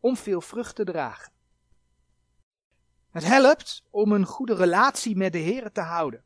om 0.00 0.16
veel 0.16 0.40
vrucht 0.40 0.74
te 0.76 0.84
dragen. 0.84 1.32
Het 3.10 3.24
helpt 3.24 3.82
om 3.90 4.12
een 4.12 4.26
goede 4.26 4.54
relatie 4.54 5.16
met 5.16 5.32
de 5.32 5.38
Heer 5.38 5.72
te 5.72 5.80
houden. 5.80 6.24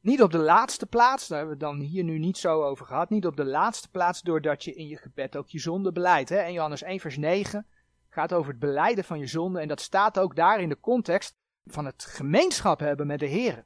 Niet 0.00 0.22
op 0.22 0.32
de 0.32 0.38
laatste 0.38 0.86
plaats, 0.86 1.28
daar 1.28 1.38
hebben 1.38 1.58
we 1.58 1.64
het 1.64 1.74
dan 1.74 1.86
hier 1.86 2.04
nu 2.04 2.18
niet 2.18 2.38
zo 2.38 2.62
over 2.62 2.86
gehad. 2.86 3.10
Niet 3.10 3.26
op 3.26 3.36
de 3.36 3.44
laatste 3.44 3.90
plaats 3.90 4.22
doordat 4.22 4.64
je 4.64 4.74
in 4.74 4.86
je 4.86 4.96
gebed 4.96 5.36
ook 5.36 5.48
je 5.48 5.58
zonde 5.58 5.92
beleidt. 5.92 6.30
En 6.30 6.52
Johannes 6.52 6.82
1 6.82 7.00
vers 7.00 7.16
9 7.16 7.66
gaat 8.08 8.32
over 8.32 8.50
het 8.50 8.60
beleiden 8.60 9.04
van 9.04 9.18
je 9.18 9.26
zonde. 9.26 9.60
En 9.60 9.68
dat 9.68 9.80
staat 9.80 10.18
ook 10.18 10.36
daar 10.36 10.60
in 10.60 10.68
de 10.68 10.80
context 10.80 11.36
van 11.66 11.84
het 11.84 12.04
gemeenschap 12.04 12.78
hebben 12.78 13.06
met 13.06 13.18
de 13.18 13.26
Heer. 13.26 13.64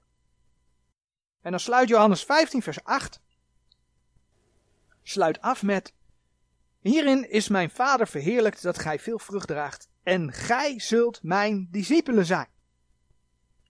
En 1.41 1.51
dan 1.51 1.61
sluit 1.61 1.89
Johannes 1.89 2.25
15 2.25 2.63
vers 2.63 2.85
8. 2.85 3.21
Sluit 5.03 5.41
af 5.41 5.63
met. 5.63 5.95
Hierin 6.81 7.31
is 7.31 7.49
mijn 7.49 7.71
vader 7.71 8.07
verheerlijkt 8.07 8.63
dat 8.63 8.79
gij 8.79 8.99
veel 8.99 9.19
vrucht 9.19 9.47
draagt. 9.47 9.89
En 10.03 10.33
gij 10.33 10.81
zult 10.81 11.23
mijn 11.23 11.69
discipelen 11.71 12.27
zijn. 12.27 12.49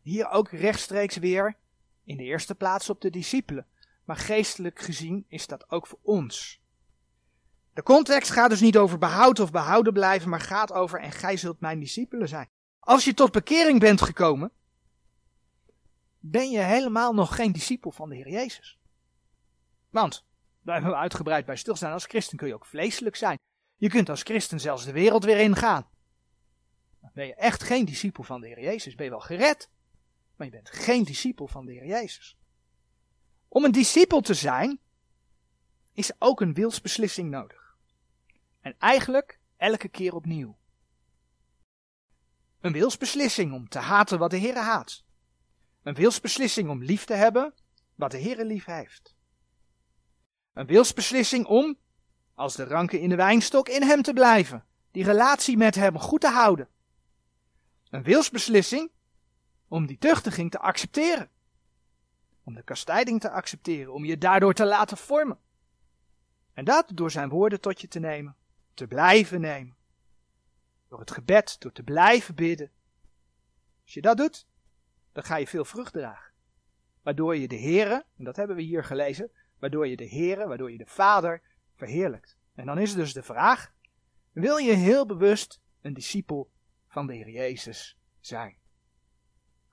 Hier 0.02 0.28
ook 0.28 0.50
rechtstreeks 0.50 1.16
weer 1.16 1.56
in 2.04 2.16
de 2.16 2.22
eerste 2.22 2.54
plaats 2.54 2.90
op 2.90 3.00
de 3.00 3.10
discipelen, 3.10 3.66
maar 4.04 4.16
geestelijk 4.16 4.78
gezien 4.78 5.24
is 5.28 5.46
dat 5.46 5.70
ook 5.70 5.86
voor 5.86 5.98
ons. 6.02 6.62
De 7.72 7.82
context 7.82 8.30
gaat 8.30 8.50
dus 8.50 8.60
niet 8.60 8.76
over 8.76 8.98
behoud 8.98 9.40
of 9.40 9.50
behouden 9.50 9.92
blijven, 9.92 10.28
maar 10.28 10.40
gaat 10.40 10.72
over 10.72 11.00
en 11.00 11.12
gij 11.12 11.36
zult 11.36 11.60
mijn 11.60 11.80
discipelen 11.80 12.28
zijn. 12.28 12.48
Als 12.80 13.04
je 13.04 13.14
tot 13.14 13.32
bekering 13.32 13.80
bent 13.80 14.02
gekomen, 14.02 14.52
ben 16.18 16.50
je 16.50 16.58
helemaal 16.58 17.12
nog 17.14 17.34
geen 17.34 17.52
discipel 17.52 17.92
van 17.92 18.08
de 18.08 18.14
Heer 18.14 18.30
Jezus. 18.30 18.78
Want, 19.90 20.26
daar 20.62 20.74
hebben 20.74 20.92
we 20.92 20.98
uitgebreid 20.98 21.46
bij 21.46 21.56
stilstaan, 21.56 21.92
als 21.92 22.04
christen 22.04 22.36
kun 22.36 22.48
je 22.48 22.54
ook 22.54 22.66
vleeselijk 22.66 23.16
zijn. 23.16 23.38
Je 23.76 23.88
kunt 23.88 24.08
als 24.08 24.22
christen 24.22 24.60
zelfs 24.60 24.84
de 24.84 24.92
wereld 24.92 25.24
weer 25.24 25.38
ingaan. 25.38 25.86
Dan 27.00 27.10
ben 27.14 27.26
je 27.26 27.34
echt 27.34 27.62
geen 27.62 27.84
discipel 27.84 28.22
van 28.22 28.40
de 28.40 28.46
Heer 28.46 28.60
Jezus, 28.60 28.94
ben 28.94 29.04
je 29.04 29.10
wel 29.10 29.20
gered, 29.20 29.70
maar 30.36 30.46
je 30.46 30.52
bent 30.52 30.70
geen 30.70 31.04
discipel 31.04 31.48
van 31.48 31.66
de 31.66 31.72
Heer 31.72 31.86
Jezus. 31.86 32.36
Om 33.48 33.64
een 33.64 33.72
discipel 33.72 34.20
te 34.20 34.34
zijn, 34.34 34.80
is 35.92 36.12
ook 36.18 36.40
een 36.40 36.54
wilsbeslissing 36.54 37.30
nodig. 37.30 37.76
En 38.60 38.74
eigenlijk 38.78 39.40
elke 39.56 39.88
keer 39.88 40.14
opnieuw. 40.14 40.58
Een 42.60 42.72
wilsbeslissing 42.72 43.52
om 43.52 43.68
te 43.68 43.78
haten 43.78 44.18
wat 44.18 44.30
de 44.30 44.36
Heer 44.36 44.56
haat. 44.56 45.04
Een 45.82 45.94
wilsbeslissing 45.94 46.68
om 46.68 46.82
lief 46.82 47.04
te 47.04 47.14
hebben 47.14 47.54
wat 47.94 48.10
de 48.10 48.18
Heer 48.18 48.44
lief 48.44 48.64
heeft. 48.64 49.14
Een 50.52 50.66
wilsbeslissing 50.66 51.46
om, 51.46 51.78
als 52.34 52.54
de 52.54 52.64
ranken 52.64 53.00
in 53.00 53.08
de 53.08 53.16
wijnstok, 53.16 53.68
in 53.68 53.82
Hem 53.82 54.02
te 54.02 54.12
blijven. 54.12 54.64
Die 54.90 55.04
relatie 55.04 55.56
met 55.56 55.74
Hem 55.74 55.98
goed 55.98 56.20
te 56.20 56.28
houden. 56.28 56.68
Een 57.90 58.02
wilsbeslissing 58.02 58.90
om 59.74 59.86
die 59.86 59.98
tuchtiging 59.98 60.50
te 60.50 60.58
accepteren. 60.58 61.30
Om 62.44 62.54
de 62.54 62.62
kastijding 62.62 63.20
te 63.20 63.30
accepteren, 63.30 63.92
om 63.92 64.04
je 64.04 64.18
daardoor 64.18 64.54
te 64.54 64.64
laten 64.64 64.96
vormen. 64.96 65.38
En 66.52 66.64
dat 66.64 66.90
door 66.94 67.10
zijn 67.10 67.28
woorden 67.28 67.60
tot 67.60 67.80
je 67.80 67.88
te 67.88 67.98
nemen, 67.98 68.36
te 68.74 68.86
blijven 68.86 69.40
nemen. 69.40 69.76
Door 70.88 71.00
het 71.00 71.10
gebed, 71.10 71.56
door 71.58 71.72
te 71.72 71.82
blijven 71.82 72.34
bidden. 72.34 72.70
Als 73.82 73.94
je 73.94 74.00
dat 74.00 74.16
doet, 74.16 74.46
dan 75.12 75.24
ga 75.24 75.36
je 75.36 75.46
veel 75.46 75.64
vrucht 75.64 75.92
dragen. 75.92 76.32
Waardoor 77.02 77.36
je 77.36 77.48
de 77.48 77.58
Heere, 77.58 78.04
en 78.16 78.24
dat 78.24 78.36
hebben 78.36 78.56
we 78.56 78.62
hier 78.62 78.84
gelezen, 78.84 79.30
waardoor 79.58 79.86
je 79.86 79.96
de 79.96 80.08
Heere, 80.08 80.46
waardoor 80.46 80.70
je 80.72 80.78
de 80.78 80.86
Vader 80.86 81.42
verheerlijkt. 81.76 82.36
En 82.54 82.66
dan 82.66 82.78
is 82.78 82.94
dus 82.94 83.12
de 83.12 83.22
vraag, 83.22 83.72
wil 84.32 84.56
je 84.56 84.72
heel 84.72 85.06
bewust 85.06 85.60
een 85.80 85.94
discipel 85.94 86.50
van 86.88 87.06
de 87.06 87.14
Heer 87.14 87.30
Jezus 87.30 87.98
zijn? 88.20 88.62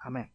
Amin. 0.06 0.30